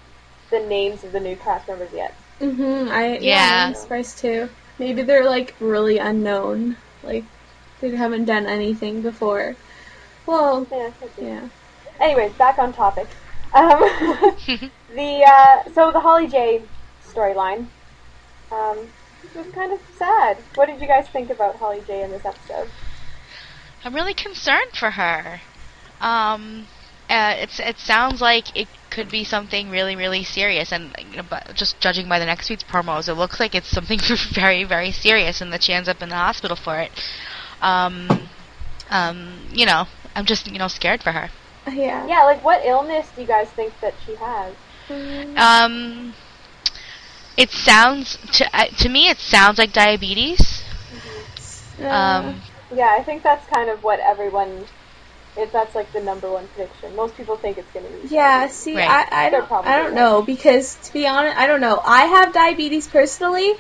the 0.51 0.61
names 0.61 1.05
of 1.05 1.13
the 1.13 1.21
new 1.21 1.37
cast 1.37 1.69
members 1.69 1.93
yet. 1.93 2.15
Mhm. 2.41 2.91
I 2.91 3.19
yeah. 3.19 3.21
Yeah. 3.21 3.67
I'm 3.69 3.75
surprised 3.75 4.19
too. 4.19 4.49
Maybe 4.79 5.03
they're 5.03 5.25
like 5.25 5.55
really 5.61 5.99
unknown. 5.99 6.77
Like 7.03 7.25
they 7.81 7.91
haven't 7.95 8.25
done 8.25 8.47
anything 8.47 9.03
before. 9.03 9.57
Well, 10.27 10.67
Yeah. 10.71 10.91
yeah. 11.19 11.49
Anyways, 12.01 12.33
back 12.35 12.59
on 12.59 12.73
topic. 12.73 13.07
Um, 13.55 13.79
the 14.95 15.25
uh, 15.27 15.73
so 15.73 15.93
the 15.93 16.01
Holly 16.01 16.27
J 16.27 16.63
storyline 17.07 17.67
um, 18.53 18.79
was 19.35 19.47
kind 19.55 19.73
of 19.73 19.81
sad. 19.97 20.37
What 20.57 20.67
did 20.67 20.81
you 20.81 20.87
guys 20.87 21.09
think 21.09 21.31
about 21.31 21.57
Holly 21.57 21.83
J 21.87 22.03
in 22.03 22.11
this 22.11 22.25
episode? 22.25 22.69
I'm 23.85 23.95
really 23.95 24.15
concerned 24.15 24.73
for 24.75 24.91
her. 24.91 25.41
Um, 26.01 26.67
uh, 27.09 27.35
it's 27.39 27.59
it 27.61 27.79
sounds 27.79 28.21
like 28.21 28.55
it 28.57 28.69
could 28.91 29.11
be 29.11 29.25
something 29.25 29.69
really 29.71 29.97
really 29.97 30.23
serious, 30.25 30.73
and 30.73 30.95
you 30.99 31.17
know, 31.17 31.23
but 31.23 31.53
just 31.55 31.81
judging 31.81 32.09
by 32.09 32.19
the 32.19 32.27
next 32.27 32.49
week's 32.51 32.65
promos, 32.65 33.09
it 33.09 33.15
looks 33.15 33.41
like 33.41 33.55
it's 33.55 33.69
something 33.69 33.99
very 34.33 34.65
very 34.65 34.91
serious, 34.91 35.41
and 35.41 35.53
that 35.53 35.63
she 35.63 35.73
ends 35.73 35.89
up 35.89 36.03
in 36.03 36.09
the 36.09 36.17
hospital 36.17 36.57
for 36.57 36.79
it. 36.79 36.93
Um, 37.61 38.29
um, 38.91 39.49
you 39.53 39.67
know, 39.67 39.87
I'm 40.15 40.25
just 40.25 40.47
you 40.51 40.59
know 40.59 40.69
scared 40.69 41.03
for 41.03 41.13
her. 41.13 41.31
Yeah. 41.71 42.07
Yeah, 42.07 42.23
like 42.25 42.43
what 42.45 42.65
illness 42.65 43.11
do 43.15 43.23
you 43.23 43.27
guys 43.27 43.51
think 43.51 43.79
that 43.81 43.95
she 44.05 44.15
has? 44.17 44.55
Um, 45.37 46.15
it 47.37 47.51
sounds 47.51 48.17
to 48.33 48.49
uh, 48.57 48.67
to 48.67 48.89
me 48.89 49.09
it 49.09 49.19
sounds 49.19 49.59
like 49.59 49.73
diabetes. 49.73 50.63
Uh, 51.81 51.87
Um, 51.89 52.43
Yeah, 52.75 52.95
I 52.99 53.03
think 53.03 53.23
that's 53.23 53.47
kind 53.47 53.71
of 53.71 53.83
what 53.83 54.01
everyone. 54.01 54.67
It, 55.37 55.53
that's 55.53 55.75
like 55.75 55.93
the 55.93 56.01
number 56.01 56.31
one 56.31 56.47
prediction. 56.49 56.95
Most 56.97 57.17
people 57.17 57.37
think 57.37 57.59
it's 57.59 57.71
gonna 57.73 57.87
be. 57.89 58.09
Yeah, 58.09 58.49
see, 58.49 58.77
Right. 58.77 58.89
I, 58.89 59.27
I 59.27 59.31
don't, 59.31 59.51
I 59.53 59.77
don't 59.77 59.95
know 59.95 60.23
because 60.23 60.75
to 60.77 60.93
be 60.93 61.07
honest, 61.07 61.37
I 61.37 61.47
don't 61.47 61.61
know. 61.61 61.81
I 61.85 62.07
have 62.07 62.33
diabetes 62.33 62.87
personally, 62.89 63.53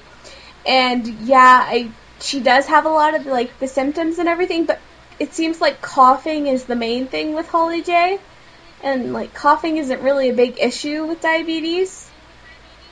and 0.67 1.07
yeah, 1.07 1.65
I 1.67 1.91
she 2.21 2.41
does 2.41 2.67
have 2.67 2.87
a 2.87 2.89
lot 2.89 3.15
of 3.15 3.27
like 3.27 3.59
the 3.61 3.69
symptoms 3.69 4.19
and 4.19 4.29
everything, 4.29 4.65
but 4.65 4.79
it 5.21 5.35
seems 5.35 5.61
like 5.61 5.83
coughing 5.83 6.47
is 6.47 6.65
the 6.65 6.77
main 6.77 7.07
thing 7.07 7.35
with 7.35 7.47
Holly 7.49 7.83
J, 7.83 8.19
and 8.83 9.13
like 9.13 9.35
coughing 9.35 9.77
isn't 9.77 10.01
really 10.03 10.31
a 10.31 10.35
big 10.35 10.59
issue 10.61 11.05
with 11.07 11.21
diabetes. 11.21 12.09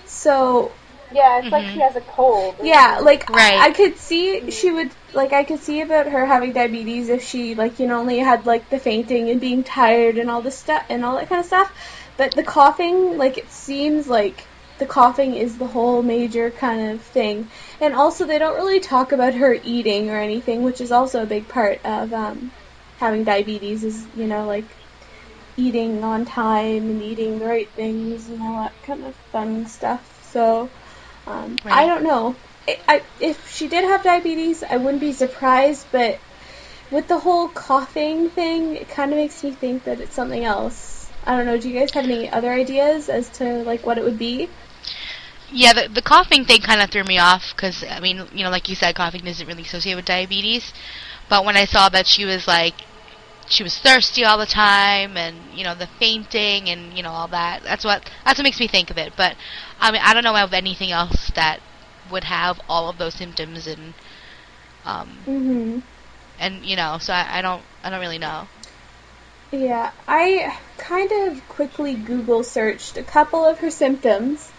So 0.06 0.72
Yeah, 1.12 1.40
it's 1.40 1.52
like 1.52 1.64
Mhm. 1.64 1.74
she 1.74 1.80
has 1.80 1.96
a 1.96 2.00
cold. 2.00 2.56
yeah, 2.62 3.00
like 3.02 3.28
Right. 3.30 3.54
I, 3.54 3.66
I 3.68 3.70
could 3.70 3.96
see 3.98 4.50
she 4.50 4.70
would 4.70 4.90
like 5.14 5.32
I 5.32 5.44
could 5.44 5.60
see 5.60 5.80
about 5.80 6.06
her 6.06 6.26
having 6.26 6.52
diabetes 6.52 7.08
if 7.08 7.22
she 7.22 7.54
like 7.54 7.78
you 7.78 7.86
know 7.86 8.00
only 8.00 8.18
had 8.18 8.46
like 8.46 8.68
the 8.70 8.78
fainting 8.78 9.30
and 9.30 9.40
being 9.40 9.64
tired 9.64 10.18
and 10.18 10.30
all 10.30 10.42
this 10.42 10.58
stuff 10.58 10.84
and 10.88 11.04
all 11.04 11.16
that 11.16 11.28
kind 11.28 11.40
of 11.40 11.46
stuff. 11.46 11.72
But 12.16 12.32
the 12.32 12.42
coughing, 12.42 13.16
like 13.16 13.38
it 13.38 13.50
seems 13.50 14.06
like 14.06 14.44
the 14.78 14.86
coughing 14.86 15.34
is 15.34 15.56
the 15.56 15.66
whole 15.66 16.02
major 16.02 16.50
kind 16.50 16.90
of 16.90 17.02
thing. 17.02 17.48
And 17.80 17.94
also 17.94 18.26
they 18.26 18.38
don't 18.38 18.56
really 18.56 18.80
talk 18.80 19.12
about 19.12 19.34
her 19.34 19.56
eating 19.64 20.10
or 20.10 20.18
anything, 20.18 20.62
which 20.62 20.80
is 20.80 20.92
also 20.92 21.22
a 21.22 21.26
big 21.26 21.48
part 21.48 21.84
of 21.84 22.12
um 22.12 22.50
having 22.98 23.24
diabetes 23.24 23.84
is, 23.84 24.06
you 24.16 24.26
know, 24.26 24.46
like 24.46 24.76
eating 25.56 26.02
on 26.02 26.24
time 26.24 26.90
and 26.90 27.02
eating 27.02 27.38
the 27.38 27.46
right 27.46 27.70
things 27.70 28.28
and 28.28 28.40
all 28.42 28.62
that 28.62 28.74
kind 28.82 29.04
of 29.04 29.14
fun 29.32 29.66
stuff. 29.66 30.30
So 30.32 30.68
um, 31.26 31.56
I 31.64 31.86
don't 31.86 32.02
know. 32.02 32.36
I, 32.66 33.02
if 33.20 33.50
she 33.50 33.68
did 33.68 33.84
have 33.84 34.02
diabetes, 34.02 34.62
I 34.62 34.76
wouldn't 34.76 35.00
be 35.00 35.12
surprised, 35.12 35.86
but 35.92 36.18
with 36.90 37.08
the 37.08 37.18
whole 37.18 37.48
coughing 37.48 38.30
thing, 38.30 38.76
it 38.76 38.88
kind 38.88 39.10
of 39.10 39.16
makes 39.18 39.42
me 39.42 39.50
think 39.50 39.84
that 39.84 40.00
it's 40.00 40.14
something 40.14 40.44
else. 40.44 41.10
I 41.26 41.36
don't 41.36 41.46
know. 41.46 41.58
Do 41.58 41.68
you 41.68 41.78
guys 41.78 41.90
have 41.92 42.04
any 42.04 42.30
other 42.30 42.50
ideas 42.50 43.08
as 43.08 43.28
to 43.30 43.62
like 43.64 43.86
what 43.86 43.98
it 43.98 44.04
would 44.04 44.18
be? 44.18 44.48
Yeah, 45.50 45.72
the, 45.72 45.88
the 45.88 46.02
coughing 46.02 46.44
thing 46.44 46.60
kind 46.60 46.82
of 46.82 46.90
threw 46.90 47.04
me 47.04 47.18
off 47.18 47.54
because 47.54 47.84
I 47.84 48.00
mean, 48.00 48.26
you 48.32 48.44
know, 48.44 48.50
like 48.50 48.68
you 48.68 48.74
said, 48.74 48.94
coughing 48.94 49.26
isn't 49.26 49.46
really 49.46 49.62
associated 49.62 49.96
with 49.96 50.06
diabetes. 50.06 50.72
But 51.28 51.44
when 51.44 51.56
I 51.56 51.64
saw 51.64 51.88
that 51.90 52.06
she 52.06 52.24
was 52.24 52.46
like, 52.46 52.74
she 53.46 53.62
was 53.62 53.78
thirsty 53.78 54.24
all 54.24 54.38
the 54.38 54.46
time, 54.46 55.16
and 55.16 55.36
you 55.54 55.64
know, 55.64 55.74
the 55.74 55.86
fainting 55.86 56.68
and 56.68 56.96
you 56.96 57.02
know 57.02 57.10
all 57.10 57.28
that, 57.28 57.62
that's 57.62 57.84
what 57.84 58.10
that's 58.24 58.38
what 58.38 58.44
makes 58.44 58.60
me 58.60 58.68
think 58.68 58.90
of 58.90 58.98
it. 58.98 59.14
But 59.16 59.36
I 59.80 59.90
mean, 59.90 60.00
I 60.04 60.14
don't 60.14 60.24
know 60.24 60.36
of 60.36 60.52
anything 60.52 60.90
else 60.90 61.30
that 61.34 61.60
would 62.10 62.24
have 62.24 62.60
all 62.68 62.88
of 62.88 62.98
those 62.98 63.14
symptoms 63.14 63.66
and 63.66 63.94
um 64.84 65.08
Mm-hmm. 65.26 65.78
and 66.38 66.64
you 66.64 66.76
know, 66.76 66.98
so 66.98 67.12
I, 67.12 67.38
I 67.38 67.42
don't 67.42 67.62
I 67.82 67.90
don't 67.90 68.00
really 68.00 68.18
know. 68.18 68.46
Yeah, 69.52 69.92
I 70.08 70.56
kind 70.78 71.10
of 71.28 71.48
quickly 71.48 71.94
Google 71.94 72.42
searched 72.42 72.96
a 72.96 73.02
couple 73.02 73.44
of 73.44 73.58
her 73.60 73.70
symptoms. 73.70 74.50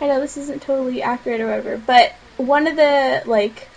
I 0.00 0.08
know 0.08 0.20
this 0.20 0.36
isn't 0.36 0.62
totally 0.62 1.02
accurate 1.02 1.40
or 1.40 1.46
whatever, 1.46 1.76
but 1.76 2.12
one 2.36 2.66
of 2.66 2.76
the 2.76 3.22
like 3.26 3.68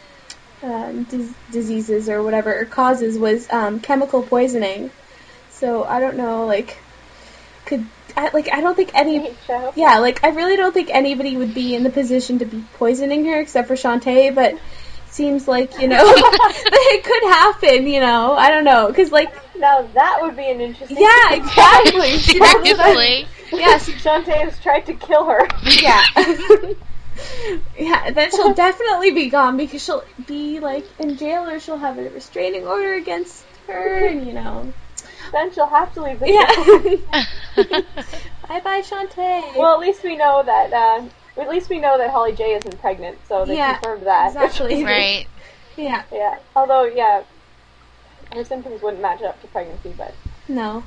um, 0.64 1.04
dis- 1.04 1.36
diseases 1.52 2.10
or 2.10 2.24
whatever 2.24 2.62
or 2.62 2.66
causes 2.66 3.20
was 3.20 3.48
um, 3.52 3.82
chemical 3.82 4.24
poisoning. 4.24 4.90
So 5.52 5.84
I 5.84 6.00
don't 6.00 6.18
know, 6.18 6.46
like, 6.46 6.78
could 7.66 7.86
I, 8.16 8.30
like 8.34 8.50
I 8.52 8.62
don't 8.62 8.76
think 8.76 8.92
any 8.94 9.34
Show. 9.48 9.74
yeah, 9.76 10.00
like 10.00 10.24
I 10.24 10.30
really 10.30 10.56
don't 10.56 10.74
think 10.74 10.90
anybody 10.92 11.36
would 11.38 11.54
be 11.54 11.76
in 11.76 11.84
the 11.84 11.90
position 11.90 12.40
to 12.40 12.46
be 12.46 12.64
poisoning 12.76 13.26
her 13.26 13.40
except 13.40 13.68
for 13.68 13.76
Shantae, 13.76 14.34
but 14.34 14.56
seems 15.10 15.48
like 15.48 15.80
you 15.80 15.88
know 15.88 15.98
that 16.04 16.64
it 16.66 17.04
could 17.04 17.24
happen. 17.24 17.88
You 17.88 18.00
know, 18.00 18.34
I 18.34 18.50
don't 18.50 18.64
know 18.64 18.88
because 18.88 19.12
like 19.12 19.34
Now 19.58 19.82
that 19.94 20.20
would 20.22 20.36
be 20.38 20.50
an 20.50 20.62
interesting. 20.62 20.98
yeah, 21.00 21.34
exactly. 21.34 22.18
She 22.18 22.40
doesn't- 22.40 22.66
Seriously. 22.66 23.28
Yes, 23.52 23.88
Shantae 23.90 24.44
has 24.44 24.60
tried 24.60 24.86
to 24.88 24.94
kill 24.96 25.26
her. 25.26 25.48
yeah. 25.64 26.04
yeah, 27.78 28.12
then 28.12 28.32
she'll 28.32 28.54
definitely 28.54 29.12
be 29.12 29.30
gone 29.30 29.58
because 29.58 29.84
she'll 29.84 30.04
be 30.26 30.60
like 30.60 30.86
in 31.00 31.18
jail 31.18 31.48
or 31.48 31.60
she'll 31.60 31.78
have 31.78 31.98
a 32.00 32.10
restraining 32.10 32.66
order 32.66 32.94
against 32.96 33.44
her, 33.68 34.06
and 34.08 34.26
you 34.26 34.34
know. 34.34 34.74
Then 35.34 35.52
she'll 35.54 35.68
have 35.68 35.94
to 35.96 36.02
leave 36.04 36.20
the 36.20 36.28
show. 36.28 37.02
Yeah. 37.58 37.82
bye 38.48 38.60
bye, 38.62 38.82
Shantae. 38.82 39.58
Well, 39.58 39.74
at 39.74 39.80
least 39.80 40.04
we 40.04 40.16
know 40.16 40.44
that. 40.44 40.72
Uh, 40.72 41.06
at 41.42 41.50
least 41.50 41.70
we 41.70 41.80
know 41.80 41.98
that 41.98 42.12
Holly 42.12 42.34
J 42.34 42.54
isn't 42.56 42.80
pregnant, 42.80 43.18
so 43.28 43.44
they 43.46 43.58
Yeah, 43.58 43.74
confirmed 43.74 44.06
that. 44.06 44.28
exactly. 44.28 44.84
right. 44.86 45.28
yeah. 45.76 46.04
yeah. 46.12 46.38
Although, 46.56 46.84
yeah, 46.84 47.24
her 48.34 48.46
symptoms 48.46 48.82
wouldn't 48.82 49.02
match 49.02 49.22
up 49.24 49.42
to 49.42 49.48
pregnancy, 49.48 49.94
but 49.98 50.14
No. 50.48 50.84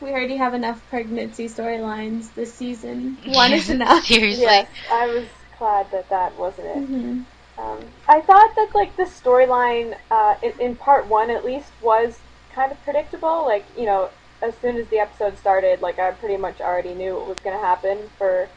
We 0.00 0.10
already 0.10 0.36
have 0.36 0.54
enough 0.54 0.80
pregnancy 0.90 1.48
storylines 1.48 2.32
this 2.34 2.52
season. 2.54 3.18
One 3.26 3.52
is 3.52 3.70
enough. 3.70 4.04
Seriously. 4.04 4.42
yes, 4.44 4.68
I 4.90 5.06
was 5.08 5.24
glad 5.58 5.90
that 5.92 6.08
that 6.10 6.38
wasn't 6.38 6.68
it. 6.68 6.84
hmm 6.86 7.22
Um, 7.58 7.78
I 8.08 8.20
thought 8.20 8.54
that 8.56 8.70
like 8.74 8.96
the 8.96 9.04
storyline 9.04 9.96
uh, 10.10 10.34
in, 10.42 10.52
in 10.60 10.76
part 10.76 11.06
one 11.06 11.30
at 11.30 11.44
least 11.44 11.70
was 11.80 12.18
kind 12.54 12.72
of 12.72 12.82
predictable. 12.84 13.44
Like 13.44 13.66
you 13.76 13.86
know, 13.86 14.10
as 14.42 14.54
soon 14.60 14.76
as 14.76 14.86
the 14.88 14.98
episode 14.98 15.38
started, 15.38 15.80
like 15.80 15.98
I 15.98 16.10
pretty 16.12 16.36
much 16.36 16.60
already 16.60 16.94
knew 16.94 17.14
what 17.14 17.28
was 17.28 17.38
going 17.38 17.56
to 17.56 17.64
happen 17.64 18.10
for 18.18 18.48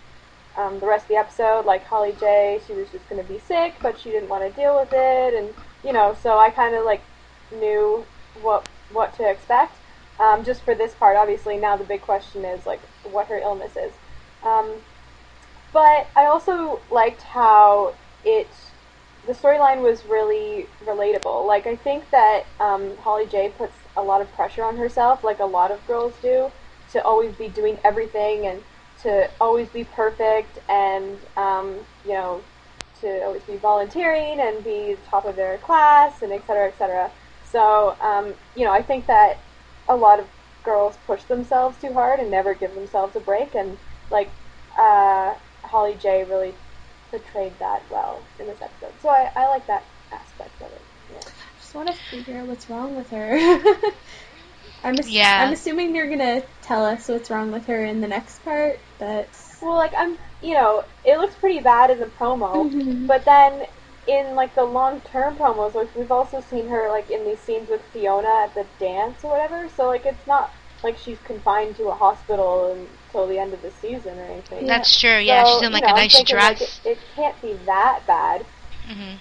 um, 0.57 0.79
the 0.79 0.87
rest 0.87 1.03
of 1.03 1.09
the 1.09 1.15
episode. 1.15 1.65
Like 1.65 1.85
Holly 1.85 2.15
J, 2.19 2.59
she 2.65 2.73
was 2.73 2.89
just 2.89 3.07
going 3.09 3.21
to 3.21 3.27
be 3.27 3.39
sick, 3.39 3.75
but 3.81 3.99
she 3.99 4.11
didn't 4.11 4.29
want 4.29 4.43
to 4.43 4.61
deal 4.61 4.79
with 4.79 4.89
it, 4.91 5.33
and 5.33 5.53
you 5.83 5.93
know, 5.93 6.15
so 6.21 6.37
I 6.37 6.49
kind 6.49 6.75
of 6.75 6.85
like 6.85 7.01
knew 7.51 8.05
what 8.41 8.67
what 8.91 9.15
to 9.17 9.29
expect. 9.29 9.75
Um, 10.19 10.43
just 10.43 10.63
for 10.63 10.73
this 10.73 10.93
part, 10.95 11.15
obviously, 11.15 11.57
now 11.57 11.77
the 11.77 11.83
big 11.83 12.01
question 12.01 12.43
is 12.43 12.65
like 12.65 12.81
what 13.11 13.27
her 13.27 13.37
illness 13.37 13.75
is. 13.75 13.93
Um, 14.43 14.81
but 15.73 16.07
I 16.15 16.25
also 16.25 16.79
liked 16.89 17.21
how 17.21 17.93
it 18.25 18.47
the 19.27 19.33
storyline 19.33 19.81
was 19.81 20.05
really 20.05 20.67
relatable. 20.85 21.45
Like 21.45 21.67
I 21.67 21.75
think 21.75 22.09
that 22.11 22.45
um, 22.59 22.97
Holly 22.97 23.27
J 23.27 23.49
puts 23.49 23.75
a 23.97 24.01
lot 24.01 24.21
of 24.21 24.31
pressure 24.33 24.63
on 24.63 24.77
herself, 24.77 25.23
like 25.23 25.39
a 25.39 25.45
lot 25.45 25.71
of 25.71 25.85
girls 25.85 26.17
do, 26.21 26.51
to 26.91 27.03
always 27.03 27.33
be 27.35 27.49
doing 27.49 27.79
everything 27.83 28.47
and 28.47 28.63
to 29.01 29.29
always 29.39 29.69
be 29.69 29.83
perfect 29.83 30.59
and 30.69 31.19
um, 31.35 31.85
you 32.05 32.13
know 32.13 32.43
to 33.01 33.07
always 33.25 33.43
be 33.43 33.57
volunteering 33.57 34.39
and 34.39 34.63
be 34.63 34.95
the 34.95 35.05
top 35.05 35.25
of 35.25 35.35
their 35.35 35.57
class 35.59 36.21
and 36.23 36.31
et 36.33 36.45
cetera, 36.47 36.67
et 36.67 36.77
cetera. 36.77 37.11
So 37.43 37.95
um, 38.01 38.35
you 38.55 38.65
know 38.65 38.71
I 38.71 38.81
think 38.81 39.07
that 39.07 39.43
a 39.87 39.95
lot 39.95 40.19
of 40.19 40.27
girls 40.63 40.97
push 41.05 41.23
themselves 41.23 41.77
too 41.77 41.93
hard 41.93 42.19
and 42.19 42.31
never 42.31 42.53
give 42.53 42.73
themselves 42.73 43.15
a 43.15 43.19
break 43.19 43.55
and 43.55 43.77
like 44.09 44.33
uh, 44.79 45.33
Holly 45.63 45.95
J 45.95 46.23
really 46.23 46.55
portrayed 47.09 47.59
that 47.59 47.83
well 47.89 48.27
in 48.39 48.47
this 48.47 48.61
episode. 48.61 48.99
So 49.01 49.09
I, 49.09 49.29
I 49.35 49.47
like 49.47 49.67
that 49.67 49.87
aspect 50.11 50.61
of 50.61 50.71
it. 50.71 50.86
Yeah. 51.67 51.73
just 51.73 51.75
want 51.75 51.87
to 51.89 51.93
figure 52.23 52.39
out 52.39 52.47
what's 52.47 52.69
wrong 52.69 52.95
with 52.95 53.09
her. 53.11 53.37
I'm 54.83 54.97
ass- 54.99 55.09
Yeah. 55.09 55.43
I'm 55.45 55.53
assuming 55.53 55.95
you're 55.95 56.09
gonna 56.09 56.43
tell 56.61 56.85
us 56.85 57.07
what's 57.07 57.29
wrong 57.29 57.51
with 57.51 57.65
her 57.67 57.83
in 57.83 58.01
the 58.01 58.07
next 58.07 58.43
part, 58.43 58.79
but 58.99 59.27
Well, 59.61 59.75
like 59.75 59.93
I'm, 59.97 60.17
you 60.41 60.53
know, 60.53 60.83
it 61.03 61.17
looks 61.17 61.35
pretty 61.35 61.59
bad 61.59 61.89
in 61.89 61.99
the 61.99 62.05
promo, 62.05 62.71
Mhm. 62.71 63.07
but 63.07 63.25
then 63.25 63.65
in 64.07 64.35
like 64.35 64.55
the 64.55 64.63
long-term 64.63 65.35
promos, 65.35 65.73
like 65.73 65.93
we've 65.95 66.11
also 66.11 66.41
seen 66.41 66.69
her 66.69 66.89
like 66.89 67.09
in 67.09 67.25
these 67.25 67.39
scenes 67.39 67.69
with 67.69 67.81
Fiona 67.91 68.29
at 68.45 68.53
the 68.53 68.65
dance 68.79 69.23
or 69.23 69.31
whatever. 69.31 69.67
So 69.75 69.87
like 69.87 70.05
it's 70.05 70.25
not 70.27 70.51
like 70.83 70.97
she's 70.97 71.17
confined 71.25 71.75
to 71.77 71.87
a 71.89 71.95
hospital 71.95 72.71
until 72.71 73.27
the 73.27 73.39
end 73.39 73.53
of 73.53 73.61
the 73.63 73.71
season 73.81 74.17
or 74.19 74.23
anything. 74.23 74.67
That's 74.67 74.97
true. 74.99 75.17
Yeah, 75.17 75.43
So, 75.43 75.53
she's 75.59 75.67
in 75.67 75.73
like 75.73 75.81
you 75.81 75.87
know, 75.87 75.93
a 75.93 75.97
I'm 75.97 76.03
nice 76.03 76.13
thinking, 76.15 76.35
like, 76.37 76.57
dress. 76.59 76.79
it, 76.85 76.91
it 76.91 76.97
can't 77.15 77.41
be 77.41 77.53
that 77.65 78.01
bad. 78.07 78.45
hmm 78.87 79.15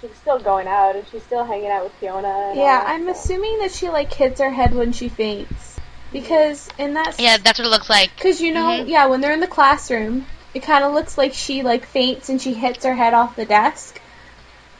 She's 0.00 0.14
still 0.16 0.38
going 0.38 0.66
out 0.68 0.94
and 0.96 1.04
she's 1.10 1.22
still 1.24 1.44
hanging 1.44 1.70
out 1.70 1.84
with 1.84 1.92
Fiona. 1.94 2.28
And 2.28 2.56
yeah, 2.58 2.82
all 2.86 2.94
I'm 2.94 3.04
so. 3.06 3.10
assuming 3.10 3.58
that 3.60 3.72
she 3.72 3.88
like 3.88 4.12
hits 4.12 4.40
her 4.40 4.50
head 4.50 4.74
when 4.74 4.92
she 4.92 5.08
faints 5.08 5.78
because 6.12 6.68
in 6.78 6.94
that 6.94 7.08
s- 7.08 7.20
Yeah, 7.20 7.36
that's 7.38 7.58
what 7.58 7.66
it 7.66 7.70
looks 7.70 7.90
like. 7.90 8.14
Because 8.14 8.40
you 8.40 8.52
know, 8.52 8.66
Mhm. 8.84 8.88
yeah, 8.88 9.06
when 9.06 9.20
they're 9.20 9.32
in 9.32 9.40
the 9.40 9.46
classroom, 9.48 10.26
it 10.54 10.60
kind 10.62 10.84
of 10.84 10.92
looks 10.94 11.18
like 11.18 11.34
she 11.34 11.62
like 11.62 11.84
faints 11.86 12.28
and 12.28 12.40
she 12.40 12.54
hits 12.54 12.84
her 12.84 12.94
head 12.94 13.12
off 13.14 13.34
the 13.36 13.44
desk, 13.44 14.00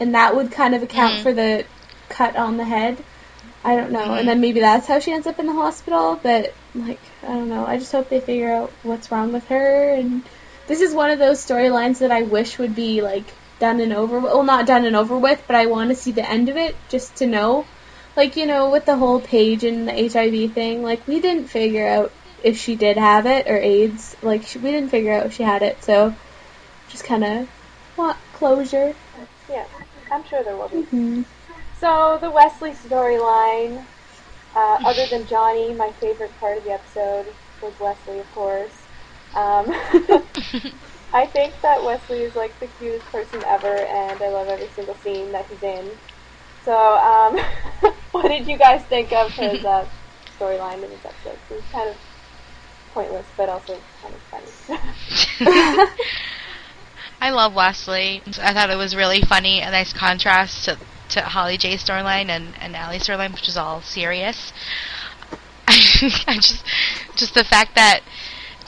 and 0.01 0.15
that 0.15 0.37
would 0.37 0.53
kind 0.53 0.75
of 0.75 0.83
account 0.83 1.17
Mhm. 1.17 1.23
for 1.23 1.33
the 1.33 1.65
cut 2.09 2.37
on 2.37 2.57
the 2.57 2.65
head. 2.65 2.97
I 3.65 3.75
don't 3.75 3.91
know, 3.91 4.01
Mhm. 4.07 4.21
and 4.21 4.29
then 4.29 4.41
maybe 4.41 4.61
that's 4.61 4.87
how 4.87 5.01
she 5.01 5.13
ends 5.13 5.27
up 5.27 5.39
in 5.41 5.47
the 5.47 5.53
hospital. 5.53 6.19
But 6.23 6.55
like, 6.77 7.01
I 7.25 7.33
don't 7.33 7.49
know. 7.49 7.67
I 7.67 7.77
just 7.79 7.91
hope 7.93 8.09
they 8.09 8.21
figure 8.21 8.53
out 8.53 8.71
what's 8.85 9.11
wrong 9.11 9.33
with 9.33 9.49
her. 9.49 9.91
And 9.95 10.23
this 10.69 10.81
is 10.81 10.95
one 10.95 11.11
of 11.11 11.19
those 11.19 11.45
storylines 11.45 11.99
that 11.99 12.13
I 12.13 12.23
wish 12.23 12.57
would 12.59 12.75
be 12.77 13.03
like 13.03 13.25
done 13.59 13.81
and 13.81 13.93
over. 13.93 14.21
Well, 14.21 14.43
not 14.43 14.67
done 14.67 14.85
and 14.85 14.97
over 14.97 15.17
with, 15.17 15.43
but 15.47 15.57
I 15.57 15.67
want 15.67 15.91
to 15.91 15.97
see 15.97 16.13
the 16.13 16.29
end 16.29 16.49
of 16.49 16.57
it 16.57 16.77
just 16.89 17.17
to 17.17 17.27
know. 17.27 17.67
Like 18.17 18.37
you 18.37 18.47
know, 18.47 18.71
with 18.71 18.85
the 18.85 18.97
whole 18.97 19.21
page 19.21 19.65
and 19.65 19.89
the 19.89 19.93
HIV 19.93 20.53
thing, 20.53 20.83
like 20.83 21.07
we 21.07 21.21
didn't 21.21 21.47
figure 21.47 21.87
out 21.87 22.13
if 22.43 22.59
she 22.59 22.75
did 22.75 22.97
have 22.97 23.27
it 23.27 23.49
or 23.49 23.57
AIDS. 23.57 24.17
Like 24.23 24.43
she, 24.43 24.59
we 24.59 24.71
didn't 24.71 24.91
figure 24.91 25.13
out 25.13 25.27
if 25.27 25.35
she 25.35 25.43
had 25.43 25.63
it, 25.63 25.83
so 25.85 26.15
just 26.89 27.05
kind 27.05 27.25
of 27.25 27.49
want 27.97 28.17
closure. 28.33 28.95
Yeah, 29.49 29.65
I'm 30.11 30.25
sure 30.25 30.43
there 30.43 30.57
will 30.57 30.69
be. 30.69 30.83
hmm 30.83 31.23
So 31.81 32.19
the 32.21 32.31
Wesley 32.31 32.73
storyline, 32.73 33.85
uh, 34.57 34.79
other 34.85 35.07
than 35.07 35.27
Johnny, 35.27 35.73
my 35.75 35.91
favorite 36.01 36.33
part 36.41 36.59
of 36.59 36.65
the 36.65 36.73
episode 36.73 37.27
was 37.63 37.73
Wesley, 37.81 38.19
of 38.19 38.35
course. 38.35 38.85
Um, 39.35 39.73
I 41.13 41.27
think 41.27 41.55
that 41.63 41.83
Wesley 41.83 42.23
is 42.23 42.35
like 42.37 42.59
the 42.61 42.67
cutest 42.79 43.07
person 43.07 43.43
ever, 43.47 43.67
and 43.67 44.21
I 44.21 44.29
love 44.29 44.49
every 44.49 44.69
single 44.69 44.95
scene 44.97 45.33
that 45.33 45.47
he's 45.47 45.63
in. 45.63 45.91
So, 46.65 46.77
um, 46.77 47.39
what 48.13 48.29
did 48.29 48.47
you 48.47 48.59
guys 48.59 48.85
think 48.85 49.13
of 49.13 49.31
his 49.33 49.65
uh, 49.65 49.87
storyline 50.39 50.83
in 50.83 50.91
this 50.91 51.05
episode? 51.05 51.39
It 51.51 51.55
was 51.55 51.65
kind 51.73 51.89
of 51.89 51.97
pointless, 52.93 53.27
but 53.37 53.49
also 53.49 53.79
kind 54.03 54.15
of 54.15 54.21
funny. 54.31 55.91
I 57.21 57.31
love 57.31 57.55
Wesley. 57.55 58.23
I 58.41 58.53
thought 58.53 58.71
it 58.71 58.77
was 58.77 58.95
really 58.95 59.23
funny, 59.23 59.61
a 59.61 59.71
nice 59.71 59.93
contrast 59.93 60.67
to, 60.67 60.79
to 61.11 61.23
Holly 61.23 61.57
J's 61.57 61.83
storyline 61.83 62.29
and, 62.29 62.55
and 62.61 62.77
Alli's 62.77 63.07
storyline, 63.07 63.33
which 63.33 63.49
is 63.49 63.57
all 63.57 63.81
serious. 63.81 64.53
I 65.67 66.37
just 66.41 66.65
just 67.17 67.35
the 67.35 67.45
fact 67.45 67.75
that 67.75 68.01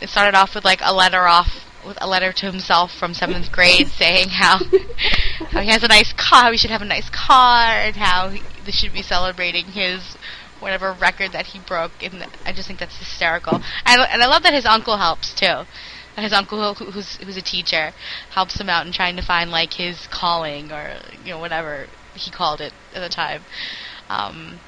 it 0.03 0.09
started 0.09 0.36
off 0.36 0.55
with 0.55 0.64
like 0.64 0.80
a 0.82 0.93
letter 0.93 1.26
off 1.26 1.70
with 1.87 1.99
a 2.01 2.07
letter 2.07 2.33
to 2.33 2.47
himself 2.47 2.93
from 2.93 3.14
seventh 3.14 3.51
grade 3.51 3.89
saying 4.03 4.28
how 4.28 4.59
how 5.51 5.61
he 5.61 5.70
has 5.70 5.83
a 5.83 5.89
nice 5.89 6.12
car, 6.12 6.51
he 6.53 6.59
should 6.59 6.70
have 6.70 6.83
a 6.83 6.87
nice 6.87 7.11
car, 7.11 7.72
and 7.72 7.97
how 7.97 8.28
he, 8.28 8.43
they 8.64 8.72
should 8.72 8.93
be 8.93 9.03
celebrating 9.03 9.66
his 9.66 10.16
whatever 10.61 10.93
record 10.93 11.33
that 11.33 11.47
he 11.47 11.59
broke. 11.59 11.93
And 12.03 12.26
I 12.45 12.53
just 12.53 12.68
think 12.68 12.78
that's 12.78 12.99
hysterical. 12.99 13.55
And, 13.87 14.01
and 14.01 14.22
I 14.22 14.26
love 14.26 14.43
that 14.43 14.53
his 14.53 14.66
uncle 14.66 14.99
helps 14.99 15.35
too. 15.35 15.64
His 16.16 16.33
uncle, 16.35 16.74
who, 16.74 16.91
who's 16.91 17.16
who's 17.16 17.39
a 17.39 17.43
teacher, 17.43 17.93
helps 18.31 18.61
him 18.61 18.68
out 18.68 18.85
in 18.87 18.93
trying 18.93 19.16
to 19.16 19.22
find 19.22 19.51
like 19.51 19.74
his 19.74 20.07
calling 20.09 20.70
or 20.70 20.97
you 21.24 21.31
know 21.31 21.39
whatever 21.39 21.87
he 22.14 22.31
called 22.31 22.61
it 22.61 22.74
at 22.95 23.01
the 23.01 23.09
time. 23.09 23.43
Um, 24.11 24.59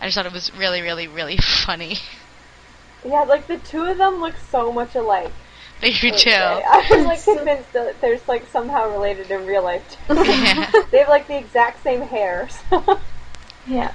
I 0.00 0.06
just 0.06 0.16
thought 0.16 0.26
it 0.26 0.32
was 0.32 0.54
really, 0.54 0.82
really, 0.82 1.08
really 1.08 1.36
funny. 1.64 1.96
yeah, 3.04 3.22
like 3.22 3.46
the 3.46 3.58
two 3.58 3.82
of 3.82 3.98
them 3.98 4.20
look 4.20 4.36
so 4.50 4.72
much 4.72 4.94
alike. 4.94 5.32
They 5.80 5.92
do 5.92 6.08
I 6.08 6.10
too. 6.10 6.30
I 6.30 6.86
was 6.90 7.04
like 7.04 7.24
convinced 7.36 7.72
that 7.72 8.00
there's 8.00 8.26
like 8.26 8.46
somehow 8.48 8.90
related 8.90 9.30
in 9.30 9.46
real 9.46 9.62
life. 9.62 9.82
Too. 10.08 10.14
Yeah. 10.24 10.70
they 10.90 10.98
have 10.98 11.08
like 11.08 11.28
the 11.28 11.36
exact 11.36 11.82
same 11.82 12.02
hair. 12.02 12.48
So. 12.70 13.00
Yeah. 13.66 13.92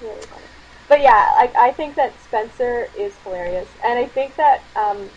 really 0.00 0.20
funny. 0.22 0.42
But 0.88 1.02
yeah, 1.02 1.28
I, 1.34 1.52
I 1.56 1.72
think 1.72 1.96
that 1.96 2.18
Spencer 2.22 2.88
is 2.96 3.14
hilarious, 3.22 3.68
and 3.84 3.98
I 3.98 4.06
think 4.06 4.36
that 4.36 4.62
um, 4.74 5.10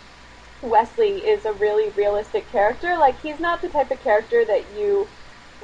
Wesley 0.60 1.26
is 1.26 1.46
a 1.46 1.52
really 1.54 1.88
realistic 1.90 2.50
character. 2.52 2.96
Like 2.98 3.18
he's 3.20 3.40
not 3.40 3.62
the 3.62 3.68
type 3.68 3.90
of 3.90 4.00
character 4.02 4.44
that 4.44 4.64
you 4.76 5.08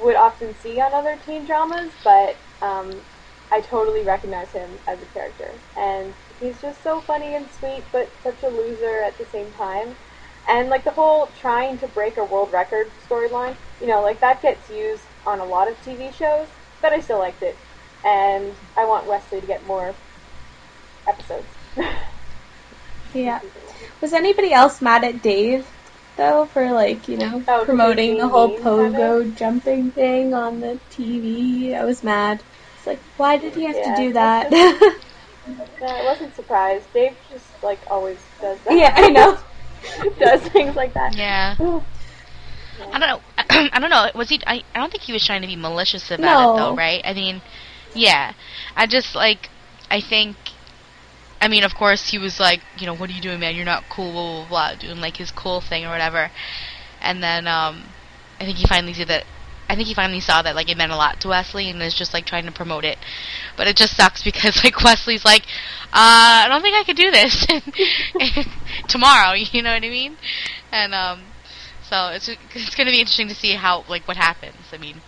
would 0.01 0.15
often 0.15 0.55
see 0.61 0.81
on 0.81 0.93
other 0.93 1.19
teen 1.25 1.45
dramas, 1.45 1.91
but 2.03 2.35
um, 2.61 2.91
I 3.51 3.61
totally 3.61 4.01
recognize 4.01 4.49
him 4.49 4.69
as 4.87 4.99
a 5.01 5.05
character, 5.07 5.51
and 5.77 6.13
he's 6.39 6.59
just 6.61 6.81
so 6.83 7.01
funny 7.01 7.35
and 7.35 7.47
sweet, 7.59 7.83
but 7.91 8.09
such 8.23 8.41
a 8.43 8.49
loser 8.49 9.01
at 9.01 9.17
the 9.17 9.25
same 9.25 9.51
time. 9.53 9.95
And 10.49 10.69
like 10.69 10.83
the 10.83 10.91
whole 10.91 11.29
trying 11.39 11.77
to 11.79 11.87
break 11.87 12.17
a 12.17 12.23
world 12.23 12.51
record 12.51 12.87
storyline, 13.07 13.55
you 13.79 13.87
know, 13.87 14.01
like 14.01 14.19
that 14.21 14.41
gets 14.41 14.69
used 14.69 15.03
on 15.25 15.39
a 15.39 15.45
lot 15.45 15.69
of 15.69 15.77
TV 15.85 16.11
shows, 16.13 16.47
but 16.81 16.91
I 16.91 16.99
still 17.01 17.19
liked 17.19 17.43
it 17.43 17.55
and 18.03 18.53
I 18.77 18.85
want 18.85 19.05
Wesley 19.05 19.41
to 19.41 19.47
get 19.47 19.65
more 19.67 19.93
episodes. 21.07 21.45
Yeah. 23.13 23.39
Was 24.01 24.13
anybody 24.13 24.53
else 24.53 24.81
mad 24.81 25.03
at 25.03 25.21
Dave 25.21 25.65
though 26.15 26.45
for 26.45 26.71
like 26.71 27.07
you 27.07 27.17
know 27.17 27.43
Oh, 27.47 27.65
promoting 27.65 28.17
the 28.17 28.27
whole 28.27 28.57
pogo 28.59 29.35
jumping 29.35 29.91
thing 29.91 30.33
on 30.33 30.59
the 30.59 30.79
TV. 30.91 31.73
I 31.75 31.85
was 31.85 32.03
mad. 32.03 32.41
It's 32.77 32.87
like, 32.87 32.99
why 33.17 33.37
did 33.37 33.55
he 33.55 33.63
have 33.63 33.75
Yeah, 33.75 33.95
to 33.95 34.01
do 34.03 34.13
that? 34.13 34.51
No, 35.81 35.87
I 35.87 36.03
wasn't 36.03 36.35
surprised. 36.35 36.91
Dave 36.93 37.15
just 37.31 37.63
like 37.63 37.79
always 37.89 38.19
does 38.41 38.59
that. 38.65 38.77
yeah, 38.77 38.93
I 38.95 39.09
know. 39.09 39.37
does 40.19 40.41
things 40.49 40.75
like 40.75 40.93
that. 40.93 41.15
Yeah. 41.15 41.55
I 41.59 42.99
don't 42.99 43.01
know. 43.01 43.21
I 43.37 43.79
don't 43.79 43.89
know. 43.89 44.09
Was 44.15 44.29
he? 44.29 44.41
I, 44.47 44.63
I 44.73 44.79
don't 44.79 44.91
think 44.91 45.03
he 45.03 45.13
was 45.13 45.25
trying 45.25 45.41
to 45.41 45.47
be 45.47 45.55
malicious 45.55 46.09
about 46.11 46.21
No. 46.21 46.53
it, 46.53 46.57
though, 46.57 46.75
right? 46.75 47.01
I 47.03 47.13
mean, 47.13 47.41
yeah. 47.93 48.33
I 48.75 48.87
just 48.87 49.15
like. 49.15 49.49
I 49.91 50.01
think. 50.01 50.35
I 51.41 51.47
mean, 51.47 51.63
of 51.63 51.73
course, 51.73 52.09
he 52.09 52.17
was 52.17 52.39
like, 52.39 52.61
you 52.77 52.85
know, 52.85 52.93
what 52.93 53.09
are 53.09 53.13
you 53.13 53.21
doing, 53.21 53.39
man? 53.39 53.55
You're 53.55 53.65
not 53.65 53.83
cool, 53.89 54.11
blah 54.11 54.39
blah 54.41 54.47
blah, 54.49 54.75
doing 54.75 54.99
like 54.99 55.17
his 55.17 55.31
cool 55.31 55.61
thing 55.61 55.85
or 55.85 55.89
whatever. 55.89 56.31
And 57.01 57.23
then, 57.23 57.47
um, 57.47 57.83
I 58.39 58.45
think 58.45 58.57
he 58.57 58.67
finally 58.67 58.91
did 58.93 59.07
that. 59.07 59.23
I 59.69 59.75
think 59.75 59.87
he 59.87 59.93
finally 59.93 60.19
saw 60.19 60.41
that 60.41 60.55
like 60.55 60.69
it 60.69 60.77
meant 60.77 60.91
a 60.91 60.97
lot 60.97 61.21
to 61.21 61.27
Wesley 61.27 61.69
and 61.69 61.81
is 61.81 61.93
just 61.93 62.11
like 62.11 62.25
trying 62.25 62.45
to 62.45 62.51
promote 62.51 62.83
it. 62.83 62.97
But 63.55 63.67
it 63.67 63.77
just 63.77 63.95
sucks 63.95 64.23
because 64.23 64.63
like 64.63 64.83
Wesley's 64.83 65.23
like, 65.23 65.43
uh, 65.93 66.43
I 66.43 66.47
don't 66.49 66.61
think 66.63 66.75
I 66.75 66.83
could 66.83 66.97
do 66.97 67.11
this 67.11 67.45
tomorrow. 68.87 69.33
You 69.51 69.61
know 69.61 69.73
what 69.73 69.83
I 69.83 69.89
mean? 69.89 70.17
And 70.71 70.93
um, 70.93 71.21
so 71.83 72.07
it's 72.07 72.27
it's 72.27 72.75
gonna 72.75 72.91
be 72.91 72.99
interesting 72.99 73.27
to 73.29 73.35
see 73.35 73.53
how 73.53 73.83
like 73.87 74.07
what 74.07 74.17
happens. 74.17 74.73
I 74.73 74.77
mean, 74.77 75.01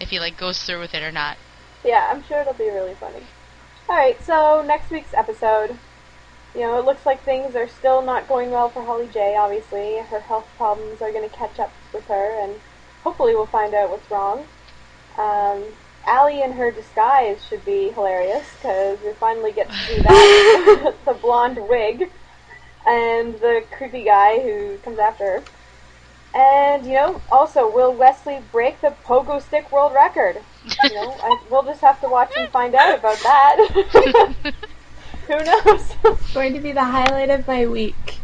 if 0.00 0.10
he 0.10 0.18
like 0.18 0.36
goes 0.36 0.62
through 0.62 0.80
with 0.80 0.94
it 0.94 1.02
or 1.02 1.12
not. 1.12 1.36
Yeah, 1.84 2.08
I'm 2.10 2.22
sure 2.24 2.40
it'll 2.40 2.54
be 2.54 2.68
really 2.68 2.94
funny. 2.94 3.22
Alright, 3.88 4.20
so 4.22 4.64
next 4.66 4.90
week's 4.90 5.14
episode. 5.14 5.78
You 6.54 6.62
know, 6.62 6.78
it 6.78 6.84
looks 6.84 7.06
like 7.06 7.22
things 7.22 7.54
are 7.54 7.68
still 7.68 8.02
not 8.02 8.26
going 8.26 8.50
well 8.50 8.68
for 8.68 8.82
Holly 8.82 9.08
J, 9.12 9.36
obviously. 9.36 9.98
Her 9.98 10.20
health 10.20 10.48
problems 10.56 11.00
are 11.02 11.12
going 11.12 11.28
to 11.28 11.36
catch 11.36 11.58
up 11.60 11.70
with 11.92 12.04
her, 12.06 12.40
and 12.42 12.56
hopefully 13.06 13.36
we'll 13.36 13.46
find 13.46 13.72
out 13.72 13.88
what's 13.88 14.10
wrong. 14.10 14.44
Um, 15.16 15.62
Alli 16.06 16.42
in 16.42 16.50
her 16.50 16.72
disguise 16.72 17.38
should 17.46 17.64
be 17.64 17.90
hilarious, 17.90 18.44
because 18.56 18.98
we 19.00 19.12
finally 19.12 19.52
get 19.52 19.70
to 19.70 19.76
see 19.86 19.98
that. 20.00 20.94
the 21.04 21.14
blonde 21.14 21.68
wig, 21.68 22.10
and 22.84 23.34
the 23.34 23.62
creepy 23.70 24.02
guy 24.02 24.40
who 24.40 24.78
comes 24.78 24.98
after 24.98 25.24
her. 25.24 25.44
And, 26.34 26.84
you 26.84 26.94
know, 26.94 27.22
also, 27.30 27.72
will 27.72 27.94
Wesley 27.94 28.40
break 28.50 28.80
the 28.80 28.92
pogo 29.04 29.40
stick 29.40 29.70
world 29.70 29.94
record? 29.94 30.42
You 30.82 30.94
know, 30.94 31.16
I, 31.22 31.40
we'll 31.48 31.62
just 31.62 31.82
have 31.82 32.00
to 32.00 32.08
watch 32.08 32.32
and 32.36 32.50
find 32.50 32.74
out 32.74 32.98
about 32.98 33.18
that. 33.20 34.34
Who 35.28 35.44
knows? 35.44 35.94
It's 36.04 36.34
going 36.34 36.54
to 36.54 36.60
be 36.60 36.72
the 36.72 36.84
highlight 36.84 37.30
of 37.30 37.46
my 37.46 37.66
week. 37.66 38.18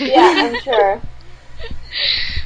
yeah, 0.00 0.50
I'm 0.50 0.60
sure. 0.60 1.00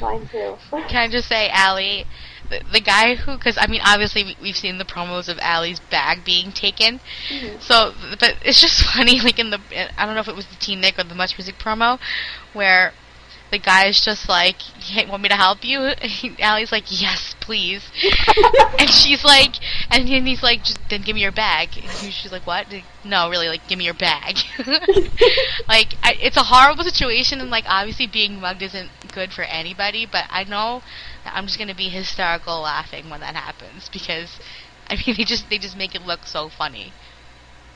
Mine 0.03 0.27
too. 0.27 0.57
Can 0.89 0.97
I 0.97 1.07
just 1.07 1.29
say, 1.29 1.49
Alli, 1.49 2.05
the, 2.49 2.61
the 2.73 2.81
guy 2.81 3.15
who, 3.15 3.37
because 3.37 3.57
I 3.57 3.67
mean, 3.67 3.81
obviously 3.83 4.23
we, 4.23 4.37
we've 4.41 4.57
seen 4.57 4.77
the 4.77 4.85
promos 4.85 5.29
of 5.29 5.39
Alli's 5.39 5.79
bag 5.79 6.25
being 6.25 6.51
taken. 6.51 6.99
Mm-hmm. 7.29 7.59
So, 7.61 7.93
but 8.19 8.35
it's 8.43 8.59
just 8.59 8.83
funny, 8.95 9.21
like 9.21 9.39
in 9.39 9.49
the, 9.49 9.59
I 9.97 10.05
don't 10.05 10.15
know 10.15 10.21
if 10.21 10.27
it 10.27 10.35
was 10.35 10.47
the 10.47 10.55
Teen 10.55 10.81
Nick 10.81 10.99
or 10.99 11.03
the 11.03 11.15
Much 11.15 11.37
Music 11.37 11.55
promo, 11.57 11.99
where 12.51 12.93
the 13.53 13.59
guy's 13.59 14.03
just 14.03 14.27
like, 14.27 14.59
hey, 14.61 15.05
want 15.05 15.21
me 15.21 15.29
to 15.29 15.35
help 15.35 15.63
you? 15.63 15.91
Alli's 16.39 16.71
like, 16.71 16.85
yes, 16.89 17.35
please. 17.39 17.83
and 18.79 18.89
she's 18.89 19.23
like, 19.23 19.55
and 19.91 20.07
then 20.07 20.25
he's 20.25 20.41
like, 20.41 20.63
just 20.63 20.79
then 20.89 21.03
give 21.03 21.13
me 21.13 21.21
your 21.21 21.31
bag. 21.31 21.69
And 21.77 22.11
she's 22.11 22.31
like, 22.31 22.47
what? 22.47 22.65
No, 23.05 23.29
really, 23.29 23.47
like, 23.47 23.67
give 23.67 23.77
me 23.77 23.85
your 23.85 23.93
bag. 23.93 24.37
like, 25.67 25.93
I, 26.01 26.17
it's 26.19 26.35
a 26.35 26.43
horrible 26.43 26.83
situation, 26.83 27.39
and 27.41 27.51
like, 27.51 27.65
obviously, 27.67 28.07
being 28.07 28.41
mugged 28.41 28.63
isn't 28.63 28.89
good 29.13 29.31
for 29.33 29.43
anybody. 29.43 30.05
But 30.05 30.25
I 30.29 30.43
know 30.43 30.81
that 31.23 31.33
I'm 31.35 31.45
just 31.47 31.59
gonna 31.59 31.75
be 31.75 31.89
hysterical 31.89 32.61
laughing 32.61 33.09
when 33.09 33.19
that 33.21 33.35
happens 33.35 33.89
because, 33.89 34.39
I 34.89 34.95
mean, 34.95 35.15
they 35.17 35.23
just 35.23 35.49
they 35.49 35.57
just 35.57 35.77
make 35.77 35.95
it 35.95 36.05
look 36.05 36.25
so 36.25 36.49
funny. 36.49 36.91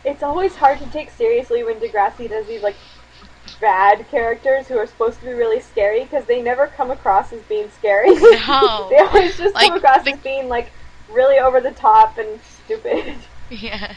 It's 0.06 0.24
always 0.24 0.56
hard 0.56 0.80
to 0.80 0.86
take 0.88 1.10
seriously 1.10 1.64
when 1.64 1.80
Degrassi 1.80 2.30
does 2.30 2.48
these 2.48 2.62
like 2.64 2.76
bad 3.60 4.08
characters 4.10 4.68
who 4.68 4.78
are 4.78 4.86
supposed 4.86 5.20
to 5.20 5.26
be 5.26 5.34
really 5.34 5.60
scary 5.60 6.04
because 6.04 6.26
they 6.26 6.42
never 6.42 6.68
come 6.68 6.92
across 6.92 7.34
as 7.34 7.42
being 7.44 7.70
scary. 7.72 8.14
No. 8.14 8.88
they 8.90 8.98
always 8.98 9.38
just 9.38 9.56
Like, 9.56 9.70
come 9.70 9.78
across 9.78 10.04
the- 10.04 10.14
as 10.14 10.20
being 10.20 10.48
like 10.50 10.72
really 11.12 11.40
over 11.40 11.62
the 11.62 11.72
top 11.72 12.18
and 12.18 12.40
stupid. 12.66 13.16
Yeah. 13.50 13.96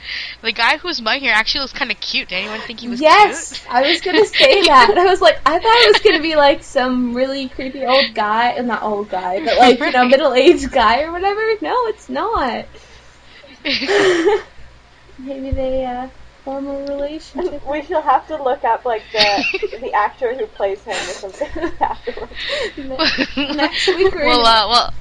The 0.42 0.52
guy 0.52 0.78
who's 0.78 1.02
mugging 1.02 1.28
her 1.28 1.34
actually 1.34 1.62
looks 1.62 1.72
kind 1.72 1.90
of 1.90 1.98
cute. 2.00 2.28
Did 2.28 2.36
anyone 2.36 2.60
think 2.60 2.80
he 2.80 2.88
was 2.88 3.00
yes, 3.00 3.58
cute? 3.58 3.74
I 3.74 3.90
was 3.90 4.00
gonna 4.00 4.24
say 4.24 4.62
that. 4.66 4.96
I 4.96 5.04
was 5.04 5.20
like, 5.20 5.40
I 5.44 5.58
thought 5.58 5.64
it 5.64 5.92
was 5.92 6.02
gonna 6.02 6.22
be 6.22 6.36
like 6.36 6.62
some 6.62 7.14
really 7.14 7.48
creepy 7.48 7.84
old 7.84 8.14
guy, 8.14 8.56
uh, 8.56 8.62
not 8.62 8.82
old 8.82 9.10
guy, 9.10 9.44
but 9.44 9.58
like 9.58 9.80
you 9.80 9.90
know, 9.90 10.06
middle 10.06 10.34
aged 10.34 10.70
guy 10.70 11.02
or 11.02 11.12
whatever. 11.12 11.40
No, 11.60 11.86
it's 11.88 12.08
not. 12.08 12.66
Maybe 15.18 15.50
they 15.50 15.84
uh, 15.84 16.08
form 16.44 16.66
a 16.68 16.86
relationship. 16.86 17.66
we 17.68 17.82
shall 17.82 18.02
have 18.02 18.26
to 18.28 18.42
look 18.42 18.64
up 18.64 18.84
like 18.84 19.02
the 19.12 19.78
the 19.80 19.92
actor 19.92 20.34
who 20.34 20.46
plays 20.46 20.82
him 20.84 20.94
or 20.94 21.30
something 21.30 21.72
afterwards. 21.80 22.32
Next 23.36 23.88
week 23.88 24.14
we're 24.14 24.26
well, 24.26 24.44
gonna, 24.44 24.66
uh, 24.66 24.68
well, 24.68 24.94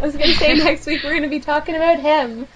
I 0.00 0.06
was 0.06 0.16
gonna 0.16 0.34
say 0.34 0.54
next 0.54 0.86
week 0.86 1.02
we're 1.02 1.14
gonna 1.14 1.28
be 1.28 1.40
talking 1.40 1.74
about 1.74 2.00
him. 2.00 2.46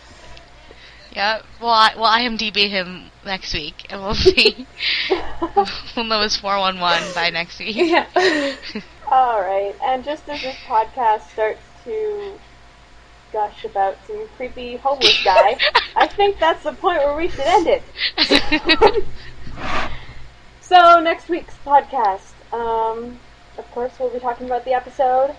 Yeah. 1.12 1.42
Well, 1.60 1.70
I, 1.70 1.94
well, 1.96 2.10
IMDb 2.10 2.68
him 2.68 3.10
next 3.24 3.52
week, 3.54 3.86
and 3.90 4.02
we'll 4.02 4.14
see. 4.14 4.66
we'll 5.96 6.04
know 6.04 6.22
his 6.22 6.36
four 6.36 6.58
one 6.58 6.80
one 6.80 7.02
by 7.14 7.30
next 7.30 7.58
week. 7.58 7.76
Yeah. 7.76 8.06
All 9.10 9.40
right, 9.40 9.74
and 9.82 10.04
just 10.04 10.28
as 10.28 10.42
this 10.42 10.56
podcast 10.66 11.30
starts 11.30 11.62
to 11.84 12.38
gush 13.32 13.64
about 13.64 13.96
some 14.06 14.28
creepy 14.36 14.76
homeless 14.76 15.22
guy, 15.24 15.56
I 15.96 16.06
think 16.06 16.38
that's 16.38 16.62
the 16.64 16.72
point 16.72 16.98
where 16.98 17.16
we 17.16 17.28
should 17.28 17.40
end 17.40 17.66
it. 17.68 19.04
So 20.68 21.00
next 21.00 21.30
week's 21.30 21.56
podcast, 21.64 22.34
um, 22.52 23.18
of 23.56 23.70
course, 23.70 23.98
we'll 23.98 24.10
be 24.10 24.18
talking 24.18 24.44
about 24.44 24.66
the 24.66 24.74
episode, 24.74 25.34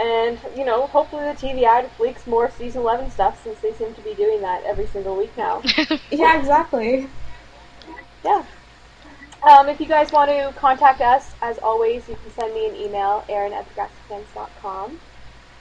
and 0.00 0.38
you 0.56 0.64
know, 0.64 0.86
hopefully 0.86 1.24
the 1.24 1.38
TV 1.38 1.64
ad 1.64 1.90
leaks 1.98 2.26
more 2.26 2.50
season 2.50 2.82
eleven 2.82 3.10
stuff 3.10 3.42
since 3.42 3.60
they 3.60 3.72
seem 3.72 3.94
to 3.94 4.00
be 4.02 4.14
doing 4.14 4.40
that 4.42 4.62
every 4.64 4.86
single 4.86 5.16
week 5.16 5.36
now. 5.36 5.62
yeah, 6.10 6.38
exactly. 6.38 7.08
Yeah. 8.24 8.44
Um, 9.48 9.68
if 9.68 9.80
you 9.80 9.86
guys 9.86 10.12
want 10.12 10.30
to 10.30 10.52
contact 10.58 11.00
us, 11.00 11.32
as 11.42 11.58
always, 11.58 12.08
you 12.08 12.14
can 12.14 12.32
send 12.32 12.54
me 12.54 12.68
an 12.68 12.76
email, 12.76 13.24
aaron 13.28 13.52
at 13.52 13.66
thegrassfans.com. 13.74 15.00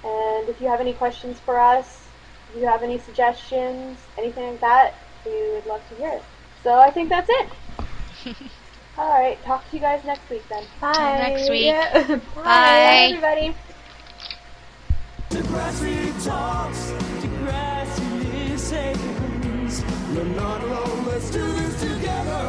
And 0.03 0.49
if 0.49 0.61
you 0.61 0.67
have 0.67 0.79
any 0.79 0.93
questions 0.93 1.39
for 1.39 1.59
us, 1.59 2.07
if 2.53 2.61
you 2.61 2.67
have 2.67 2.83
any 2.83 2.99
suggestions, 2.99 3.97
anything 4.17 4.51
like 4.51 4.61
that, 4.61 4.93
we 5.25 5.31
would 5.51 5.65
love 5.65 5.81
to 5.89 5.95
hear 5.95 6.09
it. 6.09 6.23
So 6.63 6.79
I 6.79 6.91
think 6.91 7.09
that's 7.09 7.29
it. 7.29 7.49
Alright, 8.97 9.43
talk 9.43 9.67
to 9.69 9.75
you 9.75 9.81
guys 9.81 10.03
next 10.03 10.29
week 10.29 10.43
then. 10.49 10.63
Bye. 10.79 11.17
next 11.17 11.49
week. 11.49 11.65
Yeah. 11.65 12.19
Bye. 12.35 12.43
Bye, 12.43 13.07
everybody. 13.09 13.55
Degrassi 15.31 16.11
talks, 16.25 16.91
Degrassi 17.21 18.49
listens. 18.49 19.83
We're 20.13 20.23
not 20.25 20.61
alone, 20.61 21.05
let's 21.05 21.31
do 21.31 21.51
this 21.53 21.81
together. 21.81 22.41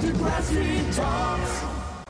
Degrassi 0.00 0.96
talks. 0.96 1.73